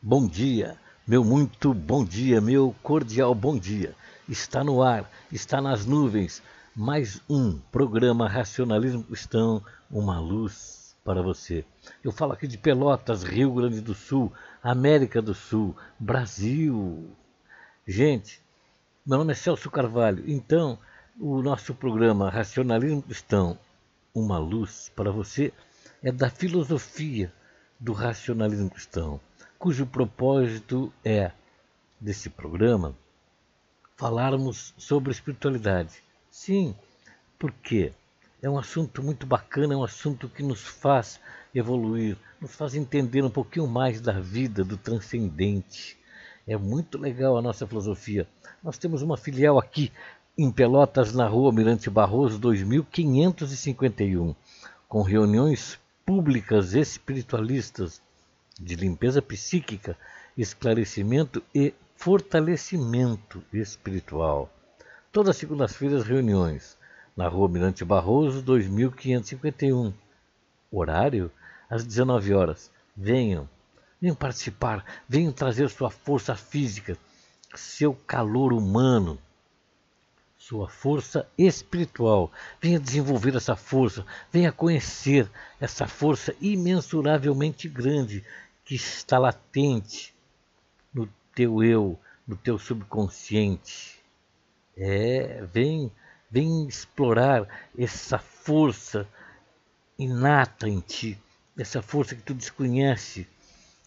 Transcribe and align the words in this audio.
Bom 0.00 0.28
dia, 0.28 0.78
meu 1.04 1.24
muito 1.24 1.74
bom 1.74 2.04
dia, 2.04 2.40
meu 2.40 2.72
cordial 2.84 3.34
bom 3.34 3.58
dia. 3.58 3.96
Está 4.28 4.62
no 4.62 4.80
ar, 4.80 5.10
está 5.32 5.60
nas 5.60 5.84
nuvens. 5.84 6.40
Mais 6.72 7.20
um 7.28 7.58
programa 7.72 8.28
Racionalismo 8.28 9.02
Cristão, 9.02 9.60
uma 9.90 10.20
luz 10.20 10.96
para 11.04 11.20
você. 11.20 11.64
Eu 12.02 12.12
falo 12.12 12.32
aqui 12.32 12.46
de 12.46 12.56
Pelotas, 12.56 13.24
Rio 13.24 13.52
Grande 13.52 13.80
do 13.80 13.92
Sul, 13.92 14.32
América 14.62 15.20
do 15.20 15.34
Sul, 15.34 15.74
Brasil. 15.98 17.10
Gente, 17.84 18.40
meu 19.04 19.18
nome 19.18 19.32
é 19.32 19.34
Celso 19.34 19.68
Carvalho. 19.68 20.22
Então, 20.30 20.78
o 21.18 21.42
nosso 21.42 21.74
programa 21.74 22.30
Racionalismo 22.30 23.02
Cristão, 23.02 23.58
uma 24.14 24.38
luz 24.38 24.92
para 24.94 25.10
você, 25.10 25.52
é 26.00 26.12
da 26.12 26.30
filosofia 26.30 27.32
do 27.80 27.92
racionalismo 27.92 28.70
cristão 28.70 29.20
cujo 29.58 29.86
propósito 29.86 30.92
é, 31.04 31.32
desse 32.00 32.30
programa, 32.30 32.94
falarmos 33.96 34.72
sobre 34.78 35.10
espiritualidade. 35.10 36.00
Sim, 36.30 36.74
porque 37.38 37.92
é 38.40 38.48
um 38.48 38.56
assunto 38.56 39.02
muito 39.02 39.26
bacana, 39.26 39.74
é 39.74 39.76
um 39.76 39.82
assunto 39.82 40.28
que 40.28 40.44
nos 40.44 40.60
faz 40.60 41.20
evoluir, 41.52 42.16
nos 42.40 42.54
faz 42.54 42.76
entender 42.76 43.24
um 43.24 43.30
pouquinho 43.30 43.66
mais 43.66 44.00
da 44.00 44.20
vida, 44.20 44.62
do 44.62 44.76
transcendente. 44.76 45.98
É 46.46 46.56
muito 46.56 46.96
legal 46.96 47.36
a 47.36 47.42
nossa 47.42 47.66
filosofia. 47.66 48.28
Nós 48.62 48.78
temos 48.78 49.02
uma 49.02 49.16
filial 49.16 49.58
aqui 49.58 49.90
em 50.36 50.52
Pelotas, 50.52 51.12
na 51.12 51.26
rua 51.26 51.52
Mirante 51.52 51.90
Barroso, 51.90 52.38
2551, 52.38 54.36
com 54.88 55.02
reuniões 55.02 55.80
públicas 56.06 56.74
espiritualistas 56.74 58.00
de 58.58 58.74
limpeza 58.74 59.22
psíquica, 59.22 59.96
esclarecimento 60.36 61.42
e 61.54 61.72
fortalecimento 61.96 63.42
espiritual. 63.52 64.52
Todas 65.12 65.30
as 65.30 65.36
segundas-feiras, 65.36 66.04
reuniões 66.04 66.76
na 67.16 67.26
Rua 67.28 67.48
Mirante 67.48 67.84
Barroso, 67.84 68.42
2551. 68.42 69.92
Horário 70.70 71.30
às 71.68 71.84
19 71.84 72.34
horas. 72.34 72.70
Venham, 72.96 73.48
venham 74.00 74.14
participar, 74.14 74.84
venham 75.08 75.32
trazer 75.32 75.68
sua 75.70 75.90
força 75.90 76.34
física, 76.36 76.96
seu 77.54 77.94
calor 78.06 78.52
humano, 78.52 79.18
sua 80.36 80.68
força 80.68 81.26
espiritual. 81.36 82.30
Venha 82.60 82.78
desenvolver 82.78 83.34
essa 83.34 83.56
força, 83.56 84.06
venha 84.32 84.52
conhecer 84.52 85.28
essa 85.60 85.86
força 85.86 86.34
imensuravelmente 86.40 87.68
grande 87.68 88.24
que 88.68 88.74
está 88.74 89.18
latente 89.18 90.14
no 90.92 91.08
teu 91.34 91.64
eu, 91.64 91.98
no 92.26 92.36
teu 92.36 92.58
subconsciente. 92.58 93.98
É, 94.76 95.42
vem, 95.50 95.90
vem 96.30 96.68
explorar 96.68 97.48
essa 97.78 98.18
força 98.18 99.08
inata 99.98 100.68
em 100.68 100.80
ti, 100.80 101.18
essa 101.56 101.80
força 101.80 102.14
que 102.14 102.20
tu 102.20 102.34
desconhece. 102.34 103.26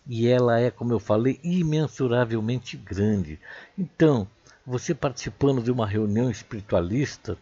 E 0.08 0.28
ela 0.28 0.60
é, 0.60 0.72
como 0.72 0.92
eu 0.92 1.00
falei, 1.00 1.40
imensuravelmente 1.44 2.76
grande. 2.76 3.40
Então, 3.78 4.28
você 4.66 4.96
participando 4.96 5.62
de 5.62 5.70
uma 5.70 5.86
reunião 5.86 6.32
espiritualista, 6.32 7.38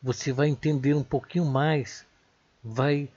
você 0.00 0.32
vai 0.32 0.46
entender 0.46 0.94
um 0.94 1.02
pouquinho 1.02 1.46
mais, 1.46 2.06
vai 2.62 3.08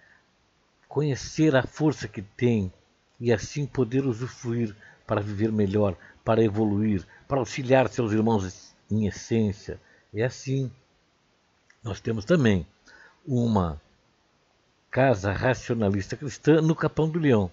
conhecer 0.88 1.56
a 1.56 1.62
força 1.62 2.08
que 2.08 2.24
tem 2.24 2.74
e 3.20 3.32
assim 3.32 3.66
poder 3.66 4.06
usufruir 4.06 4.76
para 5.06 5.22
viver 5.22 5.52
melhor, 5.52 5.96
para 6.24 6.44
evoluir, 6.44 7.06
para 7.28 7.40
auxiliar 7.40 7.88
seus 7.90 8.12
irmãos 8.12 8.74
em 8.90 9.08
essência. 9.08 9.80
É 10.14 10.24
assim. 10.24 10.72
Nós 11.84 12.00
temos 12.00 12.26
também 12.26 12.66
uma 13.26 13.82
casa 14.90 15.32
racionalista 15.32 16.16
cristã 16.16 16.62
no 16.62 16.76
Capão 16.76 17.10
do 17.10 17.20
Leão, 17.20 17.52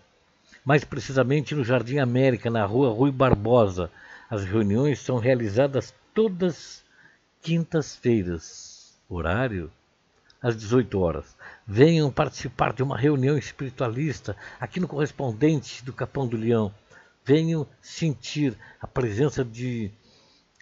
mais 0.65 0.85
precisamente 0.85 1.55
no 1.55 1.65
Jardim 1.65 1.99
América, 1.99 2.51
na 2.51 2.65
rua 2.65 2.91
Rui 2.91 3.11
Barbosa. 3.11 3.91
As 4.29 4.45
reuniões 4.45 5.01
são 5.01 5.19
realizadas 5.19 5.95
todas 6.15 6.85
quintas-feiras. 7.43 8.95
Horário 9.09 9.71
às 10.41 10.57
18 10.57 10.99
horas. 10.99 11.37
Venham 11.73 12.11
participar 12.11 12.73
de 12.73 12.83
uma 12.83 12.99
reunião 12.99 13.39
espiritualista 13.39 14.37
aqui 14.59 14.81
no 14.81 14.89
correspondente 14.89 15.85
do 15.85 15.93
Capão 15.93 16.27
do 16.27 16.37
Leão. 16.37 16.75
Venham 17.25 17.65
sentir 17.81 18.59
a 18.81 18.89
presença 18.89 19.45
de 19.45 19.89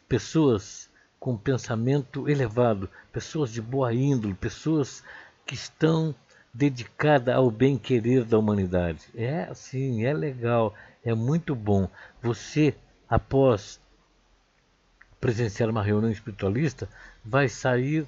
pessoas 0.07 0.91
com 1.19 1.35
pensamento 1.35 2.29
elevado, 2.29 2.91
pessoas 3.11 3.51
de 3.51 3.63
boa 3.63 3.95
índole, 3.95 4.35
pessoas 4.35 5.03
que 5.47 5.55
estão 5.55 6.15
dedicadas 6.53 7.35
ao 7.35 7.51
bem-querer 7.51 8.23
da 8.23 8.39
humanidade. 8.39 9.01
É 9.15 9.45
assim, 9.45 10.05
é 10.05 10.13
legal, 10.13 10.75
é 11.03 11.15
muito 11.15 11.55
bom. 11.55 11.89
Você, 12.21 12.75
após 13.09 13.81
presenciar 15.19 15.71
uma 15.71 15.83
reunião 15.83 16.13
espiritualista, 16.13 16.87
vai 17.25 17.49
sair 17.49 18.07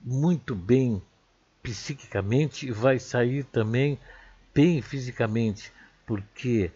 muito 0.00 0.54
bem 0.54 1.02
psiquicamente 1.62 2.66
e 2.66 2.72
vai 2.72 2.98
sair 2.98 3.44
também 3.44 3.98
bem 4.54 4.82
fisicamente, 4.82 5.72
porque 6.06 6.70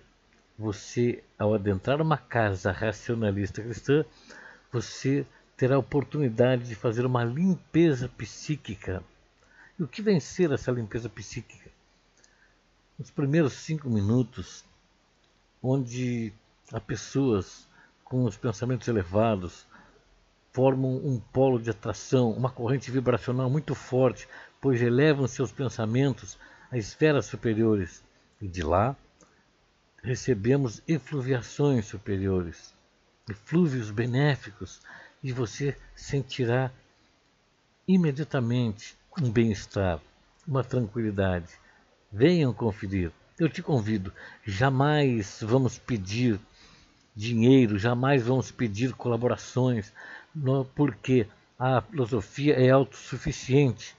você, 0.58 1.22
ao 1.38 1.54
adentrar 1.54 2.00
uma 2.00 2.16
casa 2.16 2.70
racionalista 2.70 3.62
cristã, 3.62 4.04
você 4.72 5.26
terá 5.56 5.76
a 5.76 5.80
oportunidade 5.80 6.68
de 6.68 6.74
fazer 6.74 7.04
uma 7.04 7.24
limpeza 7.24 8.08
psíquica. 8.08 9.02
E 9.78 9.82
o 9.82 9.88
que 9.88 10.00
vai 10.00 10.18
ser 10.20 10.52
essa 10.52 10.70
limpeza 10.70 11.08
psíquica? 11.08 11.70
Nos 12.98 13.10
primeiros 13.10 13.52
cinco 13.54 13.90
minutos, 13.90 14.64
onde 15.62 16.32
há 16.72 16.80
pessoas 16.80 17.68
com 18.04 18.24
os 18.24 18.36
pensamentos 18.36 18.88
elevados, 18.88 19.66
formam 20.52 20.96
um 20.96 21.20
polo 21.20 21.58
de 21.58 21.68
atração, 21.68 22.30
uma 22.30 22.50
corrente 22.50 22.90
vibracional 22.90 23.50
muito 23.50 23.74
forte, 23.74 24.26
pois 24.60 24.80
elevam 24.80 25.26
seus 25.26 25.52
pensamentos 25.52 26.38
a 26.70 26.76
esferas 26.76 27.26
superiores. 27.26 28.02
E 28.40 28.46
de 28.46 28.62
lá 28.62 28.96
recebemos 30.02 30.82
efluviações 30.86 31.86
superiores, 31.86 32.74
eflúvios 33.28 33.90
benéficos, 33.90 34.80
e 35.22 35.32
você 35.32 35.76
sentirá 35.94 36.70
imediatamente 37.88 38.96
um 39.20 39.30
bem-estar, 39.30 40.00
uma 40.46 40.62
tranquilidade. 40.62 41.52
Venham 42.12 42.52
conferir. 42.52 43.10
Eu 43.38 43.48
te 43.48 43.62
convido, 43.62 44.12
jamais 44.44 45.40
vamos 45.42 45.78
pedir 45.78 46.38
dinheiro, 47.14 47.78
jamais 47.78 48.22
vamos 48.22 48.50
pedir 48.50 48.92
colaborações, 48.92 49.92
porque 50.74 51.26
a 51.58 51.80
filosofia 51.80 52.54
é 52.54 52.70
autossuficiente. 52.70 53.95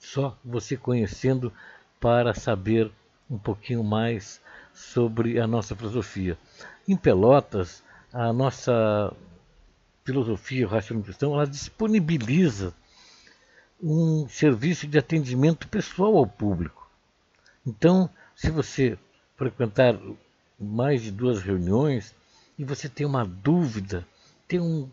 Só 0.00 0.36
você 0.44 0.76
conhecendo 0.76 1.52
para 2.00 2.34
saber 2.34 2.90
um 3.30 3.38
pouquinho 3.38 3.84
mais 3.84 4.40
sobre 4.74 5.38
a 5.38 5.46
nossa 5.46 5.76
filosofia. 5.76 6.36
Em 6.88 6.96
Pelotas, 6.96 7.84
a 8.12 8.32
nossa 8.32 9.14
filosofia, 10.04 10.66
o 10.66 10.70
racionalismo 10.70 11.04
cristão, 11.04 11.34
ela 11.34 11.46
disponibiliza 11.46 12.74
um 13.80 14.28
serviço 14.28 14.88
de 14.88 14.98
atendimento 14.98 15.68
pessoal 15.68 16.16
ao 16.16 16.26
público. 16.26 16.90
Então, 17.64 18.10
se 18.34 18.50
você 18.50 18.98
frequentar 19.36 19.96
mais 20.58 21.02
de 21.02 21.12
duas 21.12 21.40
reuniões 21.40 22.14
e 22.58 22.64
você 22.64 22.88
tem 22.88 23.06
uma 23.06 23.24
dúvida 23.24 24.04
tem 24.50 24.60
um 24.60 24.90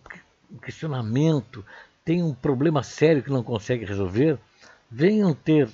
questionamento, 0.61 1.65
tem 2.05 2.21
um 2.21 2.31
problema 2.31 2.83
sério 2.83 3.23
que 3.23 3.31
não 3.31 3.41
consegue 3.41 3.85
resolver, 3.85 4.37
venham 4.89 5.33
ter 5.33 5.69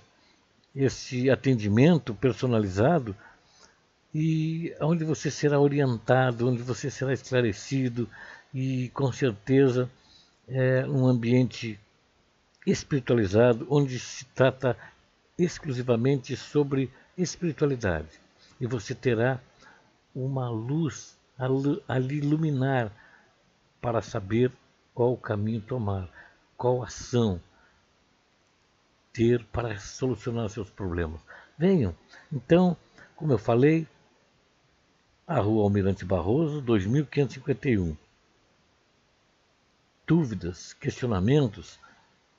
esse 0.75 1.29
atendimento 1.29 2.13
personalizado 2.13 3.15
e 4.13 4.75
onde 4.79 5.03
você 5.03 5.29
será 5.29 5.59
orientado, 5.59 6.47
onde 6.47 6.61
você 6.61 6.89
será 6.89 7.13
esclarecido 7.13 8.09
e 8.53 8.89
com 8.89 9.11
certeza 9.11 9.89
é 10.47 10.85
um 10.85 11.07
ambiente 11.07 11.79
espiritualizado, 12.65 13.67
onde 13.69 13.99
se 13.99 14.25
trata 14.25 14.77
exclusivamente 15.37 16.35
sobre 16.35 16.91
espiritualidade. 17.17 18.19
E 18.59 18.67
você 18.67 18.93
terá 18.93 19.39
uma 20.15 20.49
luz 20.49 21.17
a 21.87 21.99
iluminar 21.99 22.91
para 23.81 24.01
saber 24.01 24.51
qual 24.93 25.17
caminho 25.17 25.59
tomar, 25.61 26.07
qual 26.55 26.83
ação 26.83 27.41
ter 29.13 29.45
para 29.45 29.79
solucionar 29.79 30.49
seus 30.49 30.69
problemas. 30.69 31.21
Venham. 31.57 31.95
Então, 32.31 32.75
como 33.15 33.31
eu 33.31 33.37
falei, 33.37 33.87
a 35.25 35.39
Rua 35.39 35.63
Almirante 35.63 36.03
Barroso, 36.03 36.59
2551. 36.61 37.95
Dúvidas, 40.05 40.73
questionamentos? 40.73 41.79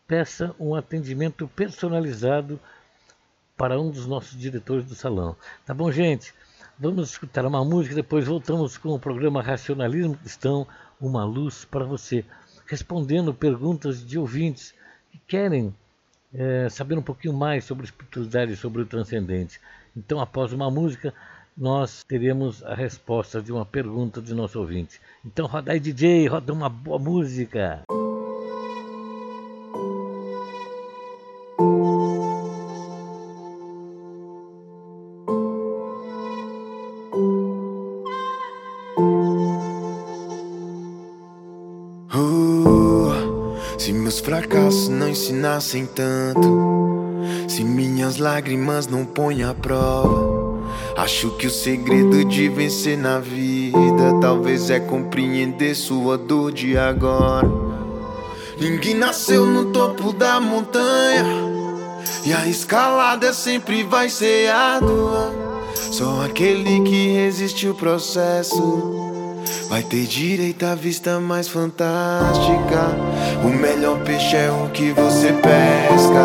Peça 0.07 0.55
um 0.59 0.75
atendimento 0.75 1.49
personalizado 1.49 2.61
para 3.57 3.81
um 3.81 3.91
dos 3.91 4.07
nossos 4.07 4.39
diretores 4.39 4.85
do 4.85 4.95
salão. 4.95 5.37
Tá 5.65 5.73
bom, 5.73 5.91
gente? 5.91 6.35
Vamos 6.79 7.11
escutar 7.11 7.47
uma 7.47 7.65
música, 7.65 7.95
depois 7.95 8.27
voltamos 8.27 8.77
com 8.77 8.91
o 8.91 8.99
programa 8.99 9.41
Racionalismo 9.41 10.17
Cristão, 10.19 10.67
uma 11.01 11.25
luz 11.25 11.65
para 11.65 11.85
você, 11.85 12.25
respondendo 12.67 13.33
perguntas 13.33 14.05
de 14.05 14.19
ouvintes 14.19 14.75
que 15.11 15.19
querem 15.19 15.75
é, 16.35 16.69
saber 16.69 16.99
um 16.99 17.03
pouquinho 17.03 17.33
mais 17.33 17.65
sobre 17.65 17.85
espiritualidade, 17.85 18.57
sobre 18.57 18.83
o 18.83 18.87
transcendente. 18.87 19.61
Então, 19.97 20.21
após 20.21 20.53
uma 20.53 20.71
música, 20.71 21.15
nós 21.57 22.03
teremos 22.03 22.65
a 22.65 22.75
resposta 22.75 23.41
de 23.41 23.53
uma 23.53 23.65
pergunta 23.65 24.21
de 24.21 24.35
nosso 24.35 24.59
ouvinte. 24.59 25.01
Então, 25.25 25.47
roda 25.47 25.73
aí, 25.73 25.79
DJ, 25.79 26.27
roda 26.27 26.53
uma 26.53 26.69
boa 26.69 26.99
música. 26.99 27.83
Ensinassem 45.11 45.87
tanto, 45.87 46.41
se 47.47 47.63
minhas 47.63 48.17
lágrimas 48.17 48.87
não 48.87 49.05
põem 49.05 49.43
à 49.43 49.53
prova. 49.53 50.63
Acho 50.97 51.31
que 51.33 51.47
o 51.47 51.51
segredo 51.51 52.25
de 52.25 52.49
vencer 52.49 52.97
na 52.97 53.19
vida 53.19 54.19
talvez 54.21 54.71
é 54.71 54.81
compreender 54.81 55.75
sua 55.75 56.17
dor 56.17 56.53
de 56.53 56.77
agora. 56.79 57.47
Ninguém 58.59 58.95
nasceu 58.95 59.45
no 59.45 59.67
topo 59.73 60.13
da 60.13 60.41
montanha 60.41 61.25
e 62.25 62.33
a 62.33 62.47
escalada 62.49 63.33
sempre 63.33 63.83
vai 63.83 64.09
ser 64.09 64.51
árdua. 64.51 65.33
Só 65.75 66.25
aquele 66.25 66.81
que 66.83 67.09
resiste 67.09 67.69
o 67.69 67.75
processo 67.75 69.05
Vai 69.69 69.83
ter 69.83 70.05
direito 70.07 70.65
à 70.65 70.75
vista 70.75 71.19
mais 71.19 71.49
fantástica. 71.49 73.14
O 73.45 73.49
melhor 73.49 73.99
peixe 73.99 74.37
é 74.37 74.51
o 74.51 74.69
que 74.71 74.91
você 74.91 75.29
pesca. 75.33 76.25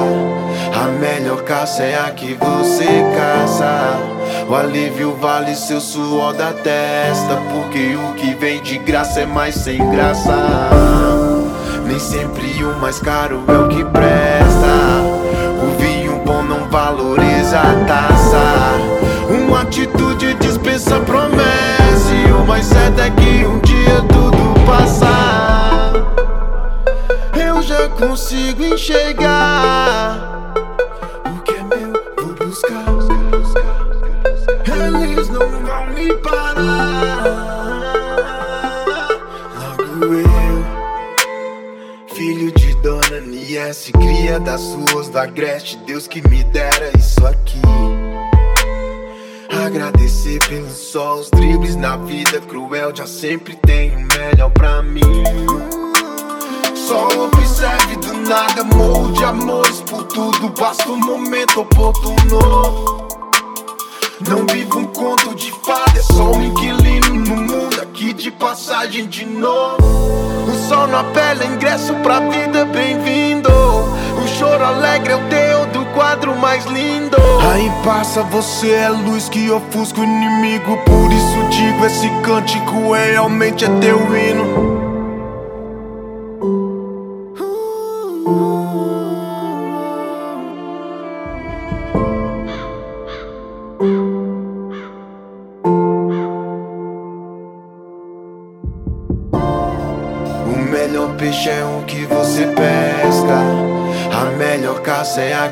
A 0.74 0.88
melhor 1.00 1.44
caça 1.44 1.83
é 1.83 2.00
a 2.00 2.10
que 2.12 2.33
você 2.33 2.86
caça. 3.16 4.00
O 4.48 4.56
alívio 4.56 5.16
vale 5.19 5.56
seu 5.56 5.80
suor 5.80 6.33
da 6.33 6.54
testa. 6.54 7.36
Porque 7.51 7.95
o 7.95 8.13
que 8.13 8.33
vem 8.36 8.62
de 8.62 8.77
graça 8.77 9.19
é 9.19 9.25
mais 9.25 9.56
sem 9.56 9.77
graça. 9.92 10.69
Nem 11.86 12.00
sempre 12.00 12.63
o 12.63 12.80
mais 12.80 13.00
caro 13.00 13.44
é 13.48 13.51
o 13.51 13.68
que 13.68 13.83
presta. 13.83 14.74
O 15.62 15.77
vinho 15.77 16.22
bom 16.25 16.42
não 16.42 16.69
valoriza 16.69 17.60
a 17.60 17.86
taça. 17.86 19.30
Uma 19.30 19.62
atitude 19.62 20.33
dispensa 20.36 21.00
promessa 21.01 21.69
mais 22.50 22.65
certo 22.65 23.00
é 23.00 23.10
que 23.12 23.45
um 23.45 23.60
dia 23.60 24.01
tudo 24.12 24.65
passar. 24.65 25.29
Eu 27.80 27.90
consigo 27.92 28.62
enxergar 28.62 30.54
o 31.26 31.42
que 31.44 31.52
é 31.52 31.64
meu, 31.64 31.94
vou 32.18 32.36
buscar. 32.36 32.86
Eles 34.68 35.30
não 35.30 35.50
vão 35.50 35.88
me 35.88 36.14
parar. 36.16 37.24
Logo 39.56 40.14
eu, 40.14 40.66
filho 42.14 42.52
de 42.52 42.74
Dona 42.81 43.22
Niesse, 43.22 43.94
cria 43.94 44.40
das 44.42 44.62
ruas 44.74 45.08
da 45.08 45.24
Agreste, 45.24 45.78
Deus 45.86 46.06
que 46.06 46.22
me 46.28 46.44
dera 46.44 46.92
isso 46.98 47.25
aqui. 47.25 47.62
Agradecer 49.66 50.40
pelo 50.48 50.70
sol, 50.70 51.20
os 51.20 51.30
dribles 51.32 51.78
na 51.78 51.96
vida 51.96 52.42
cruel 52.42 52.94
já 52.94 53.08
sempre 53.08 53.56
tem 53.56 53.96
o 53.96 54.00
melhor 54.00 54.50
pra 54.52 54.82
mim. 54.82 55.02
Só 56.89 57.07
observe 57.25 57.97
do 57.97 58.13
nada, 58.27 58.63
morro 58.63 59.12
de 59.12 59.24
amores 59.24 59.80
por 59.81 60.06
tudo, 60.06 60.50
basta 60.59 60.89
um 60.89 60.97
momento 60.97 61.62
oportuno. 61.62 63.06
Não 64.27 64.44
vivo 64.47 64.80
um 64.80 64.86
conto 64.86 65.36
de 65.36 65.51
fada, 65.63 66.00
é 66.00 66.01
só 66.01 66.31
um 66.31 66.41
inquilino 66.41 67.13
no 67.13 67.36
mundo 67.44 67.80
aqui 67.80 68.12
de 68.12 68.31
passagem 68.31 69.06
de 69.06 69.24
novo. 69.24 69.77
O 70.47 70.68
sol 70.68 70.88
na 70.88 71.03
pele, 71.03 71.45
ingresso 71.45 71.94
pra 72.01 72.21
vida, 72.21 72.65
bem-vindo. 72.65 73.51
O 73.51 74.27
choro 74.39 74.65
alegre 74.65 75.13
é 75.13 75.15
o 75.15 75.30
teu 75.30 75.65
do 75.68 75.86
quadro 75.94 76.36
mais 76.38 76.65
lindo. 76.65 77.18
Aí 77.53 77.71
passa, 77.86 78.24
você 78.24 78.71
é 78.71 78.89
luz 78.89 79.30
que 79.30 79.51
ofusca 79.51 80.01
o 80.01 80.03
inimigo. 80.03 80.75
Por 80.77 81.13
isso 81.13 81.50
digo: 81.51 81.86
esse 81.86 82.09
cântico 82.24 82.95
é 82.95 83.12
realmente 83.12 83.63
é 83.63 83.69
teu 83.80 84.00
hino. 84.18 84.79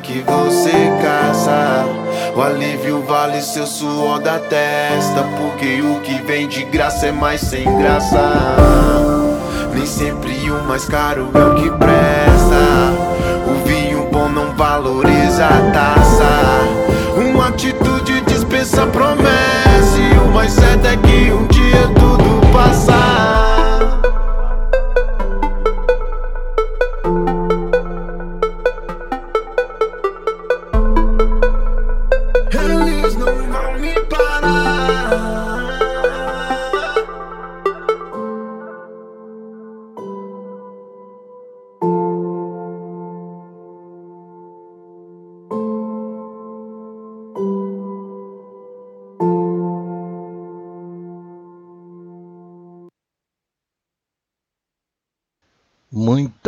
Que 0.08 0.22
você 0.22 0.72
caça. 1.02 1.86
O 2.34 2.42
alívio 2.42 3.04
vale 3.04 3.42
seu 3.42 3.68
suor 3.68 4.20
da 4.20 4.40
testa. 4.40 5.24
Porque 5.38 5.82
o 5.82 6.00
que 6.00 6.22
vem 6.22 6.48
de 6.48 6.64
graça 6.64 7.08
é 7.08 7.12
mais 7.12 7.42
sem 7.42 7.66
graça. 7.78 8.56
Nem 9.74 9.86
sempre 9.86 10.50
o 10.50 10.64
mais 10.64 10.86
caro 10.86 11.30
é 11.34 11.40
o 11.40 11.56
que 11.56 11.70
presta. 11.72 12.64
O 13.46 13.68
vinho 13.68 14.08
bom 14.10 14.30
não 14.30 14.56
valoriza 14.56 15.46
a 15.46 15.72
taça. 15.72 16.24
Uma 17.18 17.50
atitude 17.50 18.22
dispensa 18.22 18.88
promessa. 18.88 19.98
E 20.00 20.18
o 20.20 20.32
mais 20.32 20.54
certo 20.54 20.86
é 20.86 20.96
que 20.96 21.32
um 21.34 21.46
dia 21.48 21.88
tudo 22.00 22.52
passar. 22.54 23.37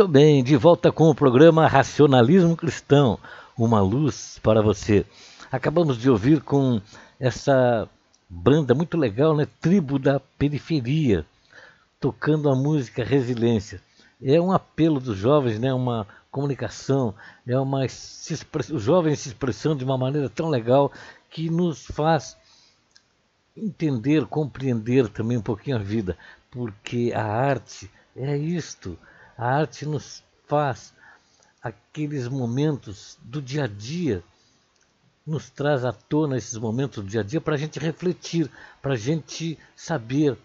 Muito 0.00 0.12
bem, 0.12 0.42
de 0.42 0.56
volta 0.56 0.90
com 0.90 1.10
o 1.10 1.14
programa 1.14 1.66
Racionalismo 1.66 2.56
Cristão, 2.56 3.18
uma 3.54 3.82
luz 3.82 4.40
para 4.42 4.62
você. 4.62 5.04
Acabamos 5.52 5.98
de 5.98 6.08
ouvir 6.08 6.40
com 6.40 6.80
essa 7.20 7.86
banda 8.26 8.74
muito 8.74 8.96
legal, 8.96 9.36
né? 9.36 9.46
Tribo 9.60 9.98
da 9.98 10.18
Periferia, 10.18 11.26
tocando 12.00 12.48
a 12.48 12.56
música 12.56 13.04
Resiliência. 13.04 13.78
É 14.22 14.40
um 14.40 14.52
apelo 14.52 15.00
dos 15.00 15.18
jovens, 15.18 15.58
né? 15.58 15.70
Uma 15.70 16.06
comunicação, 16.30 17.14
é 17.46 17.58
uma 17.58 17.84
os 17.84 18.82
jovens 18.82 19.18
se 19.18 19.28
expressando 19.28 19.80
de 19.80 19.84
uma 19.84 19.98
maneira 19.98 20.30
tão 20.30 20.48
legal 20.48 20.90
que 21.28 21.50
nos 21.50 21.84
faz 21.84 22.38
entender, 23.54 24.24
compreender 24.24 25.08
também 25.08 25.36
um 25.36 25.42
pouquinho 25.42 25.76
a 25.76 25.80
vida, 25.80 26.16
porque 26.50 27.12
a 27.14 27.22
arte 27.22 27.90
é 28.16 28.34
isto 28.34 28.98
a 29.40 29.56
arte 29.56 29.86
nos 29.86 30.22
faz 30.46 30.92
aqueles 31.62 32.28
momentos 32.28 33.16
do 33.22 33.40
dia 33.40 33.64
a 33.64 33.66
dia, 33.66 34.22
nos 35.26 35.48
traz 35.48 35.82
à 35.82 35.94
tona 35.94 36.36
esses 36.36 36.58
momentos 36.58 37.02
do 37.02 37.08
dia 37.08 37.22
a 37.22 37.24
dia 37.24 37.40
para 37.40 37.54
a 37.54 37.56
gente 37.56 37.78
refletir, 37.78 38.50
para 38.82 38.92
a 38.92 38.98
gente 38.98 39.58
saber 39.74 40.36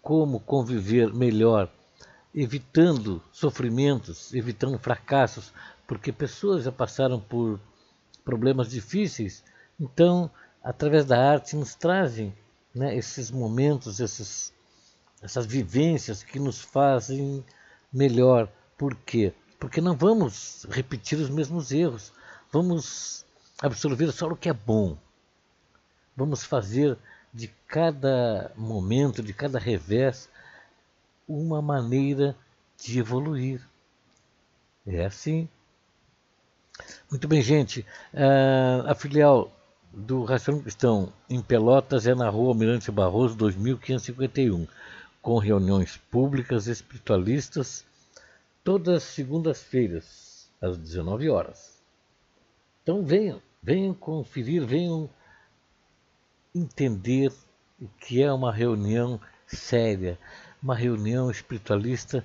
como 0.00 0.40
conviver 0.40 1.12
melhor, 1.12 1.70
evitando 2.34 3.22
sofrimentos, 3.30 4.32
evitando 4.32 4.78
fracassos, 4.78 5.52
porque 5.86 6.10
pessoas 6.10 6.64
já 6.64 6.72
passaram 6.72 7.20
por 7.20 7.60
problemas 8.24 8.70
difíceis, 8.70 9.44
então, 9.78 10.30
através 10.64 11.04
da 11.04 11.30
arte, 11.30 11.56
nos 11.56 11.74
trazem 11.74 12.32
né, 12.74 12.96
esses 12.96 13.30
momentos, 13.30 14.00
esses, 14.00 14.50
essas 15.20 15.44
vivências 15.44 16.22
que 16.22 16.38
nos 16.38 16.62
fazem 16.62 17.44
melhor. 17.92 18.48
Por 18.76 18.94
quê? 18.94 19.32
Porque 19.58 19.80
não 19.80 19.96
vamos 19.96 20.66
repetir 20.70 21.18
os 21.18 21.28
mesmos 21.28 21.70
erros. 21.70 22.12
Vamos 22.52 23.24
absorver 23.60 24.10
só 24.12 24.26
o 24.26 24.36
que 24.36 24.48
é 24.48 24.52
bom. 24.52 24.96
Vamos 26.16 26.44
fazer 26.44 26.96
de 27.32 27.48
cada 27.66 28.50
momento, 28.56 29.22
de 29.22 29.32
cada 29.32 29.58
revés, 29.58 30.28
uma 31.28 31.62
maneira 31.62 32.36
de 32.76 32.98
evoluir. 32.98 33.60
É 34.86 35.04
assim. 35.04 35.48
Muito 37.10 37.28
bem, 37.28 37.42
gente. 37.42 37.86
Uh, 38.14 38.88
a 38.88 38.94
filial 38.94 39.52
do 39.92 40.24
Racionalismo 40.24 40.64
Cristão 40.64 41.12
em 41.28 41.42
Pelotas 41.42 42.06
é 42.06 42.14
na 42.14 42.28
rua 42.28 42.48
Almirante 42.48 42.90
Barroso, 42.90 43.36
2551, 43.36 44.66
com 45.22 45.38
reuniões 45.38 45.96
públicas 45.96 46.66
espiritualistas 46.66 47.84
todas 48.64 48.96
as 48.96 49.02
segundas-feiras, 49.02 50.50
às 50.60 50.76
19 50.78 51.30
horas. 51.30 51.80
Então 52.82 53.04
venham, 53.04 53.40
venham 53.62 53.94
conferir, 53.94 54.64
venham 54.64 55.08
entender 56.54 57.32
o 57.80 57.88
que 57.88 58.22
é 58.22 58.32
uma 58.32 58.52
reunião 58.52 59.20
séria, 59.46 60.18
uma 60.62 60.74
reunião 60.74 61.30
espiritualista 61.30 62.24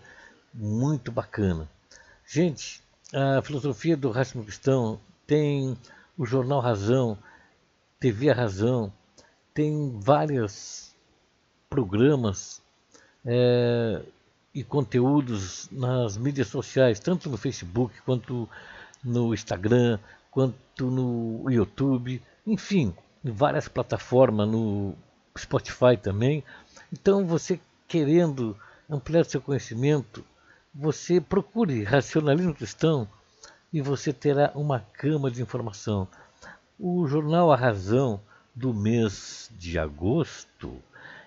muito 0.54 1.12
bacana. 1.12 1.70
Gente, 2.28 2.82
a 3.14 3.42
filosofia 3.42 3.96
do 3.96 4.12
racismo 4.12 4.44
cristão 4.44 5.00
tem 5.28 5.78
o 6.18 6.25
jornal 6.25 6.60
Razão, 6.60 7.18
TV 8.00 8.32
Razão, 8.32 8.92
tem 9.54 9.98
vários 10.00 10.96
programas 11.70 12.62
é, 13.25 14.01
e 14.53 14.63
conteúdos 14.63 15.67
nas 15.72 16.17
mídias 16.17 16.48
sociais, 16.48 17.00
tanto 17.00 17.29
no 17.29 17.38
Facebook 17.38 17.94
quanto 18.01 18.48
no 19.03 19.34
Instagram, 19.34 20.00
quanto 20.32 20.89
no 20.89 21.50
YouTube, 21.50 22.22
enfim, 22.46 22.94
em 23.24 23.32
várias 23.32 23.67
plataformas, 23.67 24.48
no 24.48 24.94
Spotify 25.38 25.98
também. 26.01 26.44
Então, 26.91 27.25
você 27.25 27.60
querendo 27.88 28.58
ampliar 28.89 29.25
seu 29.25 29.41
conhecimento, 29.41 30.24
você 30.74 31.20
procure 31.20 31.84
racionalismo 31.84 32.53
cristão 32.53 33.08
e 33.72 33.82
você 33.82 34.13
terá 34.13 34.51
uma 34.55 34.79
cama 34.79 35.29
de 35.32 35.41
informação. 35.41 36.08
O 36.79 37.08
jornal 37.08 37.51
A 37.51 37.55
Razão 37.55 38.22
do 38.53 38.74
mês 38.74 39.50
de 39.58 39.77
agosto, 39.77 40.82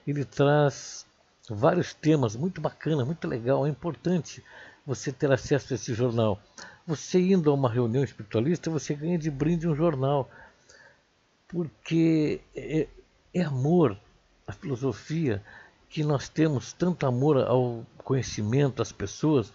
ele 0.07 0.25
traz 0.25 1.07
vários 1.55 1.95
temas 1.95 2.37
muito 2.37 2.61
bacana, 2.61 3.05
muito 3.05 3.27
legal, 3.27 3.67
é 3.67 3.71
importante 3.71 4.45
você 4.87 5.13
ter 5.13 5.31
acesso 5.31 5.73
a 5.73 5.77
esse 5.77 5.95
jornal. 5.95 6.41
Você 6.87 7.21
indo 7.21 7.51
a 7.51 7.55
uma 7.55 7.71
reunião 7.71 8.03
espiritualista, 8.03 8.71
você 8.71 8.95
ganha 8.95 9.19
de 9.19 9.31
brinde 9.31 9.69
um 9.69 9.75
jornal 9.75 10.31
porque 11.49 12.41
é, 12.55 12.87
é 13.33 13.43
amor, 13.43 13.99
a 14.47 14.53
filosofia, 14.53 15.43
que 15.89 16.05
nós 16.05 16.29
temos 16.29 16.73
tanto 16.73 17.07
amor 17.07 17.39
ao 17.39 17.85
conhecimento, 18.05 18.83
às 18.83 18.93
pessoas, 18.93 19.53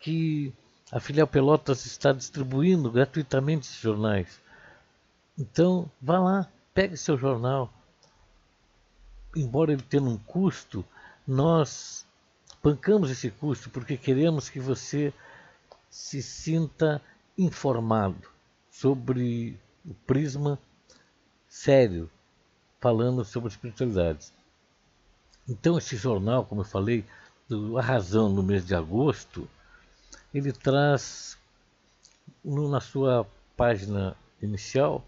que 0.00 0.52
a 0.90 0.98
filial 1.00 1.26
Pelotas 1.26 1.84
está 1.84 2.12
distribuindo 2.12 2.90
gratuitamente 2.90 3.66
esses 3.66 3.80
jornais. 3.80 4.40
Então, 5.38 5.90
vá 6.00 6.18
lá, 6.18 6.48
pegue 6.72 6.96
seu 6.96 7.18
jornal. 7.18 7.72
Embora 9.36 9.72
ele 9.72 9.82
tenha 9.82 10.02
um 10.02 10.16
custo, 10.16 10.84
nós 11.26 12.06
bancamos 12.62 13.10
esse 13.10 13.30
custo 13.30 13.70
porque 13.70 13.96
queremos 13.96 14.48
que 14.48 14.60
você 14.60 15.12
se 15.90 16.22
sinta 16.22 17.00
informado 17.36 18.28
sobre 18.70 19.58
o 19.84 19.94
prisma 20.06 20.58
sério 21.48 22.10
falando 22.80 23.24
sobre 23.24 23.48
espiritualidade. 23.48 24.32
Então, 25.48 25.78
esse 25.78 25.96
jornal, 25.96 26.44
como 26.44 26.62
eu 26.62 26.66
falei, 26.66 27.04
do 27.48 27.78
A 27.78 27.82
Razão 27.82 28.28
no 28.28 28.42
mês 28.42 28.66
de 28.66 28.74
agosto, 28.74 29.48
ele 30.32 30.52
traz 30.52 31.38
no, 32.44 32.68
na 32.68 32.80
sua 32.80 33.26
página 33.56 34.16
inicial 34.40 35.04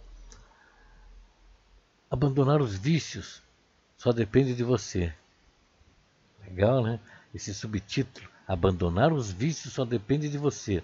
abandonar 2.10 2.60
os 2.60 2.76
vícios 2.76 3.42
só 3.96 4.12
depende 4.12 4.54
de 4.54 4.62
você. 4.62 5.12
Legal, 6.48 6.82
né? 6.82 7.00
Esse 7.34 7.52
subtítulo, 7.52 8.28
abandonar 8.46 9.12
os 9.12 9.30
vícios 9.30 9.74
só 9.74 9.84
depende 9.84 10.28
de 10.28 10.38
você. 10.38 10.82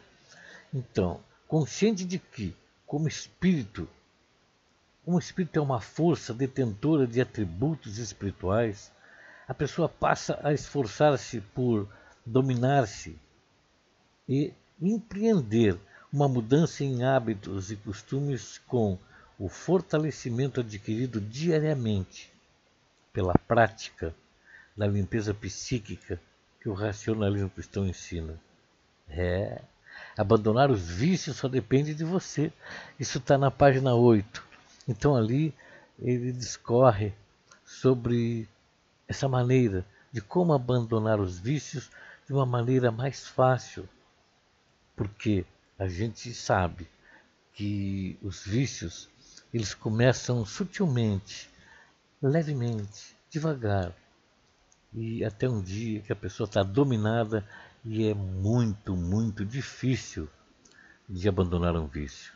Então, 0.73 1.21
consciente 1.47 2.04
de 2.04 2.19
que, 2.19 2.54
como 2.87 3.09
espírito, 3.09 3.88
um 5.07 5.19
espírito 5.19 5.59
é 5.59 5.62
uma 5.62 5.81
força 5.81 6.33
detentora 6.33 7.07
de 7.07 7.21
atributos 7.21 7.99
espirituais, 7.99 8.92
a 9.49 9.54
pessoa 9.54 9.88
passa 9.88 10.38
a 10.42 10.52
esforçar-se 10.52 11.40
por 11.40 11.88
dominar-se 12.25 13.19
e 14.28 14.52
empreender 14.81 15.78
uma 16.12 16.28
mudança 16.28 16.85
em 16.85 17.04
hábitos 17.04 17.71
e 17.71 17.76
costumes 17.76 18.59
com 18.66 18.99
o 19.38 19.49
fortalecimento 19.49 20.61
adquirido 20.61 21.21
diariamente 21.21 22.33
pela 23.12 23.35
prática 23.35 24.14
da 24.76 24.87
limpeza 24.87 25.35
psíquica 25.35 26.21
que 26.61 26.69
o 26.69 26.75
racionalismo 26.75 27.50
cristão 27.50 27.87
ensina. 27.87 28.38
É, 29.09 29.61
abandonar 30.17 30.71
os 30.71 30.88
vícios 30.88 31.37
só 31.37 31.49
depende 31.49 31.95
de 31.95 32.05
você. 32.05 32.52
Isso 32.99 33.19
está 33.19 33.37
na 33.37 33.50
página 33.50 33.95
8 33.95 34.52
então 34.87 35.14
ali 35.14 35.55
ele 35.99 36.33
discorre 36.33 37.12
sobre 37.64 38.49
essa 39.07 39.29
maneira 39.29 39.87
de 40.11 40.21
como 40.21 40.52
abandonar 40.52 41.21
os 41.21 41.38
vícios 41.38 41.91
de 42.26 42.33
uma 42.33 42.45
maneira 42.45 42.91
mais 42.91 43.26
fácil, 43.26 43.88
porque 44.97 45.45
a 45.79 45.88
gente 45.88 46.35
sabe 46.35 46.88
que 47.55 48.19
os 48.23 48.45
vícios 48.45 49.09
eles 49.52 49.75
começam 49.75 50.45
sutilmente, 50.45 51.50
levemente, 52.21 53.17
devagar, 53.31 53.95
e 54.94 55.25
até 55.25 55.49
um 55.49 55.62
dia 55.62 56.00
que 56.00 56.12
a 56.12 56.16
pessoa 56.16 56.46
está 56.46 56.62
dominada 56.62 57.46
e 57.84 58.06
é 58.06 58.14
muito, 58.14 58.94
muito 58.94 59.44
difícil 59.44 60.28
de 61.08 61.28
abandonar 61.28 61.76
um 61.76 61.87
vício. 61.87 62.32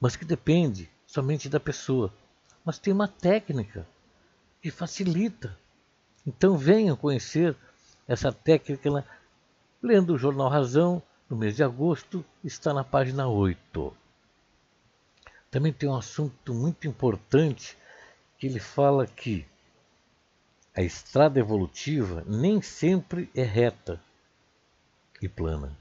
Mas 0.00 0.16
que 0.16 0.24
depende 0.24 0.90
somente 1.06 1.48
da 1.48 1.58
pessoa, 1.58 2.12
mas 2.64 2.78
tem 2.78 2.92
uma 2.92 3.08
técnica 3.08 3.86
que 4.60 4.70
facilita. 4.70 5.58
Então 6.26 6.56
venham 6.56 6.96
conhecer 6.96 7.56
essa 8.06 8.32
técnica 8.32 9.04
lendo 9.82 10.14
o 10.14 10.18
Jornal 10.18 10.48
Razão, 10.48 11.02
no 11.28 11.36
mês 11.36 11.56
de 11.56 11.64
agosto, 11.64 12.24
está 12.42 12.72
na 12.72 12.84
página 12.84 13.26
8. 13.26 13.96
Também 15.50 15.72
tem 15.72 15.88
um 15.88 15.96
assunto 15.96 16.52
muito 16.52 16.86
importante 16.86 17.76
que 18.38 18.46
ele 18.46 18.60
fala 18.60 19.06
que 19.06 19.46
a 20.76 20.82
estrada 20.82 21.38
evolutiva 21.38 22.24
nem 22.26 22.60
sempre 22.60 23.30
é 23.34 23.42
reta 23.42 24.00
e 25.22 25.28
plana. 25.28 25.76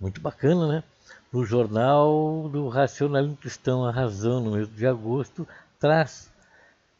Muito 0.00 0.20
bacana, 0.20 0.66
né? 0.66 0.84
no 1.34 1.44
jornal 1.44 2.48
do 2.48 2.68
Racionalismo 2.68 3.36
Cristão, 3.36 3.84
A 3.84 3.90
Razão, 3.90 4.40
no 4.40 4.52
mês 4.52 4.72
de 4.72 4.86
agosto, 4.86 5.48
traz 5.80 6.30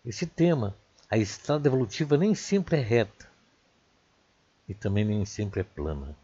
esse 0.05 0.27
tema. 0.27 0.75
A 1.09 1.17
estrada 1.17 1.69
evolutiva 1.69 2.17
nem 2.17 2.35
sempre 2.35 2.77
é 2.77 2.81
reta 2.81 3.29
e 4.69 4.75
também 4.75 5.05
nem 5.05 5.25
sempre 5.25 5.61
é 5.61 5.63
plana. 5.63 6.17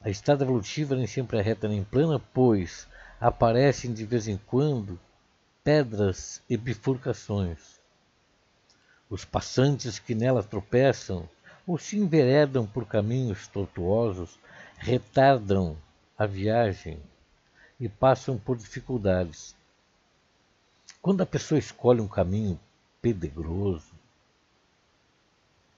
A 0.00 0.08
estrada 0.08 0.44
evolutiva 0.44 0.94
nem 0.94 1.08
sempre 1.08 1.36
é 1.36 1.42
reta 1.42 1.66
nem 1.66 1.82
plana, 1.82 2.20
pois 2.32 2.86
aparecem 3.20 3.92
de 3.92 4.04
vez 4.04 4.28
em 4.28 4.36
quando 4.36 4.96
pedras 5.64 6.40
e 6.48 6.56
bifurcações. 6.56 7.73
Os 9.14 9.24
passantes 9.24 10.00
que 10.00 10.12
nela 10.12 10.42
tropeçam 10.42 11.28
ou 11.64 11.78
se 11.78 11.96
enveredam 11.96 12.66
por 12.66 12.84
caminhos 12.84 13.46
tortuosos 13.46 14.40
retardam 14.76 15.78
a 16.18 16.26
viagem 16.26 17.00
e 17.78 17.88
passam 17.88 18.36
por 18.36 18.56
dificuldades. 18.56 19.54
Quando 21.00 21.20
a 21.20 21.26
pessoa 21.26 21.60
escolhe 21.60 22.00
um 22.00 22.08
caminho 22.08 22.58
pedregoso 23.00 23.92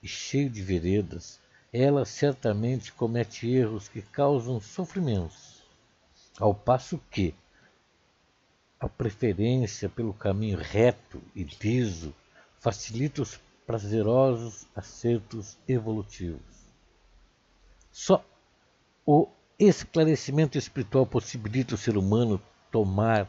e 0.03 0.09
cheio 0.09 0.49
de 0.49 0.63
veredas, 0.63 1.39
ela 1.71 2.07
certamente 2.07 2.91
comete 2.91 3.51
erros 3.51 3.87
que 3.87 4.01
causam 4.01 4.59
sofrimentos, 4.63 5.63
ao 6.41 6.55
passo 6.55 6.99
que 7.11 7.35
a 8.81 8.89
preferência 8.89 9.91
pelo 9.91 10.15
caminho 10.15 10.57
reto 10.57 11.21
e 11.35 11.45
liso 11.45 12.15
facilita 12.61 13.23
os 13.23 13.41
prazerosos 13.67 14.67
acertos 14.75 15.59
evolutivos. 15.67 16.41
Só 17.91 18.25
o 19.05 19.29
esclarecimento 19.59 20.59
espiritual 20.59 21.07
possibilita 21.07 21.75
o 21.75 21.79
ser 21.79 21.97
humano 21.97 22.41
tomar 22.71 23.29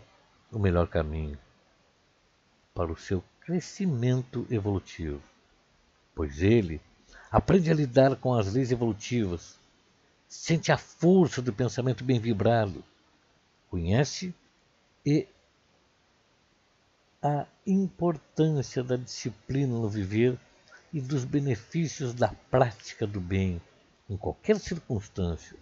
o 0.52 0.60
melhor 0.60 0.88
caminho 0.88 1.38
para 2.74 2.92
o 2.92 2.98
seu 2.98 3.24
crescimento 3.42 4.46
evolutivo, 4.52 5.22
pois 6.14 6.42
ele 6.42 6.82
aprende 7.32 7.72
a 7.72 7.74
lidar 7.74 8.16
com 8.18 8.34
as 8.34 8.54
leis 8.54 8.72
evolutivas, 8.72 9.58
sente 10.28 10.72
a 10.72 10.78
força 10.78 11.42
do 11.42 11.54
pensamento 11.54 12.04
bem 12.04 12.20
vibrado, 12.20 12.84
conhece 13.70 14.34
e 15.06 15.28
a 17.22 17.46
importância 17.66 18.84
da 18.84 18.96
disciplina 18.96 19.74
no 19.74 19.90
viver 19.90 20.40
e 20.94 21.02
dos 21.02 21.26
benefícios 21.26 22.14
da 22.14 22.30
prática 22.50 23.06
do 23.08 23.20
bem 23.20 23.62
em 24.10 24.16
qualquer 24.16 24.60
circunstância. 24.60 25.58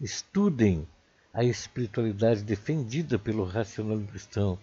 Estudem 0.00 0.86
a 1.32 1.44
espiritualidade 1.44 2.42
defendida 2.42 3.18
pelo 3.18 3.44
racionalismo 3.44 4.08
cristão 4.08 4.58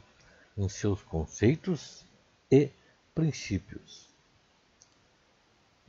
em 0.58 0.68
seus 0.68 1.02
conceitos 1.04 2.06
e 2.52 2.70
princípios. 3.14 4.08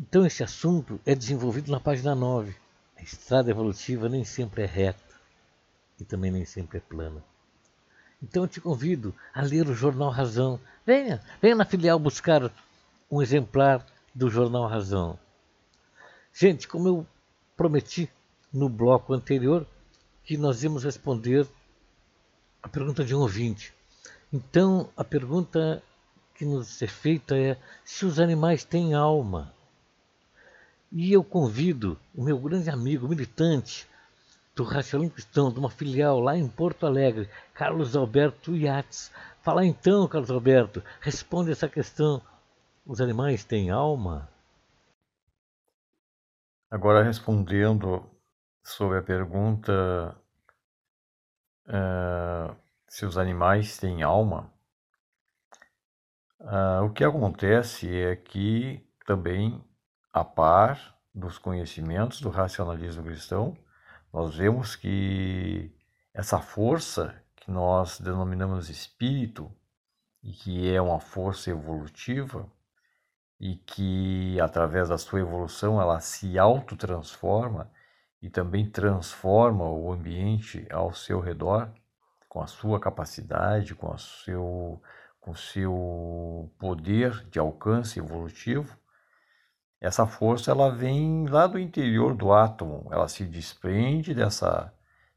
Então, 0.00 0.24
esse 0.24 0.44
assunto 0.44 1.00
é 1.04 1.14
desenvolvido 1.14 1.72
na 1.72 1.80
página 1.80 2.14
9. 2.14 2.54
A 2.96 3.02
estrada 3.02 3.50
evolutiva 3.50 4.08
nem 4.08 4.24
sempre 4.24 4.62
é 4.62 4.66
reta 4.66 5.20
e 5.98 6.04
também 6.04 6.30
nem 6.30 6.44
sempre 6.44 6.78
é 6.78 6.80
plana. 6.80 7.24
Então, 8.22 8.44
eu 8.44 8.48
te 8.48 8.60
convido 8.60 9.14
a 9.32 9.42
ler 9.42 9.68
o 9.68 9.74
Jornal 9.74 10.10
Razão. 10.10 10.60
Venha, 10.84 11.22
venha 11.40 11.54
na 11.54 11.64
filial 11.64 11.98
buscar 11.98 12.50
um 13.10 13.22
exemplar 13.22 13.86
do 14.14 14.28
Jornal 14.28 14.66
Razão. 14.66 15.18
Gente, 16.32 16.66
como 16.66 16.88
eu 16.88 17.06
prometi 17.56 18.10
no 18.52 18.68
bloco 18.68 19.14
anterior, 19.14 19.66
que 20.24 20.36
nós 20.36 20.62
íamos 20.62 20.84
responder 20.84 21.46
a 22.62 22.68
pergunta 22.68 23.04
de 23.04 23.14
um 23.14 23.20
ouvinte. 23.20 23.72
Então, 24.32 24.90
a 24.96 25.04
pergunta 25.04 25.82
que 26.34 26.44
nos 26.44 26.82
é 26.82 26.86
feita 26.86 27.36
é 27.36 27.56
se 27.84 28.04
os 28.04 28.20
animais 28.20 28.64
têm 28.64 28.94
alma. 28.94 29.52
E 30.92 31.12
eu 31.12 31.24
convido 31.24 31.98
o 32.14 32.22
meu 32.22 32.38
grande 32.38 32.70
amigo 32.70 33.08
militante 33.08 33.86
do 34.58 34.64
Racionalismo 34.64 35.14
Cristão, 35.14 35.52
de 35.52 35.60
uma 35.60 35.70
filial 35.70 36.18
lá 36.18 36.36
em 36.36 36.48
Porto 36.48 36.84
Alegre, 36.84 37.30
Carlos 37.54 37.94
Alberto 37.94 38.56
Yates. 38.56 39.12
Fala 39.40 39.64
então, 39.64 40.08
Carlos 40.08 40.32
Alberto, 40.32 40.82
responde 41.00 41.52
essa 41.52 41.68
questão. 41.68 42.20
Os 42.84 43.00
animais 43.00 43.44
têm 43.44 43.70
alma? 43.70 44.28
Agora 46.68 47.04
respondendo 47.04 48.04
sobre 48.64 48.98
a 48.98 49.02
pergunta 49.02 50.16
uh, 51.68 52.56
se 52.88 53.06
os 53.06 53.16
animais 53.16 53.78
têm 53.78 54.02
alma, 54.02 54.52
uh, 56.40 56.84
o 56.84 56.92
que 56.92 57.04
acontece 57.04 57.88
é 57.96 58.16
que 58.16 58.84
também 59.06 59.64
a 60.12 60.24
par 60.24 60.98
dos 61.14 61.38
conhecimentos 61.38 62.20
do 62.20 62.28
racionalismo 62.28 63.04
cristão, 63.04 63.56
nós 64.12 64.36
vemos 64.36 64.76
que 64.76 65.72
essa 66.12 66.38
força 66.38 67.14
que 67.36 67.50
nós 67.50 68.00
denominamos 68.00 68.68
espírito 68.68 69.50
e 70.22 70.32
que 70.32 70.72
é 70.72 70.80
uma 70.80 71.00
força 71.00 71.50
evolutiva 71.50 72.50
e 73.40 73.56
que 73.56 74.40
através 74.40 74.88
da 74.88 74.98
sua 74.98 75.20
evolução 75.20 75.80
ela 75.80 76.00
se 76.00 76.38
autotransforma 76.38 77.70
e 78.20 78.28
também 78.28 78.68
transforma 78.68 79.64
o 79.64 79.92
ambiente 79.92 80.66
ao 80.70 80.92
seu 80.92 81.20
redor 81.20 81.72
com 82.28 82.40
a 82.42 82.46
sua 82.46 82.78
capacidade, 82.78 83.74
com 83.74 83.92
o 83.92 83.98
seu, 83.98 84.82
com 85.20 85.34
seu 85.34 86.52
poder 86.58 87.24
de 87.30 87.38
alcance 87.38 87.98
evolutivo, 87.98 88.76
essa 89.80 90.06
força 90.06 90.50
ela 90.50 90.70
vem 90.70 91.26
lá 91.28 91.46
do 91.46 91.58
interior 91.58 92.14
do 92.14 92.32
átomo, 92.32 92.88
ela 92.90 93.08
se 93.08 93.24
desprende 93.24 94.14
dessa 94.14 94.72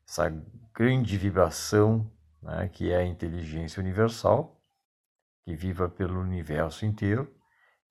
essa 0.07 0.29
grande 0.73 1.17
vibração 1.17 2.11
né, 2.41 2.69
que 2.69 2.91
é 2.91 2.97
a 2.97 3.05
inteligência 3.05 3.79
universal, 3.79 4.59
que 5.45 5.55
viva 5.55 5.87
pelo 5.87 6.19
universo 6.19 6.85
inteiro, 6.85 7.33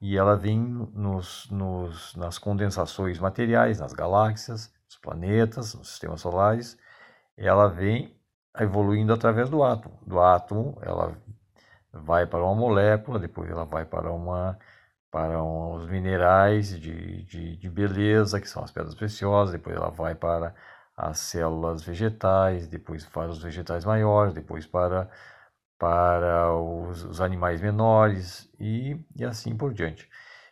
e 0.01 0.17
ela 0.17 0.37
vem 0.37 0.59
nos, 0.59 1.49
nos, 1.51 2.15
nas 2.17 2.39
condensações 2.39 3.19
materiais, 3.19 3.79
nas 3.79 3.93
galáxias, 3.93 4.73
nos 4.87 4.97
planetas, 4.97 5.75
nos 5.75 5.89
sistemas 5.89 6.21
solares, 6.21 6.79
ela 7.37 7.69
vem 7.69 8.17
evoluindo 8.59 9.13
através 9.13 9.49
do 9.49 9.63
átomo. 9.63 9.99
Do 10.07 10.21
átomo, 10.21 10.79
ela 10.83 11.17
vai 11.93 12.27
para 12.27 12.43
uma 12.43 12.55
molécula, 12.55 13.19
depois 13.19 13.51
ela 13.51 13.65
vai 13.65 13.85
para 13.85 14.11
uma 14.11 14.59
para 15.11 15.43
os 15.43 15.89
minerais 15.89 16.69
de, 16.79 17.25
de, 17.25 17.57
de, 17.57 17.69
beleza, 17.71 18.41
que 18.41 18.49
são 18.49 18.63
as 18.63 18.71
pedras 18.71 18.95
preciosas, 18.95 19.53
depois 19.53 19.77
ela 19.77 19.91
vai 19.91 20.15
para 20.15 20.55
as 20.97 21.19
células 21.19 21.83
vegetais, 21.83 22.69
depois 22.69 23.05
para 23.07 23.31
os 23.31 23.43
vegetais 23.43 23.85
maiores, 23.85 24.35
depois 24.35 24.67
para, 24.67 25.11
para 25.79 26.53
os, 26.55 27.05
os 27.05 27.21
animais 27.21 27.61
menores 27.61 28.49
e, 28.59 28.97
e 29.17 29.25
assim 29.25 29.57
por 29.57 29.73
diante. 29.75 30.09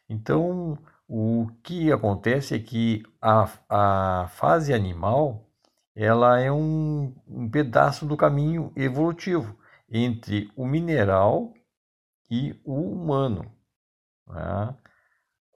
Então, 0.09 0.79
o 1.09 1.49
que 1.62 1.92
acontece 1.92 2.55
é 2.55 2.59
que 2.59 3.03
a, 3.21 3.49
a 3.68 4.29
fase 4.29 4.75
animal 4.75 5.47
ela 5.94 6.40
é 6.40 6.51
um, 6.51 7.14
um 7.27 7.49
pedaço 7.51 8.07
do 8.07 8.16
caminho 8.16 8.73
evolutivo 8.77 9.59
entre 9.90 10.51
o 10.57 10.66
mineral 10.66 11.53
e 12.31 12.61
o 12.64 12.75
humano. 12.75 13.58
Né? 14.29 14.75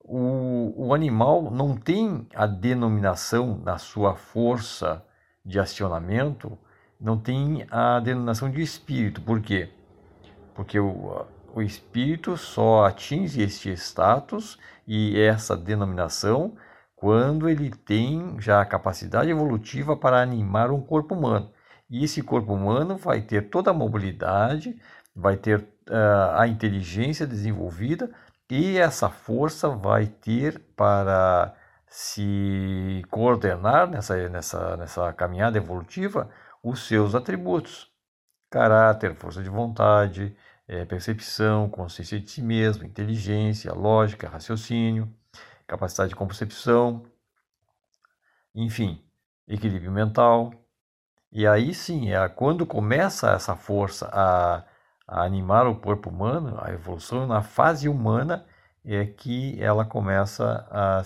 O, 0.05 0.89
o 0.89 0.95
animal 0.95 1.51
não 1.51 1.77
tem 1.77 2.27
a 2.35 2.47
denominação 2.47 3.59
na 3.59 3.79
sua 3.79 4.15
força 4.15 5.05
de 5.45 5.59
acionamento, 5.59 6.59
não 7.01 7.19
tem 7.19 7.67
a 7.71 8.01
denominação 8.01 8.51
de 8.51 8.61
espírito. 8.61 9.21
Por 9.21 9.41
quê? 9.41 9.71
Porque 10.55 10.79
o, 10.79 11.25
o 11.55 11.63
espírito 11.63 12.37
só 12.37 12.85
atinge 12.85 13.43
este 13.43 13.71
status 13.73 14.59
e 14.87 15.19
essa 15.19 15.57
denominação 15.57 16.57
quando 16.97 17.49
ele 17.49 17.71
tem 17.71 18.41
já 18.41 18.61
a 18.61 18.67
capacidade 18.67 19.29
evolutiva 19.29 19.97
para 19.97 20.23
animar 20.23 20.71
um 20.71 20.81
corpo 20.81 21.15
humano. 21.15 21.51
E 21.91 22.05
esse 22.05 22.23
corpo 22.23 22.55
humano 22.55 22.97
vai 22.97 23.21
ter 23.21 23.51
toda 23.51 23.71
a 23.71 23.75
mobilidade, 23.75 24.79
vai 25.15 25.37
ter 25.37 25.59
uh, 25.59 26.37
a 26.37 26.47
inteligência 26.47 27.27
desenvolvida 27.27 28.11
e 28.55 28.77
essa 28.77 29.09
força 29.09 29.71
vai 29.71 30.07
ter 30.07 30.59
para 30.77 31.55
se 31.87 33.03
coordenar 33.11 33.89
nessa, 33.89 34.29
nessa, 34.29 34.77
nessa 34.77 35.11
caminhada 35.15 35.57
evolutiva 35.57 36.29
os 36.63 36.87
seus 36.87 37.15
atributos: 37.15 37.91
caráter, 38.51 39.15
força 39.15 39.43
de 39.43 39.49
vontade, 39.49 40.37
é, 40.69 40.85
percepção, 40.85 41.67
consciência 41.71 42.21
de 42.21 42.31
si 42.31 42.43
mesmo, 42.43 42.85
inteligência, 42.85 43.73
lógica, 43.73 44.29
raciocínio, 44.29 45.11
capacidade 45.67 46.11
de 46.11 46.17
concepção, 46.17 47.07
enfim, 48.55 49.03
equilíbrio 49.49 49.91
mental. 49.91 50.53
E 51.33 51.47
aí 51.47 51.73
sim, 51.73 52.13
é 52.13 52.29
quando 52.29 52.67
começa 52.67 53.31
essa 53.31 53.57
força 53.57 54.11
a 54.13 54.63
a 55.13 55.25
animar 55.25 55.67
o 55.67 55.77
corpo 55.77 56.09
humano, 56.09 56.59
a 56.59 56.73
evolução 56.73 57.27
na 57.27 57.43
fase 57.43 57.87
humana 57.87 58.47
é 58.83 59.05
que 59.05 59.63
ela 59.63 59.85
começa 59.85 60.67
a, 60.71 61.03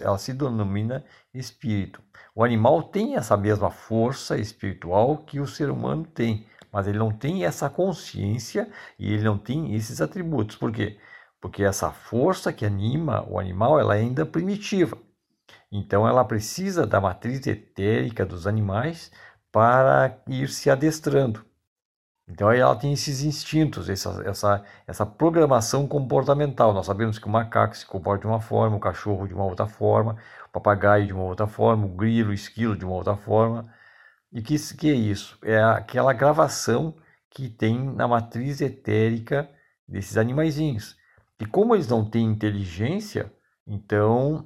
ela 0.00 0.16
se 0.16 0.32
denomina 0.32 1.04
espírito. 1.34 2.00
O 2.34 2.44
animal 2.44 2.84
tem 2.84 3.16
essa 3.16 3.36
mesma 3.36 3.68
força 3.68 4.38
espiritual 4.38 5.18
que 5.18 5.40
o 5.40 5.46
ser 5.46 5.70
humano 5.70 6.04
tem, 6.04 6.46
mas 6.72 6.86
ele 6.86 6.98
não 6.98 7.10
tem 7.10 7.44
essa 7.44 7.68
consciência 7.68 8.70
e 8.96 9.12
ele 9.12 9.24
não 9.24 9.36
tem 9.36 9.74
esses 9.74 10.00
atributos. 10.00 10.54
Por 10.54 10.70
quê? 10.70 10.96
Porque 11.40 11.64
essa 11.64 11.90
força 11.90 12.52
que 12.52 12.64
anima 12.64 13.26
o 13.28 13.40
animal, 13.40 13.78
ela 13.80 13.96
é 13.96 14.00
ainda 14.00 14.24
primitiva. 14.24 14.96
Então 15.70 16.06
ela 16.06 16.24
precisa 16.24 16.86
da 16.86 17.00
matriz 17.00 17.44
etérica 17.46 18.24
dos 18.24 18.46
animais 18.46 19.10
para 19.50 20.16
ir 20.28 20.48
se 20.48 20.70
adestrando. 20.70 21.47
Então 22.28 22.48
aí 22.48 22.60
ela 22.60 22.76
tem 22.76 22.92
esses 22.92 23.22
instintos, 23.22 23.88
essa, 23.88 24.22
essa, 24.24 24.64
essa 24.86 25.06
programação 25.06 25.86
comportamental. 25.86 26.74
Nós 26.74 26.86
sabemos 26.86 27.18
que 27.18 27.26
o 27.26 27.30
macaco 27.30 27.76
se 27.76 27.86
comporta 27.86 28.22
de 28.22 28.26
uma 28.26 28.40
forma, 28.40 28.76
o 28.76 28.80
cachorro 28.80 29.26
de 29.26 29.32
uma 29.34 29.44
outra 29.44 29.66
forma, 29.66 30.16
o 30.46 30.50
papagaio 30.52 31.06
de 31.06 31.12
uma 31.14 31.24
outra 31.24 31.46
forma, 31.46 31.86
o 31.86 31.88
grilo, 31.88 32.30
o 32.30 32.34
esquilo 32.34 32.76
de 32.76 32.84
uma 32.84 32.94
outra 32.94 33.16
forma. 33.16 33.72
E 34.30 34.42
que, 34.42 34.56
que 34.76 34.90
é 34.90 34.94
isso? 34.94 35.38
É 35.42 35.62
aquela 35.62 36.12
gravação 36.12 36.94
que 37.30 37.48
tem 37.48 37.78
na 37.94 38.06
matriz 38.06 38.60
etérica 38.60 39.48
desses 39.86 40.18
animaizinhos. 40.18 40.96
E 41.40 41.46
como 41.46 41.74
eles 41.74 41.88
não 41.88 42.04
têm 42.04 42.26
inteligência, 42.26 43.32
então 43.66 44.44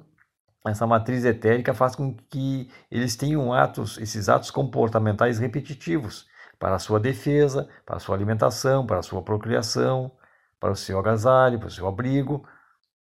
essa 0.65 0.87
matriz 0.87 1.25
etérica 1.25 1.73
faz 1.73 1.95
com 1.95 2.15
que 2.29 2.69
eles 2.89 3.17
tenham 3.17 3.51
atos, 3.51 3.97
esses 3.97 4.29
atos 4.29 4.49
comportamentais 4.51 5.37
repetitivos 5.37 6.31
para 6.63 6.77
a 6.77 6.79
sua 6.79 6.97
defesa, 6.97 7.67
para 7.85 7.97
a 7.97 7.99
sua 7.99 8.15
alimentação, 8.15 8.87
para 8.87 8.99
a 8.99 9.03
sua 9.03 9.21
procriação, 9.21 10.09
para 10.57 10.71
o 10.71 10.75
seu 10.77 10.97
agasalho, 10.97 11.59
para 11.59 11.67
o 11.67 11.69
seu 11.69 11.85
abrigo. 11.85 12.47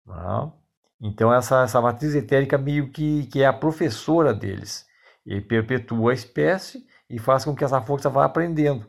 Né? 0.06 0.52
Então 1.00 1.32
essa, 1.32 1.62
essa 1.62 1.80
matriz 1.80 2.14
etérica 2.14 2.58
meio 2.58 2.90
que, 2.92 3.24
que 3.28 3.42
é 3.42 3.46
a 3.46 3.54
professora 3.54 4.34
deles. 4.34 4.86
E 5.24 5.40
perpetua 5.40 6.10
a 6.10 6.14
espécie 6.14 6.86
e 7.08 7.18
faz 7.18 7.46
com 7.46 7.56
que 7.56 7.64
essa 7.64 7.80
força 7.80 8.10
vá 8.10 8.26
aprendendo 8.26 8.86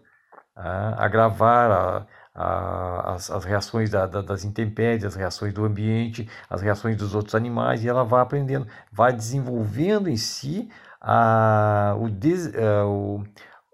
a, 0.54 1.06
a 1.06 1.08
gravar 1.08 1.72
a, 1.72 2.08
a, 2.36 3.14
as, 3.14 3.32
as, 3.32 3.46
reações 3.46 3.90
da, 3.90 4.06
da, 4.06 4.22
das 4.22 4.44
intempéries, 4.44 5.06
as 5.06 5.16
reações 5.16 5.54
do 5.54 5.64
ambiente, 5.64 6.30
as 6.50 6.62
reações 6.62 6.98
dos 6.98 7.16
outros 7.16 7.36
animais, 7.36 7.86
e 7.86 7.88
ela 7.88 8.04
vai 8.04 8.20
aprendendo, 8.20 8.68
vai 8.92 9.14
desenvolvendo 9.14 10.10
em 10.10 10.18
si 10.18 10.70
a, 11.00 11.96
o, 11.98 12.10
des, 12.10 12.54
a, 12.54 12.86
o 12.86 13.24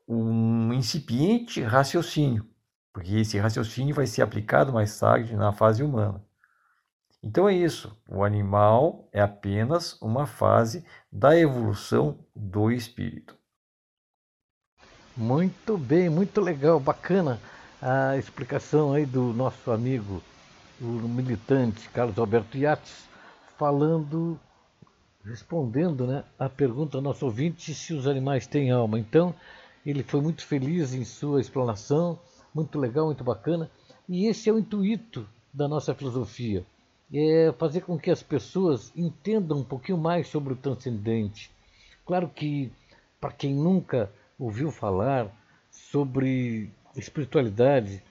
um 0.08 0.74
incipiente 0.74 1.62
raciocínio, 1.62 2.46
porque 2.92 3.16
esse 3.16 3.38
raciocínio 3.38 3.96
vai 3.96 4.06
ser 4.06 4.22
aplicado 4.22 4.74
mais 4.74 4.98
tarde 5.00 5.36
na 5.36 5.52
fase 5.52 5.84
humana. 5.84 6.24
Então 7.24 7.48
é 7.48 7.54
isso. 7.54 7.98
O 8.10 8.24
animal 8.24 9.08
é 9.14 9.22
apenas 9.22 10.00
uma 10.02 10.28
fase 10.28 10.86
da 11.10 11.38
evolução 11.38 12.20
do 12.36 12.70
espírito. 12.70 13.38
Muito 15.16 15.78
bem, 15.78 16.10
muito 16.10 16.42
legal, 16.42 16.80
bacana 16.80 17.40
a 17.82 18.18
explicação 18.18 18.94
aí 18.94 19.06
do 19.06 19.34
nosso 19.34 19.70
amigo, 19.72 20.22
o 20.82 20.86
militante 20.86 21.88
Carlos 21.90 22.18
Alberto 22.18 22.58
Yates, 22.58 23.08
falando, 23.58 24.40
respondendo 25.24 26.08
né, 26.08 26.24
a 26.40 26.50
pergunta 26.50 26.98
do 26.98 27.02
nosso 27.02 27.26
ouvinte 27.26 27.74
se 27.74 27.94
os 27.94 28.08
animais 28.08 28.48
têm 28.48 28.72
alma. 28.72 28.98
Então, 28.98 29.36
ele 29.86 30.04
foi 30.04 30.22
muito 30.22 30.46
feliz 30.46 30.94
em 30.94 31.04
sua 31.04 31.42
explanação, 31.42 32.20
muito 32.54 32.80
legal, 32.80 33.08
muito 33.08 33.24
bacana. 33.24 33.70
E 34.08 34.28
esse 34.28 34.50
é 34.50 34.54
o 34.54 34.60
intuito 34.60 35.28
da 35.54 35.68
nossa 35.68 35.94
filosofia 35.94 36.66
é 37.14 37.52
fazer 37.54 37.82
com 37.82 37.98
que 37.98 38.10
as 38.10 38.24
pessoas 38.24 38.92
entendam 38.96 39.60
um 39.60 39.64
pouquinho 39.64 39.98
mais 39.98 40.28
sobre 40.28 40.54
o 40.54 40.56
transcendente. 40.56 41.52
Claro 42.06 42.28
que, 42.28 42.72
para 43.22 43.32
quem 43.32 43.54
nunca 43.54 44.12
ouviu 44.38 44.72
falar 44.72 45.28
sobre 45.70 46.72
espiritualidade, 46.96 48.02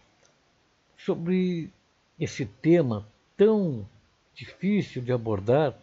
sobre 0.97 1.71
esse 2.19 2.47
tema 2.47 3.07
tão 3.37 3.87
difícil 4.35 5.03
de 5.03 5.13
abordar, 5.13 5.75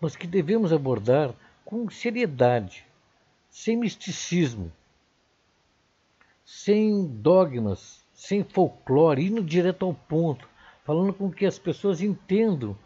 mas 0.00 0.16
que 0.16 0.26
devemos 0.26 0.72
abordar 0.72 1.32
com 1.64 1.88
seriedade, 1.88 2.84
sem 3.50 3.76
misticismo, 3.76 4.70
sem 6.44 7.06
dogmas, 7.06 8.04
sem 8.14 8.44
folclore, 8.44 9.26
indo 9.26 9.42
direto 9.42 9.84
ao 9.84 9.94
ponto 9.94 10.48
falando 10.84 11.14
com 11.14 11.30
que 11.30 11.46
as 11.46 11.58
pessoas 11.58 12.02
entendam 12.02 12.76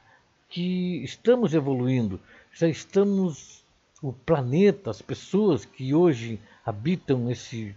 que 0.48 1.02
estamos 1.02 1.52
evoluindo, 1.52 2.18
já 2.52 2.68
estamos, 2.68 3.62
o 4.00 4.12
planeta, 4.12 4.90
as 4.90 5.02
pessoas 5.02 5.64
que 5.64 5.92
hoje 5.92 6.40
habitam 6.64 7.30
esse, 7.30 7.74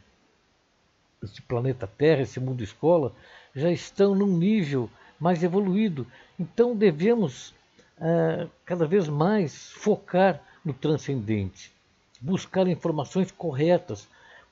esse 1.22 1.42
planeta 1.42 1.88
Terra, 1.88 2.22
esse 2.22 2.40
mundo 2.40 2.64
escola, 2.64 3.14
já 3.54 3.72
estão 3.72 4.16
num 4.16 4.38
nível 4.38 4.90
mais 5.20 5.44
evoluído. 5.44 6.08
Então 6.40 6.76
devemos 6.76 7.50
uh, 7.98 8.50
cada 8.64 8.86
vez 8.86 9.10
mais 9.10 9.72
focar 9.72 10.42
no 10.64 10.74
transcendente, 10.74 11.74
buscar 12.22 12.68
informações 12.68 13.32
corretas. 13.32 14.08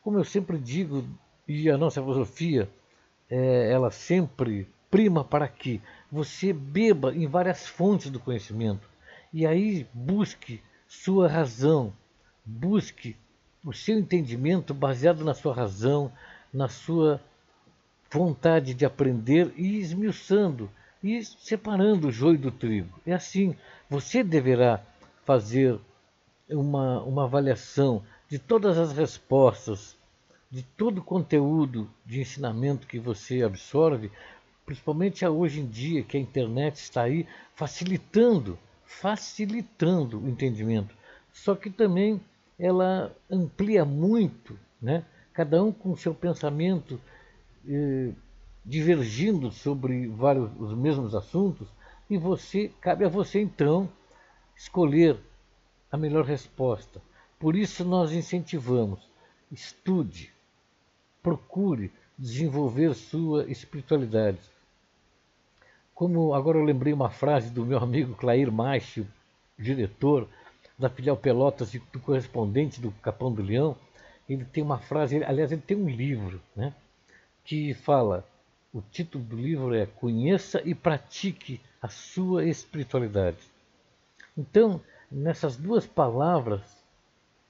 Como 0.09 0.17
eu 0.17 0.25
sempre 0.25 0.57
digo, 0.57 1.05
e 1.47 1.69
a 1.69 1.77
nossa 1.77 2.01
filosofia, 2.01 2.67
é, 3.29 3.71
ela 3.71 3.91
sempre 3.91 4.67
prima 4.89 5.23
para 5.23 5.47
que 5.47 5.79
você 6.11 6.51
beba 6.51 7.13
em 7.13 7.27
várias 7.27 7.67
fontes 7.67 8.09
do 8.09 8.19
conhecimento 8.19 8.89
e 9.31 9.45
aí 9.45 9.85
busque 9.93 10.63
sua 10.87 11.27
razão, 11.27 11.93
busque 12.43 13.15
o 13.63 13.71
seu 13.71 13.99
entendimento 13.99 14.73
baseado 14.73 15.23
na 15.23 15.35
sua 15.35 15.53
razão, 15.53 16.11
na 16.51 16.67
sua 16.67 17.21
vontade 18.11 18.73
de 18.73 18.87
aprender 18.87 19.53
e 19.55 19.77
esmiuçando 19.77 20.71
e 21.03 21.23
separando 21.23 22.07
o 22.07 22.11
joio 22.11 22.39
do 22.39 22.49
trigo. 22.49 22.99
É 23.05 23.13
assim, 23.13 23.55
você 23.87 24.23
deverá 24.23 24.83
fazer 25.23 25.79
uma, 26.49 26.99
uma 27.03 27.25
avaliação 27.25 28.01
de 28.27 28.39
todas 28.39 28.75
as 28.79 28.91
respostas, 28.91 29.98
de 30.51 30.63
todo 30.63 30.97
o 30.97 31.03
conteúdo 31.03 31.89
de 32.05 32.21
ensinamento 32.21 32.87
que 32.87 32.99
você 32.99 33.43
absorve, 33.43 34.11
principalmente 34.65 35.25
hoje 35.25 35.61
em 35.61 35.67
dia 35.67 36.03
que 36.03 36.17
a 36.17 36.19
internet 36.19 36.75
está 36.75 37.03
aí 37.03 37.27
facilitando, 37.55 38.57
facilitando 38.83 40.19
o 40.19 40.27
entendimento. 40.27 40.95
Só 41.31 41.55
que 41.55 41.69
também 41.69 42.19
ela 42.57 43.15
amplia 43.29 43.85
muito, 43.85 44.57
né? 44.81 45.05
cada 45.33 45.63
um 45.63 45.71
com 45.71 45.95
seu 45.95 46.13
pensamento 46.13 46.99
eh, 47.67 48.11
divergindo 48.65 49.51
sobre 49.51 50.07
vários 50.07 50.49
os 50.59 50.73
mesmos 50.73 51.15
assuntos, 51.15 51.67
e 52.09 52.17
você 52.17 52.71
cabe 52.81 53.05
a 53.05 53.09
você 53.09 53.39
então 53.39 53.89
escolher 54.55 55.17
a 55.91 55.97
melhor 55.97 56.25
resposta. 56.25 57.01
Por 57.39 57.55
isso 57.55 57.85
nós 57.85 58.11
incentivamos, 58.11 58.99
estude, 59.51 60.33
procure 61.21 61.91
desenvolver 62.17 62.93
sua 62.93 63.49
espiritualidade. 63.49 64.39
Como 65.93 66.33
agora 66.33 66.57
eu 66.57 66.63
lembrei 66.63 66.93
uma 66.93 67.09
frase 67.09 67.49
do 67.49 67.65
meu 67.65 67.77
amigo 67.77 68.15
Clair 68.15 68.51
Macho, 68.51 69.05
diretor 69.57 70.27
da 70.77 70.89
filial 70.89 71.17
Pelotas 71.17 71.73
e 71.73 71.79
do 71.79 71.99
correspondente 71.99 72.79
do 72.79 72.91
Capão 72.91 73.31
do 73.31 73.41
Leão, 73.41 73.75
ele 74.29 74.45
tem 74.45 74.63
uma 74.63 74.77
frase, 74.77 75.21
aliás, 75.23 75.51
ele 75.51 75.61
tem 75.61 75.75
um 75.75 75.89
livro, 75.89 76.39
né, 76.55 76.73
que 77.43 77.73
fala, 77.73 78.25
o 78.71 78.81
título 78.81 79.23
do 79.23 79.35
livro 79.35 79.73
é 79.73 79.85
Conheça 79.85 80.61
e 80.63 80.75
pratique 80.75 81.59
a 81.81 81.89
sua 81.89 82.45
espiritualidade. 82.45 83.39
Então, 84.37 84.79
nessas 85.11 85.57
duas 85.57 85.85
palavras, 85.85 86.61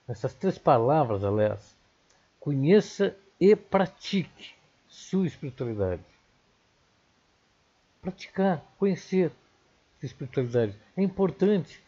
nessas 0.08 0.34
três 0.34 0.58
palavras, 0.58 1.24
aliás, 1.24 1.76
conheça 2.40 3.16
e 3.40 3.56
pratique 3.56 4.54
sua 4.88 5.26
espiritualidade 5.26 6.04
praticar, 8.02 8.64
conhecer 8.78 9.32
a 10.02 10.06
espiritualidade. 10.06 10.76
É 10.96 11.04
importante 11.04 11.82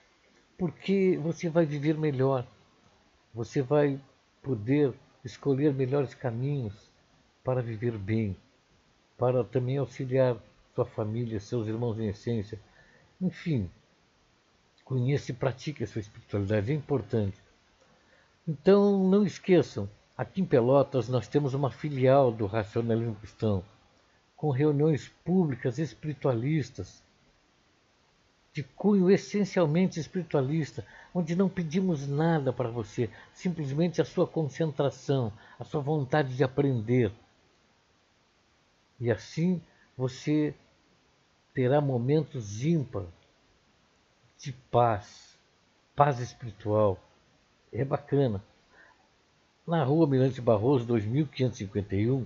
porque 0.58 1.18
você 1.22 1.50
vai 1.50 1.66
viver 1.66 1.98
melhor, 1.98 2.46
você 3.34 3.62
vai 3.62 4.00
poder 4.42 4.94
escolher 5.24 5.74
melhores 5.74 6.14
caminhos 6.14 6.92
para 7.44 7.62
viver 7.62 7.98
bem, 7.98 8.36
para 9.18 9.44
também 9.44 9.78
auxiliar 9.78 10.38
sua 10.76 10.86
família, 10.86 11.40
seus 11.40 11.68
irmãos 11.68 12.00
em 12.00 12.08
essência. 12.08 12.60
Enfim, 13.20 13.70
conheça 14.84 15.32
e 15.32 15.36
pratique 15.36 15.84
a 15.84 15.88
sua 15.88 16.02
espiritualidade, 16.02 16.72
é 16.72 16.76
importante. 16.76 17.38
Então, 18.48 19.08
não 19.08 19.26
esqueçam, 19.26 19.90
aqui 20.22 20.40
em 20.40 20.46
Pelotas 20.46 21.10
nós 21.10 21.28
temos 21.28 21.56
uma 21.56 21.72
filial 21.72 22.32
do 22.32 22.46
Racionalismo 22.46 23.16
Cristão 23.16 23.64
com 24.38 24.52
reuniões 24.52 25.08
públicas 25.26 25.80
espiritualistas, 25.80 27.04
de 28.54 28.62
cunho 28.62 29.10
essencialmente 29.10 30.00
espiritualista, 30.00 30.86
onde 31.12 31.36
não 31.36 31.50
pedimos 31.50 32.08
nada 32.08 32.54
para 32.54 32.70
você, 32.70 33.10
simplesmente 33.34 34.00
a 34.00 34.06
sua 34.06 34.28
concentração, 34.28 35.34
a 35.60 35.64
sua 35.64 35.82
vontade 35.82 36.36
de 36.36 36.44
aprender. 36.44 37.12
E 39.00 39.10
assim 39.10 39.60
você 39.98 40.54
terá 41.52 41.82
momentos 41.82 42.64
ímpar 42.64 43.06
de 44.38 44.52
paz, 44.52 45.36
paz 45.96 46.20
espiritual. 46.20 47.00
É 47.74 47.84
bacana. 47.84 48.44
Na 49.66 49.84
rua 49.84 50.08
Mirante 50.08 50.42
Barroso, 50.42 50.86
2551, 50.86 52.26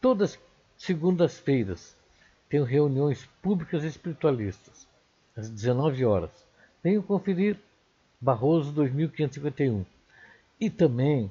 todas 0.00 0.38
Segundas-feiras, 0.76 1.96
tenho 2.48 2.64
reuniões 2.64 3.24
públicas 3.40 3.84
espiritualistas, 3.84 4.88
às 5.36 5.48
19 5.48 6.04
horas. 6.04 6.30
Venham 6.82 7.00
conferir 7.00 7.56
Barroso 8.20 8.72
2551. 8.72 9.84
E 10.60 10.68
também 10.68 11.30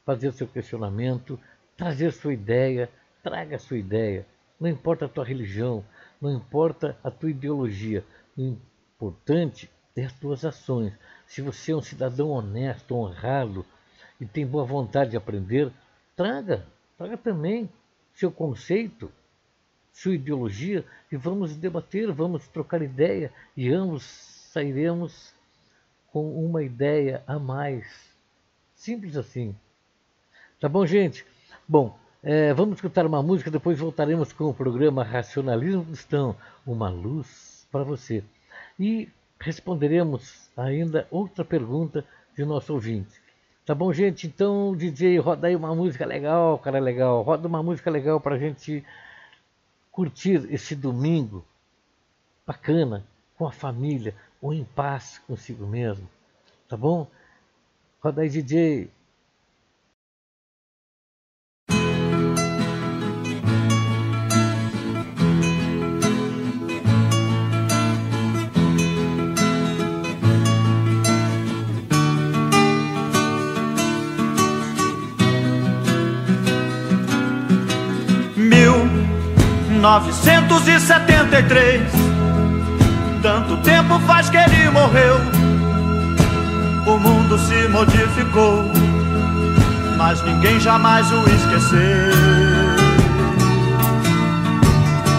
fazer 0.05 0.33
seu 0.33 0.47
questionamento, 0.47 1.39
trazer 1.77 2.11
sua 2.11 2.33
ideia, 2.33 2.89
traga 3.21 3.57
sua 3.57 3.77
ideia. 3.77 4.25
Não 4.59 4.69
importa 4.69 5.05
a 5.05 5.09
tua 5.09 5.23
religião, 5.23 5.85
não 6.19 6.29
importa 6.31 6.97
a 7.03 7.09
tua 7.09 7.31
ideologia, 7.31 8.03
o 8.37 8.41
importante 8.41 9.69
é 9.95 10.03
as 10.03 10.13
tuas 10.13 10.43
ações. 10.43 10.93
Se 11.25 11.41
você 11.41 11.71
é 11.71 11.75
um 11.75 11.81
cidadão 11.81 12.29
honesto, 12.29 12.95
honrado 12.95 13.65
e 14.19 14.25
tem 14.25 14.45
boa 14.45 14.65
vontade 14.65 15.11
de 15.11 15.17
aprender, 15.17 15.71
traga, 16.15 16.65
traga 16.97 17.17
também 17.17 17.69
seu 18.13 18.31
conceito, 18.31 19.11
sua 19.93 20.15
ideologia 20.15 20.83
e 21.11 21.15
vamos 21.15 21.55
debater, 21.55 22.11
vamos 22.11 22.47
trocar 22.47 22.81
ideia 22.81 23.31
e 23.55 23.71
ambos 23.71 24.03
sairemos 24.51 25.33
com 26.11 26.43
uma 26.43 26.63
ideia 26.63 27.23
a 27.27 27.37
mais. 27.37 27.85
Simples 28.75 29.15
assim. 29.15 29.55
Tá 30.59 30.67
bom, 30.67 30.85
gente? 30.85 31.25
Bom, 31.67 31.97
é, 32.21 32.53
vamos 32.53 32.75
escutar 32.75 33.05
uma 33.05 33.21
música, 33.21 33.51
depois 33.51 33.79
voltaremos 33.79 34.33
com 34.33 34.45
o 34.45 34.53
programa 34.53 35.03
Racionalismo 35.03 35.85
Cristão, 35.85 36.35
uma 36.65 36.89
luz 36.89 37.67
para 37.71 37.83
você. 37.83 38.23
E 38.79 39.09
responderemos 39.39 40.49
ainda 40.57 41.07
outra 41.11 41.45
pergunta 41.45 42.03
de 42.35 42.43
nosso 42.45 42.73
ouvinte. 42.73 43.21
Tá 43.65 43.73
bom, 43.73 43.93
gente? 43.93 44.27
Então, 44.27 44.75
DJ, 44.75 45.19
roda 45.19 45.47
aí 45.47 45.55
uma 45.55 45.73
música 45.73 46.05
legal, 46.05 46.57
cara 46.59 46.79
legal. 46.79 47.21
Roda 47.21 47.47
uma 47.47 47.63
música 47.63 47.89
legal 47.89 48.19
para 48.19 48.35
a 48.35 48.39
gente 48.39 48.83
curtir 49.93 50.51
esse 50.51 50.75
domingo 50.75 51.45
bacana, 52.45 53.05
com 53.37 53.47
a 53.47 53.51
família, 53.51 54.15
ou 54.41 54.51
em 54.53 54.65
paz 54.65 55.21
consigo 55.27 55.65
mesmo. 55.65 56.09
Tá 56.67 56.75
bom? 56.75 57.07
Roda 58.01 58.23
aí, 58.23 58.29
DJ. 58.29 58.89
1973. 79.83 81.91
Tanto 83.21 83.57
tempo 83.57 83.99
faz 84.07 84.29
que 84.29 84.37
ele 84.37 84.69
morreu. 84.69 85.17
O 86.87 86.97
mundo 86.97 87.37
se 87.37 87.67
modificou, 87.67 88.63
mas 89.97 90.23
ninguém 90.23 90.57
jamais 90.61 91.11
o 91.11 91.29
esqueceu. 91.29 92.13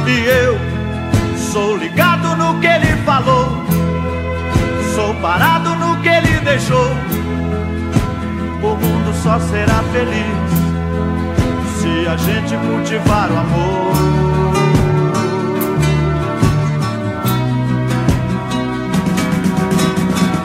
E 0.07 0.27
eu 0.29 0.59
sou 1.53 1.77
ligado 1.77 2.35
no 2.37 2.59
que 2.61 2.66
ele 2.66 2.96
falou, 3.05 3.62
sou 4.94 5.14
parado 5.16 5.77
no 5.77 6.00
que 6.00 6.09
ele 6.09 6.40
deixou. 6.40 6.90
O 8.62 8.77
mundo 8.77 9.12
só 9.22 9.38
será 9.40 9.83
feliz 9.92 10.55
se 11.81 12.09
a 12.09 12.16
gente 12.16 12.57
cultivar 12.66 13.31
o 13.31 13.38
amor. 13.38 14.43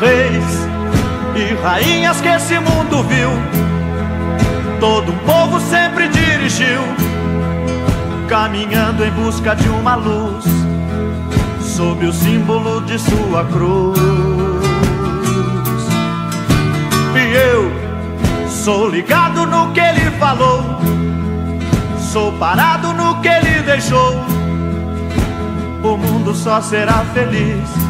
Reis 0.00 0.66
e 1.36 1.54
rainhas 1.62 2.22
que 2.22 2.28
esse 2.28 2.58
mundo 2.58 3.02
viu, 3.02 3.28
todo 4.80 5.12
povo 5.26 5.60
sempre 5.60 6.08
dirigiu, 6.08 6.80
caminhando 8.26 9.04
em 9.04 9.10
busca 9.10 9.54
de 9.54 9.68
uma 9.68 9.96
luz, 9.96 10.46
sob 11.60 12.06
o 12.06 12.12
símbolo 12.14 12.80
de 12.80 12.98
sua 12.98 13.44
cruz. 13.44 13.98
E 17.14 17.36
eu 17.36 17.70
sou 18.48 18.88
ligado 18.88 19.44
no 19.44 19.70
que 19.72 19.80
ele 19.80 20.10
falou, 20.12 20.64
sou 22.10 22.32
parado 22.38 22.94
no 22.94 23.20
que 23.20 23.28
ele 23.28 23.60
deixou. 23.66 24.24
O 25.82 25.98
mundo 25.98 26.34
só 26.34 26.62
será 26.62 27.04
feliz 27.12 27.89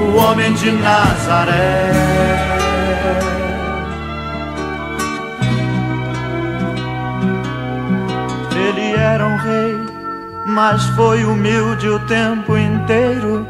o 0.00 0.16
homem 0.16 0.52
de 0.54 0.70
Nazaré. 0.70 1.90
Ele 8.56 8.96
era 8.96 9.26
um 9.26 9.36
rei, 9.36 9.78
mas 10.46 10.84
foi 10.90 11.24
humilde 11.24 11.88
o 11.88 11.98
tempo 12.06 12.56
inteiro. 12.56 13.46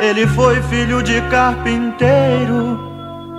Ele 0.00 0.26
foi 0.26 0.60
filho 0.64 1.02
de 1.02 1.20
carpinteiro 1.22 2.78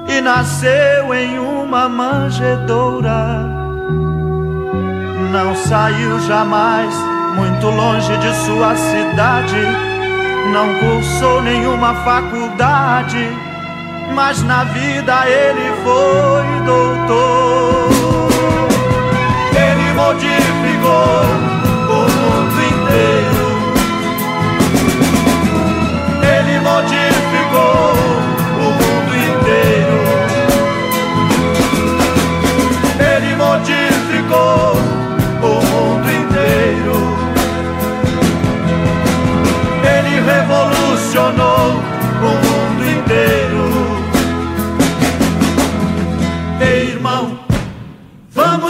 e 0.07 0.21
nasceu 0.21 1.13
em 1.13 1.37
uma 1.37 1.87
manjedoura. 1.87 3.55
Não 5.31 5.55
saiu 5.55 6.19
jamais 6.21 6.95
muito 7.35 7.67
longe 7.67 8.17
de 8.17 8.35
sua 8.45 8.75
cidade, 8.75 9.86
não 10.51 10.73
cursou 10.75 11.41
nenhuma 11.41 11.93
faculdade, 12.03 13.29
mas 14.13 14.41
na 14.43 14.63
vida 14.63 15.27
ele 15.27 15.71
foi 15.83 16.65
doutor. 16.65 17.89
Ele 19.55 19.93
modificou 19.93 21.56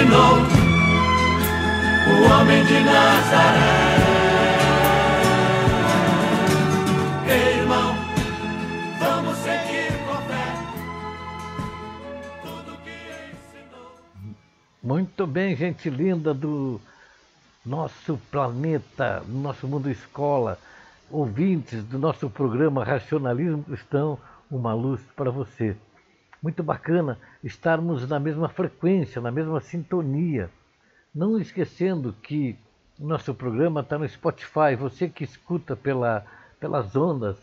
Ensinou 0.00 0.36
o 2.08 2.32
homem 2.32 2.64
de 2.64 2.80
Nazaré. 2.80 3.80
Muito 14.82 15.24
bem, 15.26 15.54
gente 15.54 15.88
linda 15.88 16.34
do 16.34 16.80
nosso 17.64 18.18
planeta, 18.30 19.22
do 19.24 19.38
nosso 19.38 19.68
mundo 19.68 19.88
escola, 19.88 20.58
ouvintes 21.08 21.84
do 21.84 21.96
nosso 21.96 22.28
programa 22.28 22.82
Racionalismo 22.82 23.62
Cristão, 23.62 24.18
uma 24.50 24.74
luz 24.74 25.00
para 25.14 25.30
você. 25.30 25.76
Muito 26.42 26.62
bacana 26.62 27.18
estarmos 27.44 28.08
na 28.08 28.18
mesma 28.18 28.48
frequência, 28.48 29.20
na 29.20 29.30
mesma 29.30 29.60
sintonia. 29.60 30.50
Não 31.14 31.38
esquecendo 31.38 32.14
que 32.22 32.58
nosso 32.98 33.34
programa 33.34 33.80
está 33.80 33.98
no 33.98 34.08
Spotify. 34.08 34.76
Você 34.78 35.08
que 35.08 35.24
escuta 35.24 35.76
pela, 35.76 36.24
pelas 36.58 36.96
ondas 36.96 37.36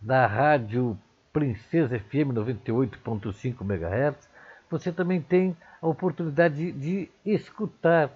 da 0.00 0.26
rádio 0.26 0.98
Princesa 1.32 1.98
FM 1.98 2.32
98.5 2.34 3.60
MHz, 3.60 4.28
você 4.70 4.90
também 4.92 5.20
tem 5.20 5.56
a 5.80 5.86
oportunidade 5.86 6.56
de, 6.56 6.72
de 6.72 7.10
escutar 7.24 8.10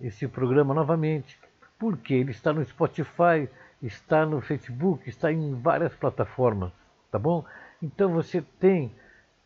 esse 0.00 0.28
programa 0.28 0.74
novamente, 0.74 1.38
porque 1.78 2.14
ele 2.14 2.30
está 2.30 2.52
no 2.52 2.64
Spotify, 2.64 3.48
está 3.82 4.26
no 4.26 4.40
Facebook, 4.40 5.08
está 5.08 5.32
em 5.32 5.54
várias 5.54 5.94
plataformas, 5.94 6.70
tá 7.10 7.18
bom? 7.18 7.44
Então 7.82 8.12
você 8.12 8.42
tem 8.60 8.92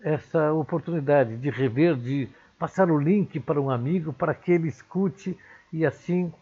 essa 0.02 0.52
oportunidade 0.52 1.36
de 1.36 1.50
rever, 1.50 1.96
de 1.96 2.28
passar 2.58 2.90
o 2.90 2.98
link 2.98 3.38
para 3.40 3.60
um 3.60 3.70
amigo 3.70 4.12
para 4.12 4.34
que 4.34 4.52
ele 4.52 4.68
escute 4.68 5.38
e 5.72 5.86
assim 5.86 6.32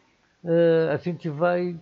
uh, 0.43 0.91
a 0.93 0.97
gente 0.97 1.29
vai 1.29 1.79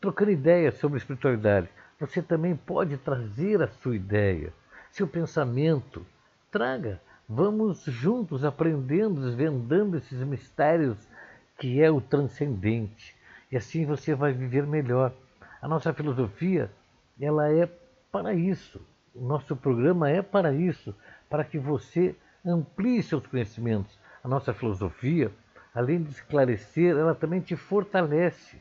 trocando 0.00 0.30
ideias 0.30 0.74
sobre 0.74 0.98
espiritualidade. 0.98 1.68
Você 1.98 2.20
também 2.20 2.56
pode 2.56 2.96
trazer 2.98 3.62
a 3.62 3.68
sua 3.68 3.96
ideia, 3.96 4.52
seu 4.90 5.06
pensamento, 5.06 6.04
traga. 6.50 7.00
Vamos 7.26 7.84
juntos 7.84 8.44
aprendendo, 8.44 9.22
desvendando 9.22 9.96
esses 9.96 10.18
mistérios 10.22 10.98
que 11.58 11.80
é 11.80 11.90
o 11.90 12.00
transcendente. 12.00 13.16
E 13.50 13.56
assim 13.56 13.86
você 13.86 14.14
vai 14.14 14.32
viver 14.32 14.66
melhor. 14.66 15.12
A 15.62 15.68
nossa 15.68 15.94
filosofia, 15.94 16.70
ela 17.18 17.50
é 17.50 17.66
para 18.12 18.34
isso. 18.34 18.80
O 19.14 19.24
nosso 19.24 19.54
programa 19.54 20.10
é 20.10 20.20
para 20.20 20.52
isso, 20.52 20.94
para 21.30 21.44
que 21.44 21.58
você 21.58 22.16
amplie 22.44 23.02
seus 23.02 23.26
conhecimentos. 23.26 23.98
A 24.22 24.28
nossa 24.28 24.52
filosofia, 24.52 25.30
além 25.74 26.02
de 26.02 26.10
esclarecer, 26.10 26.96
ela 26.96 27.14
também 27.14 27.40
te 27.40 27.54
fortalece, 27.54 28.60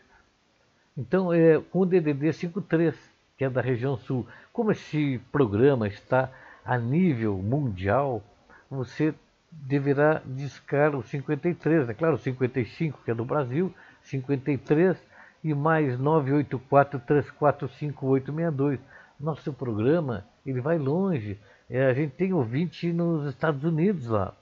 Então, 0.98 1.32
é 1.34 1.60
com 1.60 1.80
o 1.80 1.86
DDD 1.86 2.32
53, 2.34 2.96
que 3.38 3.46
é 3.46 3.50
da 3.50 3.62
região 3.62 3.98
sul. 3.98 4.26
Como 4.54 4.72
esse 4.72 5.20
programa 5.32 5.88
está 5.88 6.30
a 6.66 6.78
nível 6.78 7.38
mundial, 7.38 8.22
você 8.70 9.16
deverá 9.52 10.22
discar 10.26 10.94
o 10.96 11.04
53, 11.04 11.90
é 11.90 11.94
claro, 11.94 12.16
o 12.16 12.20
55, 12.20 13.02
que 13.04 13.12
é 13.12 13.14
do 13.14 13.26
Brasil, 13.26 13.74
53 14.04 14.98
e 15.44 15.54
mais 15.54 16.00
984-345862. 16.00 18.80
Nosso 19.20 19.52
programa 19.52 20.26
ele 20.46 20.62
vai 20.62 20.78
longe. 20.78 21.38
É, 21.70 21.86
a 21.86 21.94
gente 21.94 22.16
tem 22.16 22.32
ouvinte 22.34 22.94
nos 22.94 23.28
Estados 23.28 23.64
Unidos 23.64 24.08
lá. 24.08 24.34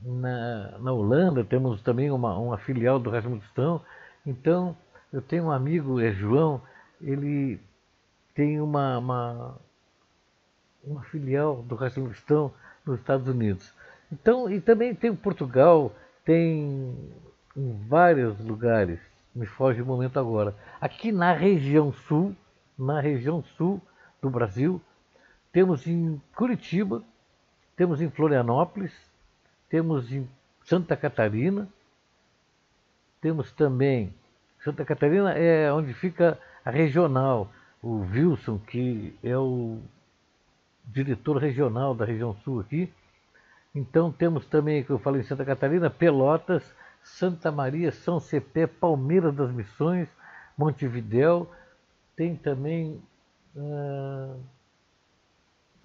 Na, 0.00 0.78
na 0.78 0.92
Holanda 0.92 1.44
temos 1.44 1.82
também 1.82 2.10
uma, 2.10 2.36
uma 2.38 2.58
filial 2.58 2.98
do 2.98 3.10
Rasmus 3.10 3.40
Cristão. 3.40 3.80
Então, 4.24 4.76
eu 5.12 5.22
tenho 5.22 5.44
um 5.44 5.50
amigo, 5.50 6.00
é 6.00 6.12
João, 6.12 6.60
ele 7.00 7.60
tem 8.34 8.60
uma, 8.60 8.98
uma, 8.98 9.58
uma 10.84 11.02
filial 11.04 11.62
do 11.62 11.74
Rasmus 11.74 12.10
Cristão 12.10 12.52
nos 12.84 13.00
Estados 13.00 13.26
Unidos. 13.26 13.72
Então, 14.12 14.50
e 14.50 14.60
também 14.60 14.94
tem 14.94 15.14
Portugal, 15.14 15.92
tem 16.24 16.94
em 17.56 17.86
vários 17.88 18.38
lugares 18.40 19.00
me 19.36 19.46
foge 19.46 19.82
o 19.82 19.86
momento 19.86 20.18
agora. 20.18 20.56
Aqui 20.80 21.12
na 21.12 21.32
região 21.32 21.92
sul, 21.92 22.34
na 22.76 23.00
região 23.00 23.44
sul 23.56 23.80
do 24.20 24.30
Brasil, 24.30 24.80
temos 25.52 25.86
em 25.86 26.20
Curitiba, 26.34 27.02
temos 27.76 28.00
em 28.00 28.10
Florianópolis, 28.10 28.92
temos 29.68 30.10
em 30.12 30.28
Santa 30.64 30.96
Catarina, 30.96 31.68
temos 33.20 33.52
também 33.52 34.14
Santa 34.66 34.84
Catarina 34.84 35.30
é 35.30 35.72
onde 35.72 35.94
fica 35.94 36.36
a 36.64 36.70
regional, 36.70 37.48
o 37.80 37.98
Wilson, 37.98 38.58
que 38.58 39.16
é 39.22 39.38
o 39.38 39.78
diretor 40.84 41.36
regional 41.36 41.94
da 41.94 42.04
região 42.04 42.34
sul 42.42 42.58
aqui. 42.58 42.92
Então 43.72 44.10
temos 44.10 44.44
também, 44.46 44.82
que 44.82 44.90
eu 44.90 44.98
falei 44.98 45.20
em 45.20 45.24
Santa 45.24 45.44
Catarina, 45.44 45.88
Pelotas, 45.88 46.64
Santa 47.00 47.52
Maria, 47.52 47.92
São 47.92 48.18
Cepé, 48.18 48.66
Palmeiras 48.66 49.36
das 49.36 49.52
Missões, 49.52 50.08
Montevidéu. 50.58 51.48
Tem 52.16 52.34
também 52.34 53.00
ah, 53.56 54.34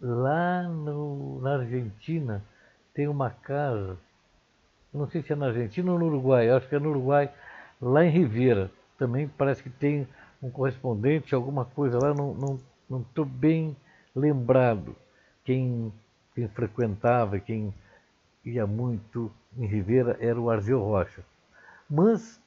lá 0.01 0.63
no, 0.63 1.39
na 1.39 1.57
Argentina, 1.57 2.43
tem 2.93 3.07
uma 3.07 3.29
casa, 3.29 3.97
não 4.93 5.07
sei 5.09 5.21
se 5.21 5.31
é 5.31 5.35
na 5.35 5.47
Argentina 5.47 5.91
ou 5.91 5.99
no 5.99 6.07
Uruguai, 6.07 6.49
acho 6.49 6.67
que 6.67 6.75
é 6.75 6.79
no 6.79 6.89
Uruguai, 6.89 7.31
lá 7.81 8.05
em 8.05 8.09
Ribeira. 8.09 8.71
Também 8.97 9.27
parece 9.27 9.63
que 9.63 9.69
tem 9.69 10.07
um 10.41 10.49
correspondente, 10.49 11.33
alguma 11.33 11.65
coisa 11.65 11.97
lá, 11.97 12.13
não 12.13 13.01
estou 13.01 13.25
bem 13.25 13.75
lembrado 14.15 14.95
quem, 15.45 15.91
quem 16.35 16.47
frequentava, 16.47 17.39
quem 17.39 17.73
ia 18.43 18.67
muito 18.67 19.31
em 19.57 19.65
Ribeira 19.65 20.17
era 20.19 20.39
o 20.39 20.49
Arzeu 20.49 20.79
Rocha. 20.79 21.23
Mas 21.89 22.39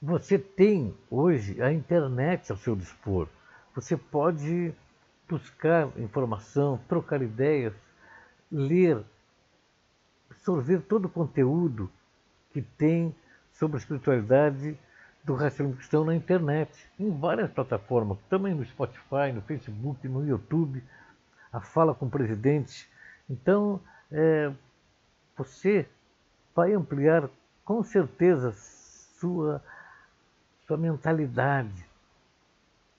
você 0.00 0.38
tem 0.38 0.94
hoje 1.10 1.62
a 1.62 1.72
internet 1.72 2.50
ao 2.50 2.58
seu 2.58 2.74
dispor. 2.74 3.28
Você 3.74 3.96
pode 3.96 4.72
buscar 5.28 5.88
informação, 5.98 6.80
trocar 6.88 7.22
ideias, 7.22 7.74
ler, 8.50 9.04
absorver 10.30 10.80
todo 10.82 11.06
o 11.06 11.08
conteúdo 11.08 11.90
que 12.52 12.62
tem 12.62 13.14
sobre 13.52 13.76
a 13.76 13.80
espiritualidade 13.80 14.78
do 15.22 15.34
racionalismo 15.34 15.76
cristão 15.76 16.04
na 16.04 16.14
internet, 16.14 16.72
em 16.98 17.10
várias 17.10 17.50
plataformas, 17.50 18.18
também 18.28 18.54
no 18.54 18.64
Spotify, 18.64 19.32
no 19.34 19.42
Facebook, 19.42 20.08
no 20.08 20.26
YouTube, 20.26 20.82
a 21.52 21.60
fala 21.60 21.94
com 21.94 22.06
o 22.06 22.10
presidente. 22.10 22.88
Então, 23.28 23.80
é, 24.10 24.50
você 25.36 25.86
vai 26.54 26.72
ampliar 26.72 27.28
com 27.64 27.82
certeza 27.82 28.52
sua 28.52 29.62
sua 30.70 30.76
mentalidade, 30.76 31.84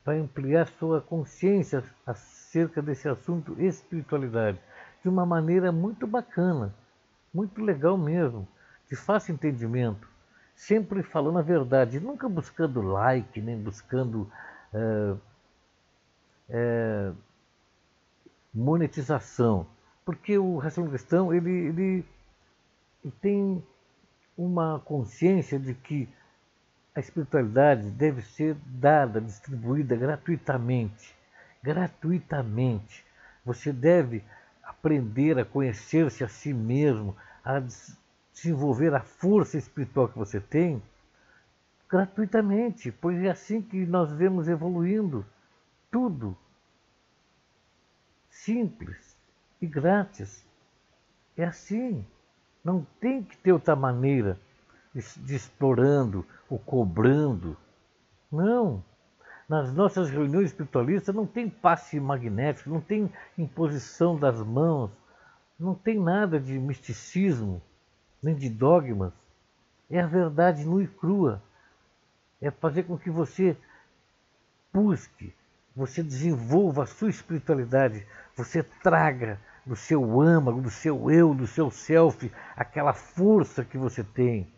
para 0.03 0.15
ampliar 0.15 0.67
sua 0.77 0.99
consciência 0.99 1.81
acerca 2.05 2.81
desse 2.81 3.07
assunto 3.07 3.55
espiritualidade, 3.61 4.59
de 5.01 5.09
uma 5.09 5.25
maneira 5.25 5.71
muito 5.71 6.05
bacana, 6.05 6.73
muito 7.33 7.61
legal 7.61 7.97
mesmo, 7.97 8.47
de 8.89 8.95
fácil 8.95 9.33
entendimento, 9.33 10.07
sempre 10.55 11.01
falando 11.01 11.39
a 11.39 11.41
verdade, 11.41 11.99
nunca 11.99 12.27
buscando 12.29 12.81
like, 12.81 13.41
nem 13.41 13.57
buscando 13.57 14.31
é, 14.73 15.15
é, 16.49 17.11
monetização, 18.53 19.65
porque 20.05 20.37
o 20.37 20.57
racionalismo 20.57 20.97
cristão 20.97 21.33
ele, 21.33 21.51
ele, 21.51 22.05
ele 23.03 23.13
tem 23.21 23.63
uma 24.37 24.79
consciência 24.79 25.59
de 25.59 25.73
que 25.73 26.09
a 26.93 26.99
espiritualidade 26.99 27.89
deve 27.91 28.21
ser 28.21 28.55
dada, 28.65 29.21
distribuída 29.21 29.95
gratuitamente. 29.95 31.15
Gratuitamente. 31.63 33.05
Você 33.45 33.71
deve 33.71 34.23
aprender 34.81 35.37
a 35.37 35.45
conhecer-se 35.45 36.23
a 36.23 36.27
si 36.27 36.51
mesmo, 36.51 37.15
a 37.45 37.61
desenvolver 38.33 38.93
a 38.95 38.99
força 38.99 39.55
espiritual 39.55 40.09
que 40.09 40.17
você 40.17 40.39
tem 40.39 40.81
gratuitamente, 41.87 42.91
pois 42.91 43.21
é 43.21 43.29
assim 43.29 43.61
que 43.61 43.85
nós 43.85 44.11
vemos 44.11 44.47
evoluindo 44.47 45.23
tudo 45.91 46.35
simples 48.29 49.15
e 49.61 49.67
grátis. 49.67 50.43
É 51.37 51.45
assim. 51.45 52.05
Não 52.63 52.85
tem 52.99 53.23
que 53.23 53.37
ter 53.37 53.51
outra 53.51 53.75
maneira 53.75 54.39
de, 54.93 55.35
explorando 55.35 56.25
ou 56.49 56.57
cobrando. 56.57 57.57
Não. 58.31 58.83
Nas 59.51 59.73
nossas 59.73 60.09
reuniões 60.09 60.45
espiritualistas 60.45 61.13
não 61.13 61.27
tem 61.27 61.49
passe 61.49 61.99
magnético, 61.99 62.69
não 62.69 62.79
tem 62.79 63.11
imposição 63.37 64.17
das 64.17 64.41
mãos, 64.41 64.89
não 65.59 65.75
tem 65.75 65.99
nada 65.99 66.39
de 66.39 66.57
misticismo, 66.57 67.61
nem 68.23 68.33
de 68.33 68.49
dogmas. 68.49 69.11
É 69.89 69.99
a 69.99 70.07
verdade 70.07 70.63
nua 70.63 70.83
e 70.83 70.87
crua. 70.87 71.43
É 72.39 72.49
fazer 72.49 72.83
com 72.83 72.97
que 72.97 73.09
você 73.09 73.57
busque, 74.71 75.35
você 75.75 76.01
desenvolva 76.01 76.83
a 76.83 76.87
sua 76.87 77.09
espiritualidade, 77.09 78.07
você 78.33 78.63
traga 78.63 79.37
do 79.65 79.75
seu 79.75 80.21
âmago, 80.21 80.61
do 80.61 80.69
seu 80.69 81.11
eu, 81.11 81.35
do 81.35 81.45
seu 81.45 81.69
self, 81.69 82.31
aquela 82.55 82.93
força 82.93 83.65
que 83.65 83.77
você 83.77 84.01
tem 84.01 84.49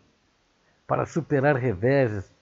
para 0.86 1.04
superar 1.04 1.56
reveses, 1.56 2.32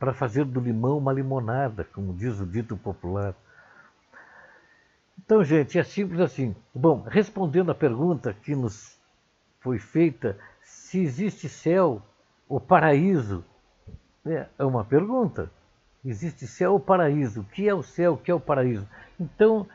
para 0.00 0.14
fazer 0.14 0.46
do 0.46 0.58
limão 0.58 0.96
uma 0.96 1.12
limonada, 1.12 1.84
como 1.84 2.14
diz 2.14 2.40
o 2.40 2.46
dito 2.46 2.74
popular. 2.74 3.34
Então, 5.18 5.44
gente, 5.44 5.78
é 5.78 5.84
simples 5.84 6.20
assim. 6.20 6.56
Bom, 6.74 7.04
respondendo 7.06 7.70
à 7.70 7.74
pergunta 7.74 8.32
que 8.32 8.56
nos 8.56 8.98
foi 9.60 9.78
feita, 9.78 10.38
se 10.62 11.00
existe 11.00 11.50
céu 11.50 12.02
ou 12.48 12.58
paraíso, 12.58 13.44
é, 14.24 14.46
é 14.58 14.64
uma 14.64 14.84
pergunta. 14.84 15.50
Existe 16.02 16.46
céu 16.46 16.72
ou 16.72 16.80
paraíso? 16.80 17.42
O 17.42 17.44
que 17.44 17.68
é 17.68 17.74
o 17.74 17.82
céu? 17.82 18.14
O 18.14 18.16
que 18.16 18.30
é 18.30 18.34
o 18.34 18.40
paraíso? 18.40 18.88
Então, 19.20 19.68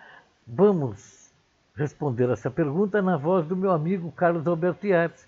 vamos 0.46 1.32
responder 1.76 2.30
essa 2.32 2.50
pergunta 2.50 3.00
na 3.00 3.16
voz 3.16 3.46
do 3.46 3.56
meu 3.56 3.72
amigo 3.72 4.12
Carlos 4.12 4.48
Alberto 4.48 4.88
Yates. 4.88 5.28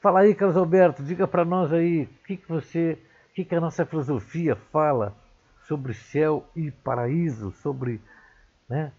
Fala 0.00 0.20
aí, 0.20 0.34
Carlos 0.34 0.56
Alberto, 0.56 1.02
diga 1.02 1.28
para 1.28 1.44
nós 1.44 1.70
aí 1.70 2.04
o 2.04 2.26
que, 2.26 2.38
que 2.38 2.48
você, 2.48 2.98
que, 3.38 3.44
que 3.44 3.54
a 3.54 3.60
nossa 3.60 3.86
filosofia 3.86 4.56
fala 4.56 5.14
sobre 5.68 5.94
céu 5.94 6.44
e 6.56 6.72
paraíso, 6.72 7.52
sobre, 7.52 8.02
né? 8.68 8.92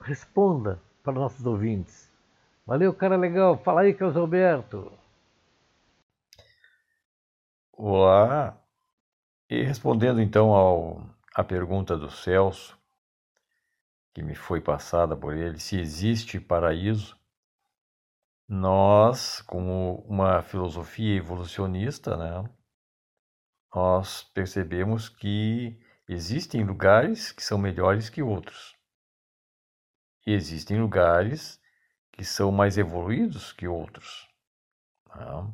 Responda 0.00 0.80
para 1.02 1.12
nossos 1.12 1.44
ouvintes. 1.44 2.10
Valeu, 2.64 2.94
cara 2.94 3.16
legal. 3.16 3.58
Fala 3.58 3.82
aí, 3.82 3.92
Carlos 3.92 4.16
Alberto. 4.16 4.90
Olá. 7.70 8.58
E 9.50 9.62
respondendo 9.62 10.22
então 10.22 10.54
ao, 10.54 11.02
à 11.34 11.44
pergunta 11.44 11.98
do 11.98 12.10
Celso, 12.10 12.78
que 14.14 14.22
me 14.22 14.34
foi 14.34 14.62
passada 14.62 15.14
por 15.14 15.36
ele, 15.36 15.60
se 15.60 15.78
existe 15.78 16.40
paraíso, 16.40 17.14
nós, 18.48 19.42
como 19.42 19.96
uma 20.08 20.40
filosofia 20.40 21.18
evolucionista, 21.18 22.16
né, 22.16 22.55
nós 23.74 24.22
percebemos 24.22 25.08
que 25.08 25.78
existem 26.08 26.64
lugares 26.64 27.32
que 27.32 27.42
são 27.42 27.58
melhores 27.58 28.08
que 28.08 28.22
outros. 28.22 28.74
E 30.26 30.32
existem 30.32 30.80
lugares 30.80 31.60
que 32.12 32.24
são 32.24 32.50
mais 32.50 32.78
evoluídos 32.78 33.52
que 33.52 33.68
outros. 33.68 34.28
Né? 35.14 35.52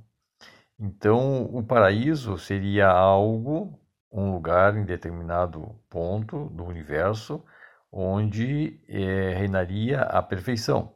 Então, 0.79 1.45
o 1.45 1.63
paraíso 1.63 2.39
seria 2.39 2.89
algo, 2.89 3.79
um 4.11 4.33
lugar 4.33 4.77
em 4.77 4.85
determinado 4.85 5.79
ponto 5.89 6.47
do 6.51 6.65
universo, 6.65 7.45
onde 7.91 8.81
é, 8.89 9.35
reinaria 9.35 10.03
a 10.03 10.23
perfeição 10.23 10.95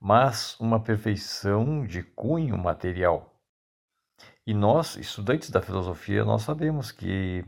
mas 0.00 0.58
uma 0.60 0.80
perfeição 0.80 1.84
de 1.84 2.02
cunho 2.02 2.56
material. 2.56 3.37
E 4.48 4.54
nós, 4.54 4.96
estudantes 4.96 5.50
da 5.50 5.60
filosofia, 5.60 6.24
nós 6.24 6.40
sabemos 6.40 6.90
que 6.90 7.44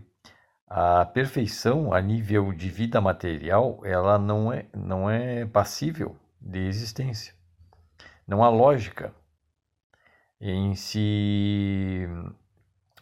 a 0.67 1.07
perfeição 1.07 1.95
a 1.95 2.01
nível 2.03 2.53
de 2.53 2.69
vida 2.69 3.01
material, 3.01 3.81
ela 3.87 4.19
não 4.19 4.53
é, 4.53 4.67
não 4.77 5.09
é 5.09 5.47
passível 5.47 6.15
de 6.39 6.59
existência. 6.59 7.33
Não 8.29 8.45
há 8.45 8.51
lógica 8.51 9.15
em 10.39 10.75
se 10.75 12.07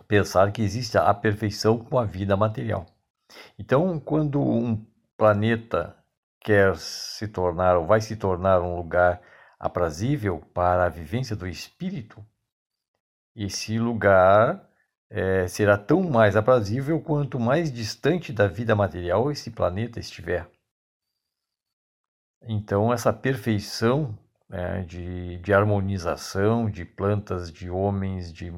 pensar 0.06 0.52
que 0.52 0.62
existe 0.62 0.96
a 0.96 1.12
perfeição 1.12 1.76
com 1.76 1.98
a 1.98 2.04
vida 2.04 2.36
material. 2.36 2.86
Então, 3.58 3.98
quando 3.98 4.40
um 4.40 4.80
planeta 5.16 5.96
quer 6.38 6.76
se 6.76 7.26
tornar 7.26 7.76
ou 7.76 7.84
vai 7.84 8.00
se 8.00 8.14
tornar 8.14 8.62
um 8.62 8.76
lugar 8.76 9.20
aprazível 9.58 10.38
para 10.54 10.84
a 10.84 10.88
vivência 10.88 11.34
do 11.34 11.48
espírito, 11.48 12.24
esse 13.44 13.78
lugar 13.78 14.68
é, 15.08 15.46
será 15.46 15.78
tão 15.78 16.02
mais 16.02 16.34
aprazível 16.36 17.00
quanto 17.00 17.38
mais 17.38 17.72
distante 17.72 18.32
da 18.32 18.48
vida 18.48 18.74
material 18.74 19.30
esse 19.30 19.50
planeta 19.50 20.00
estiver. 20.00 20.50
Então, 22.42 22.92
essa 22.92 23.12
perfeição 23.12 24.18
né, 24.48 24.82
de, 24.82 25.38
de 25.38 25.52
harmonização 25.52 26.68
de 26.68 26.84
plantas, 26.84 27.52
de 27.52 27.70
homens, 27.70 28.32
de, 28.32 28.52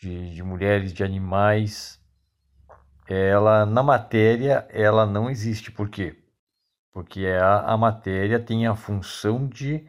de, 0.00 0.34
de 0.34 0.42
mulheres, 0.42 0.92
de 0.92 1.02
animais, 1.02 2.00
ela 3.08 3.66
na 3.66 3.82
matéria 3.82 4.66
ela 4.70 5.06
não 5.06 5.28
existe. 5.28 5.72
Por 5.72 5.88
quê? 5.88 6.16
Porque 6.92 7.26
a, 7.26 7.72
a 7.72 7.76
matéria 7.76 8.38
tem 8.38 8.66
a 8.66 8.74
função 8.74 9.46
de 9.48 9.86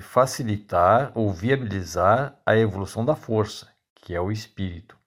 facilitar 0.00 1.12
ou 1.14 1.32
viabilizar 1.32 2.40
a 2.44 2.56
evolução 2.56 3.04
da 3.04 3.14
força, 3.14 3.68
que 3.94 4.14
é 4.14 4.20
o 4.20 4.32
espírito. 4.32 4.98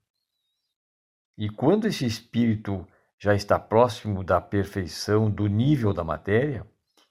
E 1.38 1.50
quando 1.50 1.88
esse 1.88 2.06
espírito 2.06 2.88
já 3.20 3.36
está 3.36 3.60
próximo 3.60 4.24
da 4.24 4.40
perfeição 4.40 5.30
do 5.30 5.48
nível 5.48 5.94
da 5.94 6.04
matéria, 6.04 6.66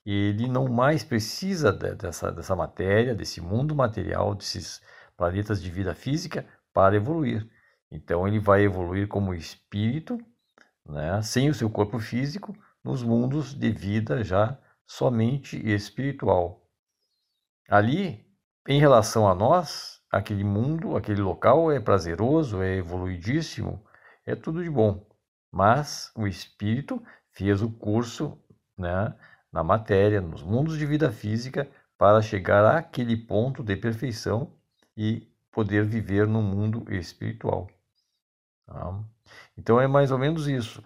ele 0.04 0.48
não 0.48 0.68
mais 0.68 1.02
precisa 1.02 1.72
dessa, 1.72 2.30
dessa 2.30 2.54
matéria, 2.54 3.14
desse 3.14 3.40
mundo 3.40 3.74
material, 3.74 4.34
desses 4.34 4.80
planetas 5.16 5.60
de 5.60 5.70
vida 5.70 5.94
física 5.94 6.46
para 6.72 6.96
evoluir. 6.96 7.48
Então 7.90 8.26
ele 8.26 8.38
vai 8.38 8.62
evoluir 8.62 9.08
como 9.08 9.34
espírito, 9.34 10.18
né, 10.84 11.20
sem 11.22 11.48
o 11.48 11.54
seu 11.54 11.68
corpo 11.68 11.98
físico, 11.98 12.56
nos 12.84 13.02
mundos 13.02 13.52
de 13.52 13.70
vida 13.70 14.22
já 14.22 14.58
somente 14.86 15.56
espiritual. 15.68 16.65
Ali, 17.68 18.24
em 18.68 18.78
relação 18.78 19.28
a 19.28 19.34
nós, 19.34 20.00
aquele 20.10 20.44
mundo, 20.44 20.96
aquele 20.96 21.20
local 21.20 21.70
é 21.70 21.80
prazeroso, 21.80 22.62
é 22.62 22.76
evoluidíssimo, 22.76 23.84
é 24.24 24.34
tudo 24.34 24.62
de 24.62 24.70
bom. 24.70 25.06
Mas 25.50 26.12
o 26.14 26.26
espírito 26.26 27.02
fez 27.30 27.62
o 27.62 27.70
curso 27.70 28.38
né, 28.78 29.14
na 29.52 29.64
matéria, 29.64 30.20
nos 30.20 30.42
mundos 30.42 30.78
de 30.78 30.86
vida 30.86 31.10
física, 31.10 31.68
para 31.98 32.20
chegar 32.20 32.76
àquele 32.76 33.16
ponto 33.16 33.62
de 33.62 33.74
perfeição 33.74 34.52
e 34.96 35.26
poder 35.50 35.84
viver 35.84 36.26
no 36.26 36.42
mundo 36.42 36.84
espiritual. 36.92 37.68
Tá? 38.66 39.02
Então 39.56 39.80
é 39.80 39.86
mais 39.86 40.10
ou 40.10 40.18
menos 40.18 40.46
isso. 40.46 40.84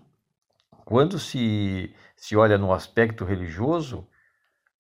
Quando 0.85 1.19
se, 1.19 1.95
se 2.17 2.37
olha 2.37 2.57
no 2.57 2.73
aspecto 2.73 3.25
religioso, 3.25 4.07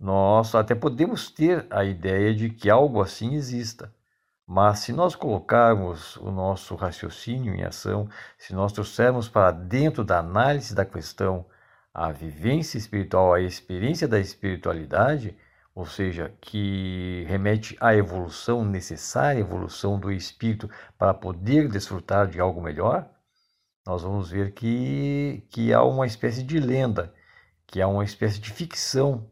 nós 0.00 0.54
até 0.54 0.74
podemos 0.74 1.30
ter 1.30 1.66
a 1.70 1.84
ideia 1.84 2.34
de 2.34 2.48
que 2.50 2.70
algo 2.70 3.02
assim 3.02 3.34
exista, 3.34 3.92
Mas 4.46 4.80
se 4.80 4.92
nós 4.92 5.14
colocarmos 5.14 6.16
o 6.16 6.30
nosso 6.32 6.74
raciocínio 6.74 7.54
em 7.54 7.62
ação, 7.64 8.08
se 8.38 8.54
nós 8.54 8.72
trouxermos 8.72 9.28
para 9.28 9.52
dentro 9.52 10.04
da 10.04 10.18
análise 10.20 10.74
da 10.74 10.84
questão 10.84 11.46
a 11.94 12.10
vivência 12.12 12.78
espiritual, 12.78 13.34
a 13.34 13.40
experiência 13.40 14.08
da 14.08 14.18
espiritualidade, 14.18 15.36
ou 15.74 15.86
seja, 15.86 16.34
que 16.40 17.24
remete 17.28 17.76
à 17.80 17.94
evolução 17.94 18.64
necessária, 18.64 19.40
evolução 19.40 20.00
do 20.00 20.10
espírito 20.12 20.68
para 20.98 21.14
poder 21.14 21.68
desfrutar 21.68 22.26
de 22.28 22.40
algo 22.40 22.60
melhor, 22.62 23.08
nós 23.86 24.02
vamos 24.02 24.30
ver 24.30 24.52
que, 24.52 25.44
que 25.50 25.72
há 25.72 25.82
uma 25.84 26.06
espécie 26.06 26.42
de 26.42 26.58
lenda, 26.58 27.14
que 27.66 27.80
há 27.80 27.88
uma 27.88 28.04
espécie 28.04 28.40
de 28.40 28.50
ficção 28.50 29.30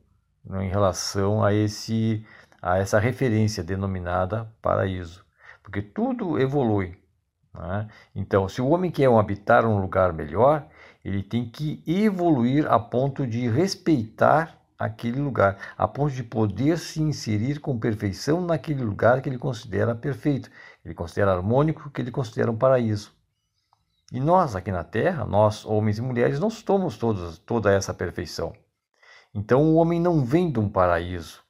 em 0.51 0.68
relação 0.68 1.44
a 1.44 1.53
esse 1.53 2.24
a 2.61 2.78
essa 2.78 2.99
referência 2.99 3.62
denominada 3.62 4.53
paraíso, 4.61 5.24
porque 5.62 5.80
tudo 5.80 6.40
evolui. 6.40 6.99
Né? 7.55 7.88
Então, 8.14 8.49
se 8.49 8.61
o 8.61 8.68
homem 8.68 8.90
quer 8.90 9.09
habitar 9.09 9.64
um 9.64 9.80
lugar 9.80 10.12
melhor, 10.12 10.66
ele 11.05 11.22
tem 11.22 11.49
que 11.49 11.82
evoluir 11.86 12.66
a 12.66 12.78
ponto 12.78 13.26
de 13.26 13.49
respeitar 13.49 14.59
aquele 14.78 15.20
lugar, 15.20 15.59
a 15.76 15.88
ponto 15.88 16.12
de 16.12 16.22
poder 16.22 16.78
se 16.78 17.03
inserir 17.03 17.59
com 17.59 17.78
perfeição 17.78 18.40
naquele 18.40 18.82
lugar 18.82 19.20
que 19.20 19.28
ele 19.28 19.38
considera 19.38 19.94
perfeito, 19.94 20.51
ele 20.84 20.94
considera 20.94 21.32
harmônico, 21.32 21.90
que 21.90 22.01
ele 22.01 22.11
considera 22.11 22.51
um 22.51 22.57
paraíso. 22.57 23.12
E 24.12 24.20
nós 24.20 24.57
aqui 24.57 24.70
na 24.72 24.84
Terra, 24.84 25.24
nós 25.24 25.66
homens 25.66 25.99
e 25.99 26.03
mulheres, 26.03 26.40
não 26.40 26.49
somos 26.49 26.96
todos 26.96 27.38
toda 27.38 27.72
essa 27.72 27.92
perfeição. 27.92 28.55
Então 29.35 29.62
o 29.62 29.74
homem 29.76 30.01
não 30.01 30.24
vem 30.24 30.51
de 30.51 30.59
um 30.59 30.68
paraíso, 30.68 31.43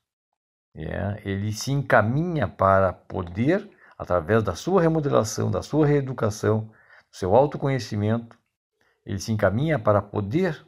é, 0.74 1.20
ele 1.24 1.52
se 1.52 1.72
encaminha 1.72 2.46
para 2.46 2.92
poder, 2.92 3.68
através 3.98 4.44
da 4.44 4.54
sua 4.54 4.80
remodelação, 4.80 5.50
da 5.50 5.60
sua 5.60 5.86
reeducação, 5.86 6.70
do 7.10 7.16
seu 7.16 7.34
autoconhecimento, 7.34 8.38
ele 9.04 9.18
se 9.18 9.32
encaminha 9.32 9.78
para 9.78 10.00
poder 10.00 10.64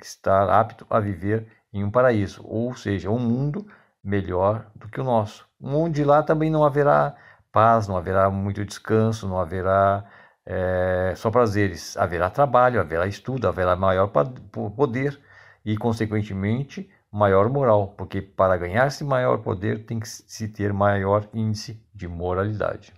estar 0.00 0.50
apto 0.50 0.84
a 0.90 0.98
viver 0.98 1.46
em 1.72 1.84
um 1.84 1.90
paraíso, 1.90 2.42
ou 2.44 2.74
seja, 2.74 3.08
um 3.08 3.20
mundo 3.20 3.66
melhor 4.02 4.66
do 4.74 4.88
que 4.88 5.00
o 5.00 5.04
nosso. 5.04 5.46
Onde 5.62 6.02
lá 6.02 6.22
também 6.24 6.50
não 6.50 6.64
haverá 6.64 7.14
paz, 7.52 7.86
não 7.86 7.96
haverá 7.96 8.28
muito 8.30 8.64
descanso, 8.64 9.28
não 9.28 9.38
haverá 9.38 10.04
é, 10.44 11.14
só 11.16 11.30
prazeres. 11.30 11.96
Haverá 11.96 12.28
trabalho, 12.30 12.80
haverá 12.80 13.06
estudo, 13.06 13.46
haverá 13.46 13.76
maior 13.76 14.08
poder 14.08 15.20
e, 15.64 15.76
consequentemente, 15.76 16.88
maior 17.10 17.48
moral, 17.48 17.94
porque 17.96 18.20
para 18.22 18.56
ganhar-se 18.56 19.04
maior 19.04 19.38
poder 19.38 19.84
tem 19.86 20.00
que 20.00 20.08
se 20.08 20.48
ter 20.48 20.72
maior 20.72 21.28
índice 21.34 21.80
de 21.94 22.08
moralidade. 22.08 22.92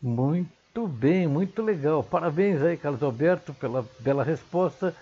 Muito 0.00 0.50
bem, 0.84 1.28
muito 1.28 1.62
legal. 1.62 2.02
Parabéns 2.02 2.60
aí, 2.60 2.76
Carlos 2.76 3.00
Alberto, 3.04 3.54
pela 3.54 3.86
bela 4.00 4.24
resposta. 4.24 4.92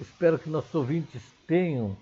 Espero 0.00 0.38
que 0.38 0.48
nossos 0.48 0.74
ouvintes 0.74 1.22
tenham 1.46 1.94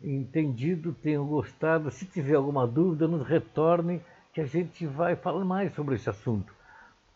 entendido, 0.00 0.92
tenham 0.92 1.26
gostado. 1.26 1.90
Se 1.90 2.06
tiver 2.06 2.36
alguma 2.36 2.68
dúvida, 2.68 3.08
nos 3.08 3.26
retornem 3.26 4.00
que 4.32 4.40
a 4.40 4.46
gente 4.46 4.86
vai 4.86 5.16
falar 5.16 5.44
mais 5.44 5.74
sobre 5.74 5.96
esse 5.96 6.08
assunto. 6.08 6.54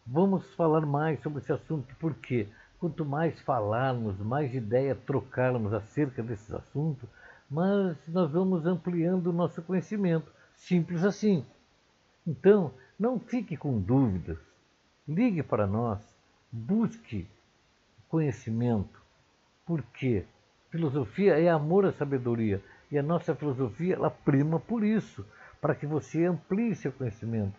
Vamos 0.05 0.53
falar 0.55 0.85
mais 0.85 1.21
sobre 1.23 1.39
esse 1.39 1.53
assunto 1.53 1.95
porque 2.01 2.49
quanto 2.81 3.05
mais 3.05 3.41
falarmos, 3.43 4.19
mais 4.19 4.53
ideia 4.55 4.95
trocarmos 4.95 5.73
acerca 5.73 6.23
desses 6.23 6.53
assuntos, 6.53 7.09
mas 7.49 7.97
nós 8.09 8.31
vamos 8.33 8.67
ampliando 8.67 9.29
o 9.29 9.33
nosso 9.33 9.63
conhecimento. 9.63 10.33
Simples 10.57 11.05
assim. 11.05 11.45
Então, 12.27 12.73
não 12.99 13.19
fique 13.19 13.57
com 13.57 13.81
dúvidas. 13.81 14.48
Ligue 15.09 15.43
para 15.43 15.67
nós, 15.67 15.99
busque 16.53 17.27
conhecimento, 18.11 19.01
porque 19.65 20.27
filosofia 20.71 21.41
é 21.41 21.49
amor 21.49 21.87
à 21.87 21.93
sabedoria 21.93 22.63
e 22.91 22.99
a 22.99 23.03
nossa 23.03 23.35
filosofia 23.35 23.95
ela 23.95 24.11
prima 24.11 24.61
por 24.61 24.85
isso, 24.85 25.25
para 25.63 25.75
que 25.75 25.87
você 25.87 26.27
amplie 26.27 26.75
seu 26.75 26.93
conhecimento. 26.93 27.59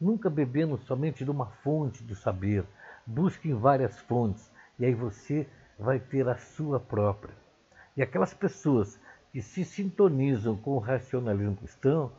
Nunca 0.00 0.30
bebendo 0.30 0.78
somente 0.78 1.22
de 1.22 1.30
uma 1.30 1.46
fonte 1.46 2.02
do 2.02 2.14
saber, 2.14 2.64
busque 3.06 3.50
em 3.50 3.54
várias 3.54 4.00
fontes 4.00 4.50
e 4.78 4.86
aí 4.86 4.94
você 4.94 5.46
vai 5.78 6.00
ter 6.00 6.26
a 6.26 6.38
sua 6.38 6.80
própria. 6.80 7.34
E 7.94 8.00
aquelas 8.00 8.32
pessoas 8.32 8.98
que 9.32 9.42
se 9.42 9.66
sintonizam 9.66 10.56
com 10.56 10.70
o 10.70 10.78
racionalismo 10.78 11.56
cristão, 11.56 12.10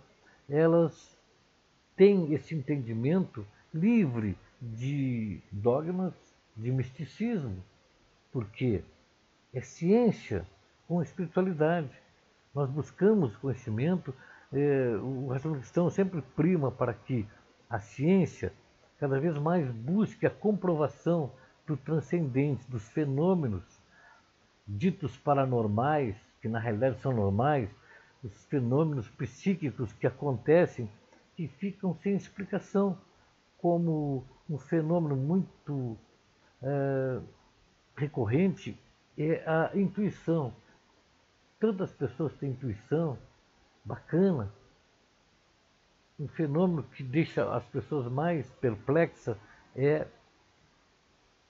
elas 0.48 1.18
têm 1.96 2.32
esse 2.32 2.54
entendimento 2.54 3.44
livre 3.74 4.38
de 4.62 5.42
dogmas, 5.52 6.14
de 6.56 6.72
misticismo, 6.72 7.64
porque 8.32 8.84
é 9.54 9.62
ciência 9.62 10.46
com 10.88 11.02
espiritualidade. 11.02 11.90
Nós 12.54 12.70
buscamos 12.70 13.36
conhecimento, 13.38 14.14
é, 14.52 14.96
o 14.98 15.28
racionalismo 15.28 15.62
cristão 15.62 15.90
sempre 15.90 16.22
prima 16.36 16.72
para 16.72 16.94
que 16.94 17.28
a 17.70 17.80
ciência 17.80 18.52
cada 19.00 19.20
vez 19.20 19.38
mais 19.38 19.70
busque 19.72 20.26
a 20.26 20.30
comprovação 20.30 21.32
do 21.66 21.78
transcendente, 21.78 22.70
dos 22.70 22.90
fenômenos 22.90 23.64
ditos 24.68 25.16
paranormais, 25.18 26.16
que 26.42 26.50
na 26.50 26.60
realidade 26.60 27.00
são 27.00 27.14
normais, 27.14 27.70
os 28.24 28.46
fenômenos 28.46 29.08
psíquicos 29.10 29.94
que 29.94 30.06
acontecem 30.06 30.90
que 31.36 31.48
ficam 31.48 31.96
sem 31.96 32.16
explicação, 32.16 32.98
como 33.62 34.26
um 34.50 34.58
fenômeno 34.58 35.16
muito 35.16 35.98
é, 36.62 37.22
recorrente 37.96 38.78
é 39.18 39.44
a 39.46 39.72
intuição. 39.76 40.54
Tantas 41.60 41.92
pessoas 41.92 42.34
têm 42.36 42.52
intuição 42.52 43.18
bacana, 43.84 44.52
um 46.20 46.28
fenômeno 46.28 46.84
que 46.84 47.04
deixa 47.04 47.54
as 47.56 47.64
pessoas 47.66 48.12
mais 48.12 48.50
perplexas 48.56 49.38
é 49.76 50.06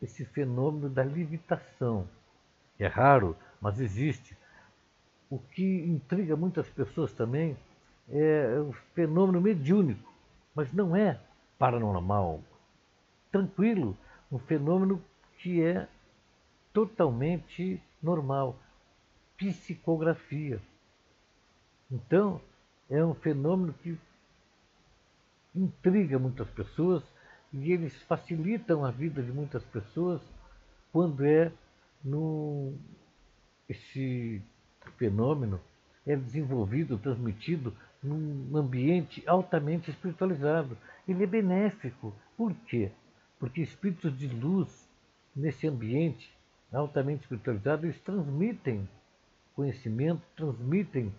esse 0.01 0.23
fenômeno 0.25 0.89
da 0.89 1.03
levitação. 1.03 2.07
É 2.77 2.87
raro, 2.87 3.35
mas 3.59 3.79
existe. 3.79 4.37
O 5.29 5.39
que 5.39 5.85
intriga 5.85 6.35
muitas 6.35 6.69
pessoas 6.69 7.11
também 7.13 7.57
é 8.09 8.59
um 8.59 8.71
fenômeno 8.93 9.41
mediúnico, 9.41 10.11
mas 10.55 10.71
não 10.73 10.95
é 10.95 11.19
paranormal. 11.59 12.41
Tranquilo, 13.31 13.95
um 14.31 14.39
fenômeno 14.39 15.03
que 15.37 15.61
é 15.63 15.87
totalmente 16.73 17.79
normal. 18.01 18.57
Psicografia. 19.37 20.59
Então, 21.91 22.41
é 22.89 23.03
um 23.03 23.13
fenômeno 23.13 23.73
que 23.73 23.97
intriga 25.55 26.17
muitas 26.17 26.49
pessoas 26.49 27.03
e 27.53 27.71
eles 27.71 27.95
facilitam 28.03 28.85
a 28.85 28.91
vida 28.91 29.21
de 29.21 29.31
muitas 29.31 29.63
pessoas 29.65 30.21
quando 30.91 31.25
é 31.25 31.51
no 32.03 32.73
esse 33.67 34.41
fenômeno 34.97 35.59
é 36.05 36.15
desenvolvido, 36.15 36.97
transmitido 36.97 37.73
num 38.01 38.55
ambiente 38.57 39.23
altamente 39.27 39.91
espiritualizado. 39.91 40.75
Ele 41.09 41.23
é 41.23 41.27
benéfico. 41.27 42.13
Por 42.37 42.53
quê? 42.67 42.91
Porque 43.39 43.61
espíritos 43.61 44.17
de 44.17 44.27
luz 44.27 44.87
nesse 45.35 45.67
ambiente 45.67 46.31
altamente 46.71 47.23
espiritualizado, 47.23 47.85
eles 47.85 47.99
transmitem 48.01 48.87
conhecimento, 49.55 50.21
transmitem 50.35 51.13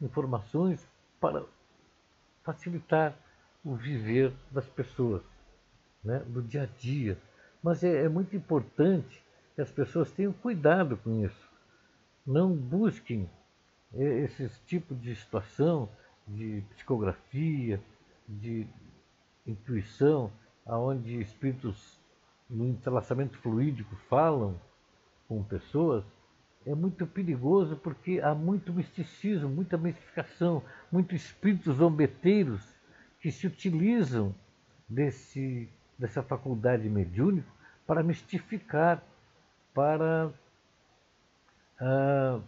informações 0.00 0.86
para 1.18 1.44
facilitar 2.44 3.16
o 3.64 3.74
viver 3.74 4.32
das 4.50 4.66
pessoas, 4.66 5.22
né, 6.04 6.18
do 6.26 6.42
dia 6.42 6.64
a 6.64 6.66
dia. 6.66 7.18
Mas 7.62 7.82
é, 7.82 8.04
é 8.04 8.08
muito 8.08 8.36
importante 8.36 9.22
que 9.54 9.60
as 9.60 9.70
pessoas 9.70 10.10
tenham 10.12 10.32
cuidado 10.32 10.96
com 10.98 11.24
isso. 11.24 11.48
Não 12.26 12.54
busquem 12.54 13.28
é, 13.94 14.04
esses 14.20 14.58
tipos 14.66 15.00
de 15.00 15.14
situação 15.16 15.88
de 16.26 16.62
psicografia, 16.74 17.80
de 18.28 18.66
intuição, 19.50 20.30
aonde 20.66 21.20
espíritos 21.20 21.98
no 22.48 22.66
entrelaçamento 22.66 23.38
fluídico 23.38 23.94
falam 24.08 24.58
com 25.28 25.42
pessoas, 25.42 26.04
é 26.66 26.74
muito 26.74 27.06
perigoso 27.06 27.76
porque 27.76 28.20
há 28.20 28.34
muito 28.34 28.72
misticismo, 28.72 29.48
muita 29.48 29.78
mistificação, 29.78 30.62
muitos 30.90 31.24
espíritos 31.24 31.76
zombeteiros 31.76 32.62
que 33.20 33.30
se 33.30 33.46
utilizam 33.46 34.34
desse, 34.88 35.68
dessa 35.98 36.22
faculdade 36.22 36.88
mediúnica 36.88 37.48
para 37.86 38.02
mistificar, 38.02 39.02
para 39.74 40.30
ah, 41.80 42.40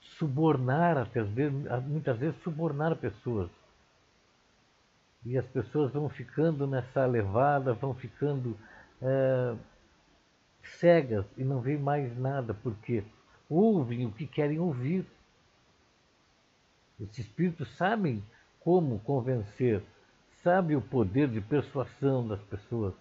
subornar, 0.00 0.98
até 0.98 1.22
muitas 1.80 2.18
vezes 2.18 2.40
subornar 2.42 2.96
pessoas. 2.96 3.50
E 5.24 5.38
as 5.38 5.46
pessoas 5.46 5.92
vão 5.92 6.08
ficando 6.08 6.66
nessa 6.66 7.06
levada, 7.06 7.74
vão 7.74 7.94
ficando 7.94 8.56
é, 9.00 9.54
cegas 10.62 11.24
e 11.36 11.44
não 11.44 11.60
veem 11.60 11.78
mais 11.78 12.16
nada, 12.18 12.52
porque 12.54 13.04
ouvem 13.48 14.06
o 14.06 14.12
que 14.12 14.26
querem 14.26 14.58
ouvir. 14.58 15.06
Esses 17.00 17.20
espíritos 17.20 17.68
sabem 17.76 18.22
como 18.60 18.98
convencer, 19.00 19.82
sabem 20.42 20.76
o 20.76 20.82
poder 20.82 21.28
de 21.28 21.40
persuasão 21.40 22.26
das 22.26 22.40
pessoas. 22.42 22.94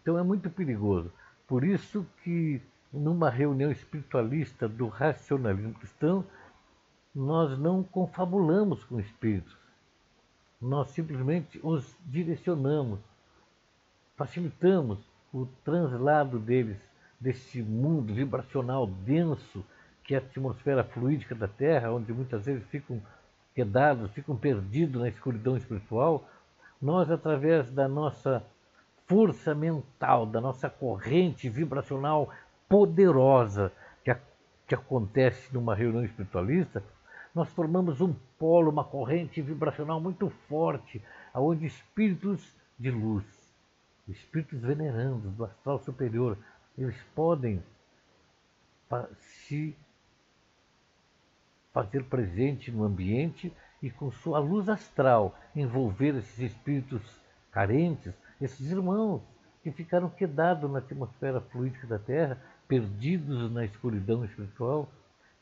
Então 0.00 0.18
é 0.18 0.22
muito 0.22 0.50
perigoso. 0.50 1.12
Por 1.46 1.64
isso 1.64 2.06
que 2.22 2.60
numa 2.92 3.28
reunião 3.28 3.70
espiritualista 3.70 4.68
do 4.68 4.88
racionalismo 4.88 5.74
cristão, 5.74 6.24
nós 7.14 7.58
não 7.58 7.82
confabulamos 7.82 8.84
com 8.84 9.00
espíritos. 9.00 9.56
Nós 10.66 10.90
simplesmente 10.90 11.60
os 11.62 11.96
direcionamos, 12.04 12.98
facilitamos 14.16 14.98
o 15.32 15.46
translado 15.64 16.40
deles 16.40 16.78
desse 17.20 17.62
mundo 17.62 18.12
vibracional 18.12 18.84
denso 18.86 19.64
que 20.02 20.14
é 20.14 20.18
a 20.18 20.20
atmosfera 20.20 20.82
fluídica 20.82 21.34
da 21.36 21.46
Terra, 21.46 21.92
onde 21.92 22.12
muitas 22.12 22.44
vezes 22.44 22.66
ficam 22.68 23.00
quedados, 23.54 24.10
ficam 24.10 24.36
perdidos 24.36 25.00
na 25.00 25.08
escuridão 25.08 25.56
espiritual, 25.56 26.28
nós, 26.82 27.10
através 27.10 27.70
da 27.70 27.88
nossa 27.88 28.44
força 29.06 29.54
mental, 29.54 30.26
da 30.26 30.40
nossa 30.40 30.68
corrente 30.68 31.48
vibracional 31.48 32.28
poderosa 32.68 33.72
que, 34.04 34.10
a, 34.10 34.18
que 34.66 34.74
acontece 34.74 35.52
numa 35.54 35.76
reunião 35.76 36.04
espiritualista, 36.04 36.82
nós 37.36 37.50
formamos 37.50 38.00
um 38.00 38.14
polo, 38.38 38.70
uma 38.70 38.82
corrente 38.82 39.42
vibracional 39.42 40.00
muito 40.00 40.30
forte, 40.48 41.04
onde 41.34 41.66
espíritos 41.66 42.50
de 42.78 42.90
luz, 42.90 43.26
espíritos 44.08 44.62
venerandos 44.62 45.30
do 45.34 45.44
astral 45.44 45.78
superior, 45.80 46.38
eles 46.78 46.96
podem 47.14 47.62
se 49.18 49.76
fazer 51.74 52.04
presente 52.04 52.72
no 52.72 52.84
ambiente 52.84 53.52
e 53.82 53.90
com 53.90 54.10
sua 54.10 54.38
luz 54.38 54.66
astral 54.70 55.38
envolver 55.54 56.14
esses 56.16 56.38
espíritos 56.38 57.02
carentes, 57.52 58.14
esses 58.40 58.70
irmãos 58.70 59.20
que 59.62 59.70
ficaram 59.70 60.08
quedados 60.08 60.70
na 60.70 60.78
atmosfera 60.78 61.42
fluídica 61.42 61.86
da 61.86 61.98
Terra 61.98 62.42
perdidos 62.66 63.52
na 63.52 63.62
escuridão 63.66 64.24
espiritual, 64.24 64.88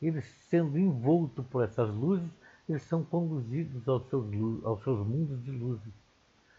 eles 0.01 0.25
sendo 0.49 0.77
envoltos 0.77 1.45
por 1.47 1.63
essas 1.63 1.89
luzes, 1.89 2.29
eles 2.67 2.83
são 2.83 3.03
conduzidos 3.03 3.87
aos 3.87 4.07
seus, 4.09 4.25
aos 4.65 4.83
seus 4.83 5.05
mundos 5.05 5.43
de 5.43 5.51
luzes, 5.51 5.93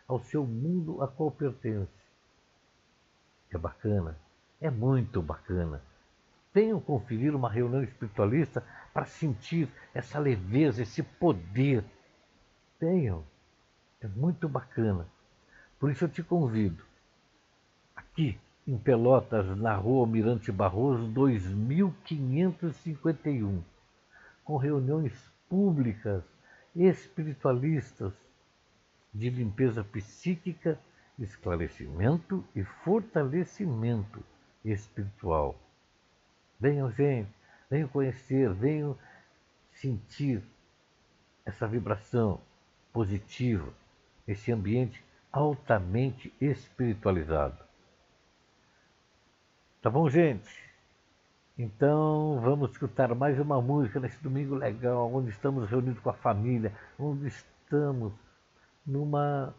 ao 0.07 0.21
seu 0.21 0.47
mundo 0.47 1.03
a 1.03 1.09
qual 1.09 1.31
pertence. 1.31 1.91
É 3.51 3.59
bacana, 3.59 4.19
é 4.61 4.71
muito 4.71 5.21
bacana. 5.21 5.83
Venham 6.53 6.81
conferir 6.81 7.35
uma 7.35 7.51
reunião 7.51 7.83
espiritualista 7.83 8.65
para 8.93 9.05
sentir 9.05 9.69
essa 9.93 10.19
leveza, 10.19 10.83
esse 10.83 11.03
poder. 11.03 11.85
Venham, 12.81 13.25
é 14.01 14.09
muito 14.09 14.49
bacana. 14.49 15.07
Por 15.79 15.91
isso 15.91 16.05
eu 16.05 16.09
te 16.09 16.23
convido, 16.23 16.83
aqui 17.95 18.41
em 18.67 18.77
Pelotas, 18.77 19.57
na 19.57 19.77
rua 19.77 20.01
Almirante 20.01 20.51
Barroso, 20.51 21.07
2551, 21.07 23.63
com 24.45 24.57
reuniões 24.57 25.13
públicas, 25.49 26.25
espiritualistas, 26.75 28.13
de 29.15 29.31
limpeza 29.31 29.85
psíquica, 29.85 30.77
esclarecimento 31.19 32.45
e 32.55 32.63
fortalecimento 32.65 34.23
espiritual. 34.65 35.59
Venham, 36.59 36.91
gente, 36.91 37.31
venham 37.71 37.87
conhecer, 37.89 38.51
venham 38.53 38.99
sentir 39.73 40.43
essa 41.45 41.69
vibração 41.69 42.41
positiva, 42.93 43.73
esse 44.27 44.51
ambiente 44.51 45.05
altamente 45.33 46.35
espiritualizado. 46.41 47.66
Tá 49.87 49.91
bom, 49.91 50.11
gente? 50.11 50.51
Então 51.57 52.41
vamos 52.41 52.73
escutar 52.73 53.15
mais 53.15 53.39
uma 53.39 53.63
música 53.63 54.01
nesse 54.01 54.21
domingo 54.21 54.57
legal, 54.57 55.15
onde 55.15 55.31
estamos 55.31 55.71
reunidos 55.71 56.01
com 56.01 56.11
a 56.11 56.13
família, 56.13 56.73
onde 56.99 57.29
estamos 57.29 58.13
numa 58.85 59.55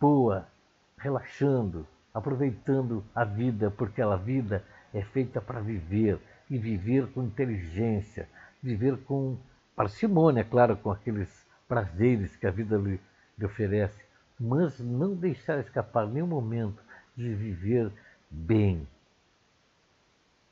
boa, 0.00 0.48
relaxando, 0.96 1.86
aproveitando 2.14 3.04
a 3.14 3.24
vida, 3.26 3.70
porque 3.70 4.00
a 4.00 4.16
vida 4.16 4.64
é 4.94 5.02
feita 5.02 5.38
para 5.38 5.60
viver 5.60 6.18
e 6.48 6.56
viver 6.56 7.08
com 7.08 7.22
inteligência, 7.22 8.26
viver 8.62 8.96
com 9.04 9.36
parcimônia, 9.76 10.40
é 10.40 10.44
claro, 10.44 10.78
com 10.78 10.90
aqueles 10.90 11.46
prazeres 11.68 12.34
que 12.36 12.46
a 12.46 12.50
vida 12.50 12.78
lhe, 12.78 12.98
lhe 13.36 13.44
oferece, 13.44 14.02
mas 14.40 14.80
não 14.80 15.14
deixar 15.14 15.58
escapar 15.58 16.06
nenhum 16.06 16.26
momento 16.26 16.82
de 17.14 17.34
viver 17.34 17.92
bem, 18.30 18.88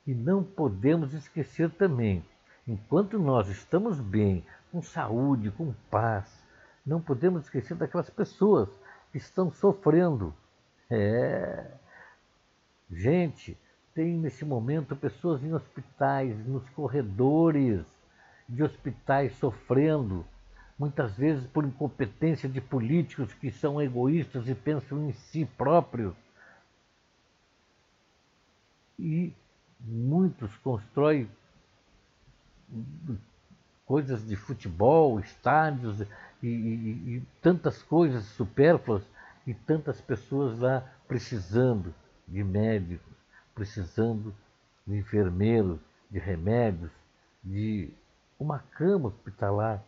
e 0.05 0.13
não 0.13 0.43
podemos 0.43 1.13
esquecer 1.13 1.69
também, 1.71 2.25
enquanto 2.67 3.19
nós 3.19 3.47
estamos 3.49 3.99
bem, 3.99 4.43
com 4.71 4.81
saúde, 4.81 5.51
com 5.51 5.73
paz, 5.89 6.41
não 6.85 7.01
podemos 7.01 7.43
esquecer 7.43 7.75
daquelas 7.75 8.09
pessoas 8.09 8.69
que 9.11 9.17
estão 9.17 9.51
sofrendo. 9.51 10.33
É. 10.89 11.71
Gente, 12.89 13.57
tem 13.93 14.17
nesse 14.17 14.43
momento 14.43 14.95
pessoas 14.95 15.43
em 15.43 15.53
hospitais, 15.53 16.35
nos 16.47 16.67
corredores 16.69 17.85
de 18.47 18.63
hospitais 18.63 19.33
sofrendo, 19.37 20.25
muitas 20.77 21.15
vezes 21.15 21.45
por 21.47 21.63
incompetência 21.63 22.49
de 22.49 22.59
políticos 22.59 23.33
que 23.33 23.51
são 23.51 23.81
egoístas 23.81 24.47
e 24.47 24.55
pensam 24.55 25.07
em 25.07 25.13
si 25.13 25.45
próprios. 25.57 26.15
E 28.97 29.33
muitos 29.83 30.55
constroem 30.57 31.29
coisas 33.85 34.25
de 34.25 34.35
futebol, 34.35 35.19
estádios 35.19 36.01
e, 36.41 36.47
e, 36.47 36.47
e, 36.47 37.23
tantas 37.41 37.81
coisas 37.83 38.23
supérfluas 38.23 39.03
e 39.45 39.53
tantas 39.53 39.99
pessoas 39.99 40.59
lá 40.59 40.81
precisando 41.07 41.93
de 42.27 42.43
médicos, 42.43 43.13
precisando 43.53 44.33
de 44.87 44.97
enfermeiros, 44.97 45.79
de 46.09 46.19
remédios, 46.19 46.91
de 47.43 47.89
uma 48.39 48.59
cama 48.59 49.09
hospitalar. 49.09 49.83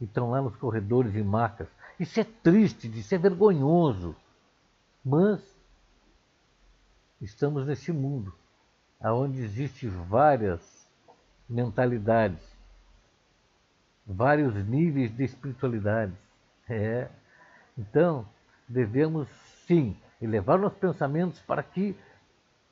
E 0.00 0.04
estão 0.04 0.30
lá 0.30 0.40
nos 0.40 0.56
corredores 0.56 1.14
e 1.14 1.22
macas. 1.22 1.68
Isso 1.98 2.18
é 2.20 2.24
triste, 2.24 2.86
isso 2.98 3.14
é 3.14 3.18
vergonhoso. 3.18 4.14
Mas 5.04 5.40
estamos 7.20 7.66
nesse 7.66 7.92
mundo 7.92 8.32
onde 9.10 9.42
existem 9.42 9.88
várias 9.88 10.60
mentalidades, 11.48 12.40
vários 14.06 14.54
níveis 14.66 15.14
de 15.14 15.24
espiritualidade. 15.24 16.12
É. 16.68 17.08
Então, 17.76 18.26
devemos 18.68 19.28
sim 19.66 19.96
elevar 20.20 20.58
nossos 20.58 20.78
pensamentos 20.78 21.40
para 21.40 21.62
que 21.62 21.96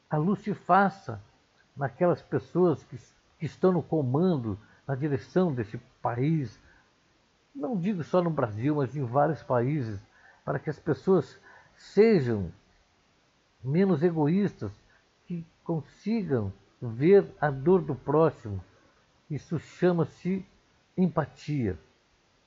a 0.08 0.16
luz 0.16 0.40
se 0.40 0.54
faça 0.54 1.20
naquelas 1.76 2.22
pessoas 2.22 2.82
que, 2.84 2.96
que 3.38 3.46
estão 3.46 3.72
no 3.72 3.82
comando, 3.82 4.58
na 4.86 4.94
direção 4.94 5.52
desse 5.52 5.78
país. 6.02 6.58
Não 7.54 7.76
digo 7.76 8.04
só 8.04 8.22
no 8.22 8.30
Brasil, 8.30 8.76
mas 8.76 8.96
em 8.96 9.04
vários 9.04 9.42
países, 9.42 10.00
para 10.44 10.58
que 10.58 10.70
as 10.70 10.78
pessoas 10.78 11.38
sejam 11.76 12.52
menos 13.62 14.02
egoístas, 14.02 14.72
consigam 15.70 16.52
ver 16.82 17.32
a 17.40 17.48
dor 17.48 17.80
do 17.80 17.94
próximo. 17.94 18.60
Isso 19.30 19.56
chama-se 19.60 20.44
empatia. 20.98 21.78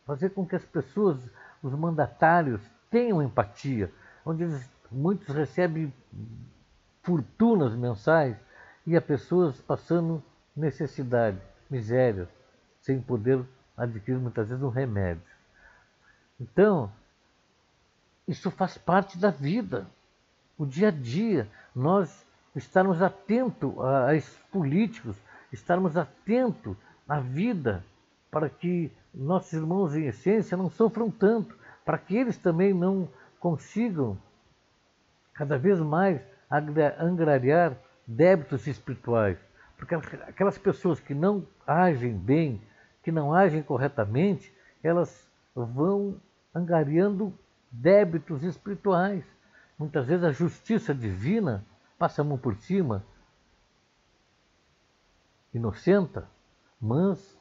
Fazer 0.06 0.32
com 0.32 0.46
que 0.46 0.58
as 0.58 0.66
pessoas, 0.66 1.18
os 1.62 1.72
mandatários, 1.74 2.62
tenham 2.92 3.24
empatia, 3.24 3.90
onde 4.26 4.44
eles, 4.44 4.70
muitos 4.92 5.34
recebem 5.34 5.94
fortunas 7.02 7.74
mensais 7.76 8.36
e 8.86 8.98
há 8.98 9.02
pessoas 9.02 9.62
passando 9.62 10.22
necessidade, 10.54 11.40
miséria, 11.70 12.28
sem 12.82 13.00
poder 13.00 13.42
adquirir 13.78 14.20
muitas 14.20 14.50
vezes 14.50 14.62
um 14.62 14.68
remédio. 14.68 15.24
Então, 16.38 16.92
isso 18.28 18.52
faz 18.52 18.78
parte 18.78 19.18
da 19.18 19.30
vida, 19.30 19.88
o 20.58 20.66
dia 20.66 20.90
a 20.90 20.92
dia. 20.92 21.50
Nós 21.74 22.24
estarmos 22.56 23.02
atentos 23.02 23.74
a, 23.80 24.16
esses 24.16 24.38
políticos, 24.52 25.16
estarmos 25.52 25.98
atentos 25.98 26.76
à 27.08 27.20
vida, 27.20 27.84
para 28.32 28.50
que 28.50 28.92
nossos 29.14 29.54
irmãos 29.54 29.96
em 29.96 30.06
essência 30.06 30.58
não 30.58 30.70
sofram 30.70 31.12
tanto, 31.12 31.56
para 31.86 31.98
que 31.98 32.16
eles 32.16 32.38
também 32.38 32.74
não 32.74 33.08
consigam 33.40 34.18
cada 35.34 35.58
vez 35.58 35.80
mais 35.80 36.22
angariar 37.00 37.76
débitos 38.08 38.68
espirituais. 38.68 39.38
Porque 39.78 39.96
aquelas 39.96 40.58
pessoas 40.58 41.00
que 41.00 41.14
não 41.14 41.46
agem 41.66 42.18
bem, 42.18 42.62
que 43.04 43.12
não 43.12 43.34
agem 43.34 43.62
corretamente, 43.62 44.54
elas 44.82 45.28
vão 45.56 46.16
angariando 46.54 47.34
débitos 47.72 48.44
espirituais. 48.44 49.24
Muitas 49.78 50.06
vezes 50.06 50.24
a 50.24 50.32
justiça 50.32 50.94
divina 50.94 51.66
passa 51.98 52.22
a 52.22 52.26
mão 52.26 52.38
por 52.38 52.56
cima, 52.58 53.04
inocenta, 55.54 56.28
mas 56.80 57.38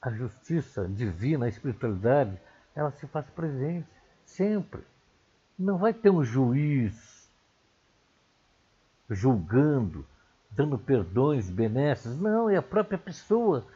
a 0.00 0.10
justiça 0.10 0.86
divina, 0.88 1.46
a 1.46 1.48
espiritualidade, 1.48 2.38
ela 2.74 2.90
se 2.92 3.06
faz 3.06 3.28
presente 3.30 3.88
sempre. 4.24 4.82
Não 5.58 5.78
vai 5.78 5.92
ter 5.92 6.10
um 6.10 6.22
juiz 6.22 7.30
julgando, 9.08 10.04
dando 10.50 10.78
perdões 10.78 11.48
benesses. 11.48 12.16
Não, 12.18 12.50
é 12.50 12.56
a 12.56 12.62
própria 12.62 12.98
pessoa 12.98 13.66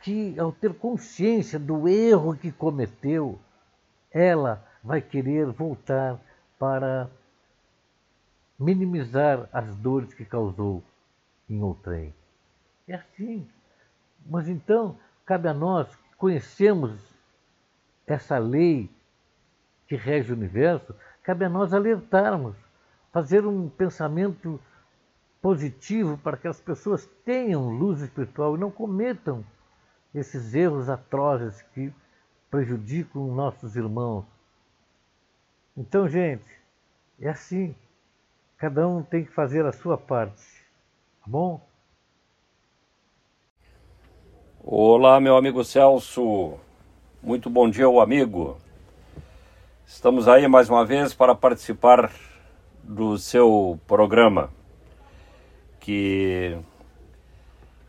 que, 0.00 0.38
ao 0.38 0.52
ter 0.52 0.74
consciência 0.74 1.58
do 1.58 1.88
erro 1.88 2.36
que 2.36 2.50
cometeu, 2.50 3.38
ela 4.10 4.64
vai 4.82 5.00
querer 5.00 5.46
voltar 5.46 6.18
para 6.58 7.08
minimizar 8.60 9.48
as 9.50 9.74
dores 9.76 10.12
que 10.12 10.24
causou 10.24 10.84
em 11.48 11.62
outrem. 11.62 12.14
É 12.86 12.94
assim. 12.94 13.48
Mas 14.26 14.48
então, 14.48 14.98
cabe 15.24 15.48
a 15.48 15.54
nós 15.54 15.96
que 15.96 16.14
conhecemos 16.16 17.00
essa 18.06 18.36
lei 18.36 18.90
que 19.86 19.96
rege 19.96 20.32
o 20.32 20.36
universo, 20.36 20.94
cabe 21.22 21.46
a 21.46 21.48
nós 21.48 21.72
alertarmos, 21.72 22.54
fazer 23.10 23.46
um 23.46 23.68
pensamento 23.68 24.60
positivo 25.40 26.18
para 26.18 26.36
que 26.36 26.46
as 26.46 26.60
pessoas 26.60 27.06
tenham 27.24 27.70
luz 27.70 28.00
espiritual 28.02 28.56
e 28.56 28.60
não 28.60 28.70
cometam 28.70 29.44
esses 30.14 30.54
erros 30.54 30.88
atrozes 30.88 31.62
que 31.74 31.92
prejudicam 32.50 33.34
nossos 33.34 33.74
irmãos. 33.74 34.26
Então, 35.76 36.08
gente, 36.08 36.44
é 37.20 37.30
assim. 37.30 37.74
Cada 38.60 38.86
um 38.86 39.02
tem 39.02 39.24
que 39.24 39.32
fazer 39.32 39.64
a 39.64 39.72
sua 39.72 39.96
parte. 39.96 40.42
Tá 41.22 41.26
bom? 41.26 41.66
Olá, 44.62 45.18
meu 45.18 45.34
amigo 45.34 45.64
Celso. 45.64 46.58
Muito 47.22 47.48
bom 47.48 47.70
dia, 47.70 47.86
ao 47.86 48.02
amigo. 48.02 48.58
Estamos 49.86 50.28
aí 50.28 50.46
mais 50.46 50.68
uma 50.68 50.84
vez 50.84 51.14
para 51.14 51.34
participar 51.34 52.12
do 52.82 53.16
seu 53.16 53.80
programa, 53.86 54.50
que 55.80 56.58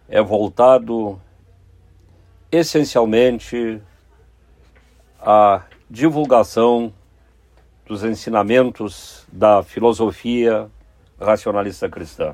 é 0.07 0.21
voltado 0.21 1.21
essencialmente 2.49 3.83
à 5.19 5.65
divulgação 5.89 6.93
dos 7.91 8.05
ensinamentos 8.05 9.27
da 9.29 9.61
filosofia 9.61 10.71
racionalista 11.19 11.89
cristã. 11.89 12.33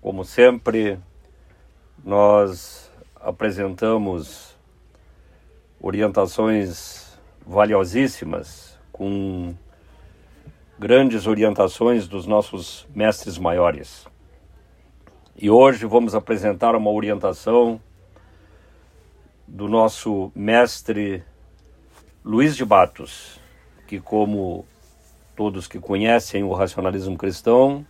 Como 0.00 0.24
sempre, 0.24 0.98
nós 2.04 2.90
apresentamos 3.14 4.56
orientações 5.80 7.16
valiosíssimas, 7.46 8.76
com 8.90 9.54
grandes 10.76 11.28
orientações 11.28 12.08
dos 12.08 12.26
nossos 12.26 12.88
mestres 12.92 13.38
maiores. 13.38 14.04
E 15.36 15.48
hoje 15.48 15.86
vamos 15.86 16.16
apresentar 16.16 16.74
uma 16.74 16.90
orientação 16.90 17.80
do 19.46 19.68
nosso 19.68 20.32
mestre 20.34 21.22
Luiz 22.24 22.56
de 22.56 22.64
Batos, 22.64 23.39
que, 23.90 23.98
como 23.98 24.64
todos 25.34 25.66
que 25.66 25.80
conhecem 25.80 26.44
o 26.44 26.52
racionalismo 26.52 27.18
cristão, 27.18 27.84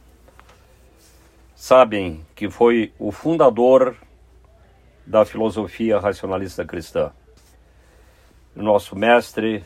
sabem 1.55 2.25
que 2.35 2.49
foi 2.49 2.91
o 2.99 3.13
fundador 3.13 3.95
da 5.07 5.27
filosofia 5.27 5.99
racionalista 5.99 6.65
cristã. 6.65 7.13
Nosso 8.57 8.97
mestre 8.97 9.63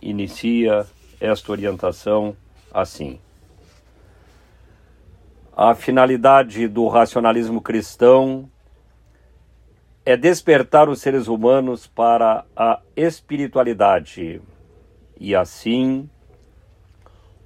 inicia 0.00 0.86
esta 1.20 1.52
orientação 1.52 2.34
assim. 2.72 3.20
A 5.54 5.74
finalidade 5.74 6.66
do 6.66 6.88
racionalismo 6.88 7.60
cristão 7.60 8.50
é 10.02 10.16
despertar 10.16 10.88
os 10.88 11.02
seres 11.02 11.28
humanos 11.28 11.86
para 11.86 12.46
a 12.56 12.80
espiritualidade 12.96 14.40
e 15.18 15.34
assim 15.34 16.08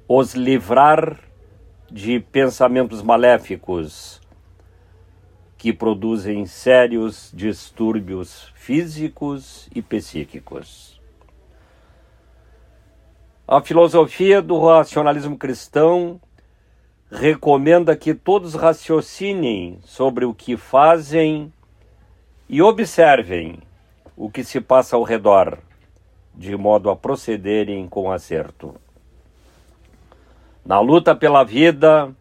os 0.09 0.35
livrar 0.35 1.19
de 1.91 2.21
pensamentos 2.21 3.03
maléficos 3.03 4.21
que 5.57 5.73
produzem 5.73 6.47
sérios 6.47 7.31
distúrbios 7.35 8.53
físicos 8.55 9.69
e 9.75 9.83
psíquicos. 9.83 11.01
A 13.47 13.61
filosofia 13.61 14.41
do 14.41 14.59
racionalismo 14.65 15.37
cristão 15.37 16.21
recomenda 17.11 17.97
que 17.97 18.15
todos 18.15 18.55
raciocinem 18.55 19.79
sobre 19.83 20.25
o 20.25 20.35
que 20.35 20.57
fazem 20.57 21.53
e 22.49 22.63
observem 22.63 23.61
o 24.17 24.31
que 24.31 24.45
se 24.45 24.61
passa 24.61 24.97
ao 24.97 25.03
redor, 25.03 25.59
de 26.35 26.57
modo 26.57 26.91
a 26.91 26.97
procederem 26.97 27.89
com 27.89 28.11
acerto. 28.11 28.75
Na 30.65 30.81
luta 30.81 31.15
pela 31.15 31.45
vida, 31.45 32.15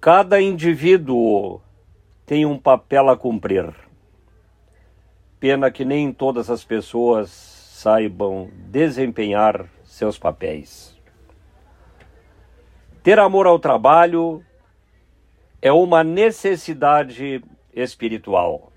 cada 0.00 0.40
indivíduo 0.40 1.60
tem 2.24 2.46
um 2.46 2.58
papel 2.58 3.08
a 3.08 3.16
cumprir. 3.16 3.74
Pena 5.38 5.70
que 5.70 5.84
nem 5.84 6.12
todas 6.12 6.50
as 6.50 6.64
pessoas 6.64 7.30
saibam 7.30 8.50
desempenhar 8.70 9.68
seus 9.84 10.18
papéis. 10.18 10.98
Ter 13.02 13.18
amor 13.18 13.46
ao 13.46 13.58
trabalho 13.58 14.44
é 15.62 15.72
uma 15.72 16.02
necessidade 16.02 17.42
espiritual. 17.72 18.72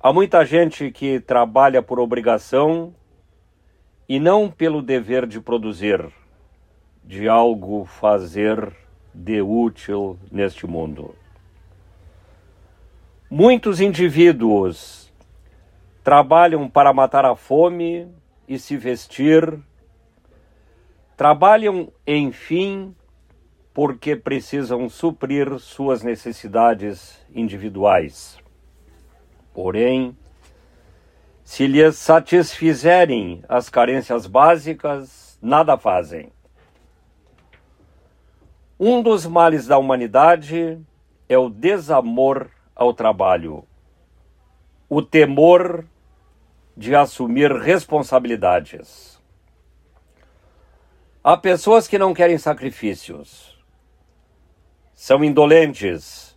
Há 0.00 0.12
muita 0.12 0.44
gente 0.44 0.92
que 0.92 1.18
trabalha 1.18 1.82
por 1.82 1.98
obrigação 1.98 2.94
e 4.08 4.20
não 4.20 4.48
pelo 4.48 4.80
dever 4.80 5.26
de 5.26 5.40
produzir, 5.40 6.08
de 7.02 7.28
algo 7.28 7.84
fazer 7.84 8.72
de 9.12 9.42
útil 9.42 10.16
neste 10.30 10.68
mundo. 10.68 11.16
Muitos 13.28 13.80
indivíduos 13.80 15.12
trabalham 16.04 16.70
para 16.70 16.92
matar 16.92 17.24
a 17.24 17.34
fome 17.34 18.06
e 18.46 18.56
se 18.56 18.76
vestir, 18.76 19.58
trabalham, 21.16 21.92
enfim, 22.06 22.94
porque 23.74 24.14
precisam 24.14 24.88
suprir 24.88 25.58
suas 25.58 26.04
necessidades 26.04 27.20
individuais. 27.34 28.38
Porém, 29.60 30.16
se 31.42 31.66
lhes 31.66 31.96
satisfizerem 31.96 33.42
as 33.48 33.68
carências 33.68 34.24
básicas, 34.24 35.36
nada 35.42 35.76
fazem. 35.76 36.30
Um 38.78 39.02
dos 39.02 39.26
males 39.26 39.66
da 39.66 39.76
humanidade 39.76 40.80
é 41.28 41.36
o 41.36 41.50
desamor 41.50 42.48
ao 42.72 42.94
trabalho, 42.94 43.64
o 44.88 45.02
temor 45.02 45.84
de 46.76 46.94
assumir 46.94 47.50
responsabilidades. 47.50 49.20
Há 51.24 51.36
pessoas 51.36 51.88
que 51.88 51.98
não 51.98 52.14
querem 52.14 52.38
sacrifícios, 52.38 53.58
são 54.94 55.24
indolentes, 55.24 56.27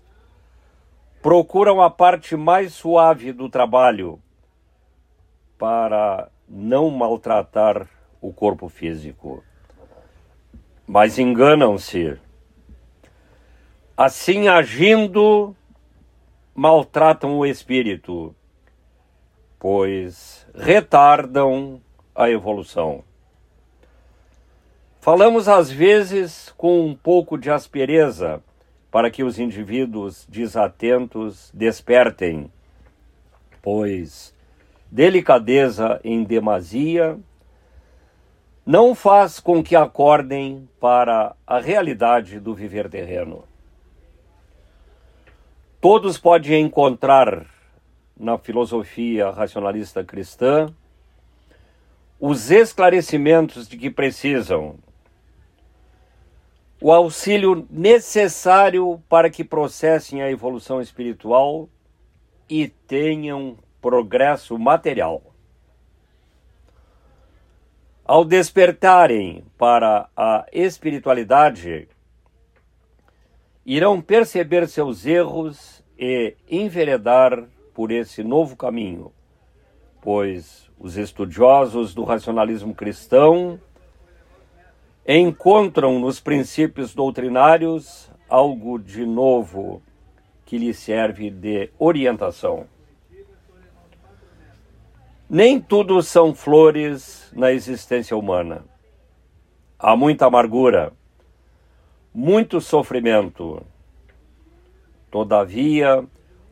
procuram 1.21 1.81
a 1.81 1.89
parte 1.89 2.35
mais 2.35 2.73
suave 2.73 3.31
do 3.31 3.47
trabalho 3.47 4.19
para 5.57 6.29
não 6.49 6.89
maltratar 6.89 7.87
o 8.19 8.33
corpo 8.33 8.67
físico. 8.67 9.43
Mas 10.87 11.19
enganam-se. 11.19 12.19
Assim 13.95 14.47
agindo, 14.47 15.55
maltratam 16.55 17.37
o 17.37 17.45
espírito, 17.45 18.35
pois 19.59 20.47
retardam 20.55 21.79
a 22.15 22.31
evolução. 22.31 23.03
Falamos 24.99 25.47
às 25.47 25.69
vezes 25.69 26.51
com 26.57 26.83
um 26.83 26.95
pouco 26.95 27.37
de 27.37 27.51
aspereza 27.51 28.41
para 28.91 29.09
que 29.09 29.23
os 29.23 29.39
indivíduos 29.39 30.27
desatentos 30.29 31.49
despertem, 31.53 32.51
pois 33.61 34.35
delicadeza 34.91 36.01
em 36.03 36.23
demasia 36.23 37.17
não 38.65 38.93
faz 38.93 39.39
com 39.39 39.63
que 39.63 39.75
acordem 39.75 40.69
para 40.79 41.33
a 41.47 41.59
realidade 41.59 42.39
do 42.39 42.53
viver 42.53 42.89
terreno. 42.89 43.45
Todos 45.79 46.17
podem 46.17 46.61
encontrar 46.61 47.47
na 48.19 48.37
filosofia 48.37 49.31
racionalista 49.31 50.03
cristã 50.03 50.67
os 52.19 52.51
esclarecimentos 52.51 53.67
de 53.67 53.77
que 53.77 53.89
precisam, 53.89 54.75
o 56.81 56.91
auxílio 56.91 57.67
necessário 57.69 59.01
para 59.07 59.29
que 59.29 59.43
processem 59.43 60.23
a 60.23 60.31
evolução 60.31 60.81
espiritual 60.81 61.69
e 62.49 62.67
tenham 62.67 63.55
progresso 63.79 64.57
material. 64.57 65.21
Ao 68.03 68.25
despertarem 68.25 69.45
para 69.59 70.09
a 70.17 70.47
espiritualidade, 70.51 71.87
irão 73.63 74.01
perceber 74.01 74.67
seus 74.67 75.05
erros 75.05 75.83
e 75.97 76.35
enveredar 76.49 77.47
por 77.75 77.91
esse 77.91 78.23
novo 78.23 78.57
caminho, 78.57 79.13
pois 80.01 80.69
os 80.79 80.97
estudiosos 80.97 81.93
do 81.93 82.03
racionalismo 82.03 82.73
cristão 82.73 83.59
encontram 85.07 85.99
nos 85.99 86.19
princípios 86.19 86.93
doutrinários 86.93 88.09
algo 88.29 88.77
de 88.77 89.05
novo 89.05 89.81
que 90.45 90.57
lhe 90.57 90.73
serve 90.73 91.29
de 91.29 91.69
orientação. 91.79 92.65
Nem 95.29 95.59
tudo 95.59 96.01
são 96.03 96.35
flores 96.35 97.31
na 97.33 97.51
existência 97.51 98.15
humana. 98.15 98.65
Há 99.79 99.95
muita 99.95 100.25
amargura, 100.27 100.93
muito 102.13 102.59
sofrimento. 102.61 103.65
Todavia, 105.09 106.05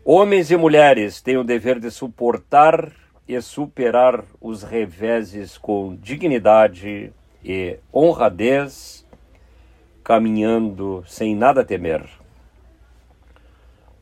homens 0.03 0.49
e 0.49 0.57
mulheres 0.57 1.21
têm 1.21 1.37
o 1.37 1.43
dever 1.43 1.79
de 1.79 1.91
suportar 1.91 2.91
e 3.27 3.39
superar 3.41 4.23
os 4.41 4.63
reveses 4.63 5.57
com 5.57 5.95
dignidade 5.95 7.13
e 7.43 7.79
honradez, 7.93 9.05
caminhando 10.03 11.03
sem 11.07 11.35
nada 11.35 11.63
temer. 11.63 12.07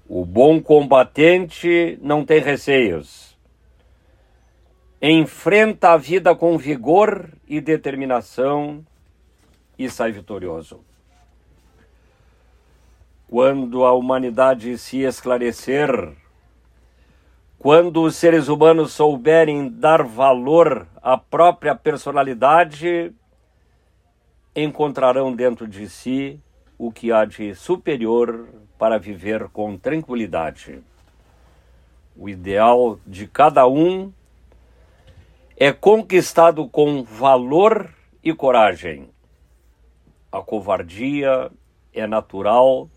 O 0.08 0.26
bom 0.26 0.62
combatente 0.62 2.00
não 2.02 2.26
tem 2.26 2.40
receios. 2.40 3.38
Enfrenta 5.02 5.92
a 5.92 5.98
vida 5.98 6.34
com 6.34 6.58
vigor 6.58 7.30
e 7.48 7.60
determinação 7.60 8.86
e 9.78 9.90
sai 9.90 10.12
vitorioso. 10.12 10.80
Quando 13.30 13.84
a 13.84 13.92
humanidade 13.94 14.78
se 14.78 15.02
esclarecer, 15.02 16.16
quando 17.60 18.02
os 18.02 18.16
seres 18.16 18.48
humanos 18.48 18.94
souberem 18.94 19.68
dar 19.68 20.04
valor 20.04 20.88
à 21.04 21.18
própria 21.18 21.76
personalidade, 21.76 23.14
encontrarão 24.64 25.36
dentro 25.36 25.68
de 25.68 25.88
si 25.88 26.40
o 26.78 26.92
que 26.92 27.12
há 27.12 27.26
de 27.26 27.54
superior 27.54 28.48
para 28.78 28.98
viver 28.98 29.48
com 29.50 29.78
tranquilidade. 29.78 30.80
O 32.16 32.28
ideal 32.28 33.00
de 33.06 33.28
cada 33.28 33.68
um 33.68 34.12
é 35.56 35.72
conquistado 35.72 36.68
com 36.68 37.04
valor 37.04 37.94
e 38.24 38.34
coragem. 38.34 39.10
A 40.32 40.42
covardia 40.42 41.52
é 41.94 42.08
natural 42.08 42.90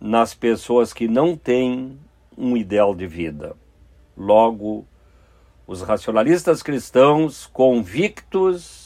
nas 0.00 0.34
pessoas 0.34 0.92
que 0.92 1.06
não 1.06 1.36
têm 1.36 1.98
um 2.36 2.56
ideal 2.56 2.94
de 2.94 3.06
vida. 3.06 3.54
Logo, 4.16 4.86
os 5.66 5.82
racionalistas 5.82 6.62
cristãos 6.62 7.46
convictos 7.46 8.81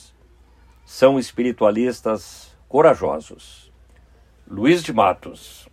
são 0.87 1.18
espiritualistas 1.18 2.57
corajosos. 2.66 3.70
Luiz 4.49 4.82
de 4.82 4.95
Matos. 4.95 5.68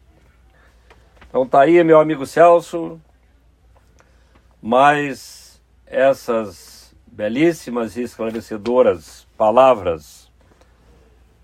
Então 1.29 1.47
tá 1.47 1.61
aí, 1.61 1.81
meu 1.85 2.01
amigo 2.01 2.25
Celso, 2.25 2.99
mais 4.61 5.61
essas 5.85 6.93
belíssimas 7.07 7.95
e 7.95 8.01
esclarecedoras 8.01 9.25
palavras 9.37 10.29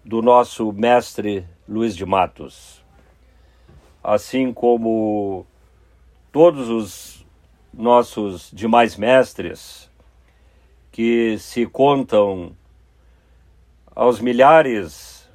do 0.03 0.21
nosso 0.21 0.73
mestre 0.73 1.47
Luiz 1.65 1.95
de 1.95 2.05
Matos 2.05 2.79
assim 4.03 4.53
como 4.53 5.45
todos 6.31 6.69
os 6.69 7.25
nossos 7.73 8.49
demais 8.51 8.95
mestres, 8.95 9.89
que 10.91 11.37
se 11.37 11.65
contam 11.65 12.55
aos 13.99 14.21
milhares 14.21 15.29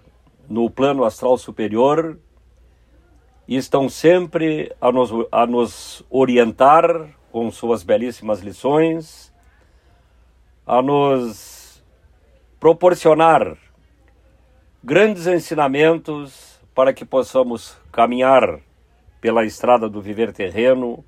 no 0.49 0.71
plano 0.71 1.05
astral 1.05 1.37
superior, 1.37 2.19
e 3.47 3.59
estão 3.59 3.91
sempre 3.91 4.75
a 4.81 4.91
nos, 4.91 5.11
a 5.31 5.47
nos 5.47 6.03
orientar 6.09 7.11
com 7.31 7.51
suas 7.51 7.83
belíssimas 7.83 8.41
lições, 8.41 9.31
a 10.67 10.81
nos 10.81 11.85
proporcionar 12.59 13.55
grandes 14.83 15.27
ensinamentos 15.27 16.59
para 16.75 16.95
que 16.95 17.05
possamos 17.05 17.77
caminhar 17.93 18.61
pela 19.21 19.45
estrada 19.45 19.91
do 19.91 20.01
viver 20.01 20.33
terreno 20.33 21.05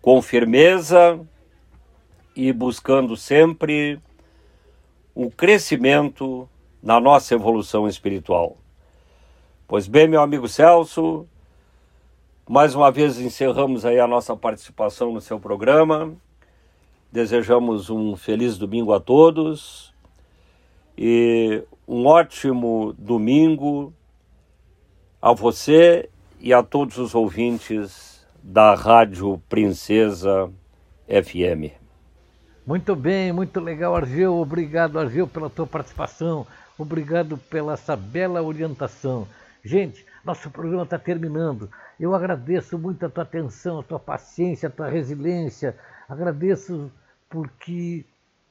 com 0.00 0.22
firmeza 0.22 1.20
e 2.34 2.50
buscando 2.50 3.14
sempre 3.14 4.00
o 5.14 5.30
crescimento 5.30 6.48
na 6.82 7.00
nossa 7.00 7.34
evolução 7.34 7.88
espiritual. 7.88 8.56
Pois 9.66 9.86
bem, 9.86 10.08
meu 10.08 10.20
amigo 10.20 10.48
Celso, 10.48 11.26
mais 12.48 12.74
uma 12.74 12.90
vez 12.90 13.20
encerramos 13.20 13.84
aí 13.84 14.00
a 14.00 14.06
nossa 14.06 14.36
participação 14.36 15.12
no 15.12 15.20
seu 15.20 15.38
programa. 15.38 16.14
Desejamos 17.12 17.90
um 17.90 18.16
feliz 18.16 18.56
domingo 18.56 18.92
a 18.92 19.00
todos 19.00 19.92
e 20.96 21.62
um 21.86 22.06
ótimo 22.06 22.94
domingo 22.98 23.92
a 25.20 25.32
você 25.32 26.08
e 26.40 26.52
a 26.52 26.62
todos 26.62 26.98
os 26.98 27.14
ouvintes 27.14 28.26
da 28.42 28.74
Rádio 28.74 29.42
Princesa 29.48 30.50
FM. 31.06 31.72
Muito 32.66 32.94
bem, 32.94 33.32
muito 33.32 33.60
legal, 33.60 33.96
Argeu. 33.96 34.36
Obrigado, 34.36 34.98
Argeu, 34.98 35.26
pela 35.26 35.48
tua 35.48 35.66
participação. 35.66 36.46
Obrigado 36.78 37.36
pela 37.36 37.72
essa 37.72 37.96
bela 37.96 38.40
orientação. 38.40 39.26
Gente, 39.64 40.06
nosso 40.24 40.48
programa 40.48 40.84
está 40.84 40.98
terminando. 40.98 41.68
Eu 41.98 42.14
agradeço 42.14 42.78
muito 42.78 43.04
a 43.04 43.10
tua 43.10 43.24
atenção, 43.24 43.80
a 43.80 43.82
tua 43.82 43.98
paciência, 43.98 44.68
a 44.68 44.72
tua 44.72 44.88
resiliência. 44.88 45.76
Agradeço 46.08 46.90
porque 47.28 48.04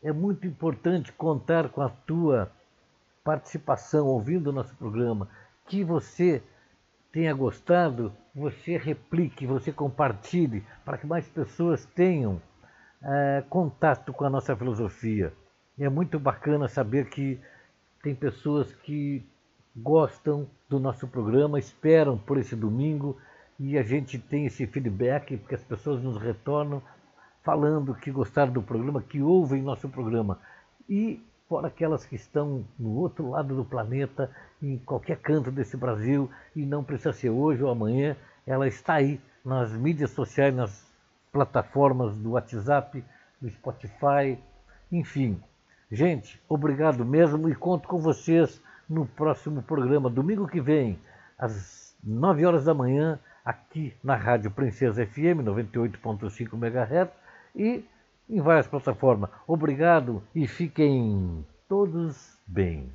é 0.04 0.12
muito 0.12 0.46
importante 0.46 1.12
contar 1.14 1.70
com 1.70 1.82
a 1.82 1.90
tua 1.90 2.52
participação 3.24 4.08
ouvindo 4.08 4.48
o 4.48 4.54
nosso 4.54 4.76
programa. 4.76 5.30
Que 5.66 5.84
você 5.84 6.44
tenha 7.12 7.34
gostado, 7.34 8.14
você 8.36 8.78
replique, 8.78 9.48
você 9.48 9.72
compartilhe, 9.72 10.64
para 10.84 10.98
que 10.98 11.08
mais 11.08 11.28
pessoas 11.30 11.86
tenham 11.86 12.42
é, 13.02 13.44
contato 13.50 14.12
com 14.12 14.26
a 14.26 14.30
nossa 14.30 14.56
filosofia. 14.56 15.32
E 15.78 15.84
é 15.84 15.90
muito 15.90 16.20
bacana 16.20 16.68
saber 16.68 17.10
que 17.10 17.40
tem 18.02 18.16
pessoas 18.16 18.72
que 18.74 19.24
gostam 19.76 20.48
do 20.70 20.80
nosso 20.80 21.08
programa, 21.08 21.60
esperam 21.60 22.18
por 22.18 22.38
esse 22.38 22.56
domingo, 22.56 23.18
e 23.60 23.78
a 23.78 23.84
gente 23.84 24.20
tem 24.20 24.46
esse 24.46 24.66
feedback, 24.68 25.38
porque 25.38 25.56
as 25.56 25.64
pessoas 25.64 26.02
nos 26.02 26.18
retornam 26.18 26.82
falando 27.44 27.96
que 27.96 28.12
gostaram 28.12 28.52
do 28.52 28.62
programa, 28.62 29.02
que 29.02 29.22
ouvem 29.22 29.62
nosso 29.62 29.88
programa. 29.88 30.40
E 30.90 31.24
fora 31.48 31.68
aquelas 31.68 32.06
que 32.06 32.16
estão 32.16 32.66
no 32.78 32.96
outro 32.98 33.30
lado 33.30 33.56
do 33.56 33.64
planeta, 33.64 34.30
em 34.62 34.78
qualquer 34.78 35.18
canto 35.18 35.50
desse 35.52 35.78
Brasil, 35.78 36.30
e 36.56 36.66
não 36.66 36.84
precisa 36.84 37.14
ser 37.14 37.30
hoje 37.30 37.64
ou 37.64 37.70
amanhã, 37.70 38.16
ela 38.46 38.68
está 38.68 38.96
aí 38.96 39.20
nas 39.44 39.72
mídias 39.72 40.12
sociais, 40.12 40.54
nas 40.54 40.86
plataformas 41.32 42.18
do 42.18 42.32
WhatsApp, 42.32 43.04
do 43.42 43.50
Spotify, 43.50 44.38
enfim. 44.92 45.42
Gente, 45.92 46.42
obrigado 46.50 47.06
mesmo 47.06 47.50
e 47.50 47.56
conto 47.56 47.88
com 47.88 48.00
vocês 48.00 48.62
no 48.90 49.06
próximo 49.06 49.62
programa, 49.62 50.10
domingo 50.10 50.48
que 50.48 50.60
vem, 50.60 51.00
às 51.38 51.96
9 52.04 52.46
horas 52.46 52.66
da 52.66 52.74
manhã, 52.74 53.20
aqui 53.44 53.94
na 54.04 54.16
Rádio 54.16 54.52
Princesa 54.52 55.06
FM 55.06 55.44
98.5 55.46 56.54
MHz 56.54 57.10
e 57.56 57.86
em 58.30 58.42
várias 58.42 58.68
plataformas. 58.68 59.30
Obrigado 59.48 60.22
e 60.36 60.46
fiquem 60.46 61.46
todos 61.70 62.38
bem. 62.46 62.92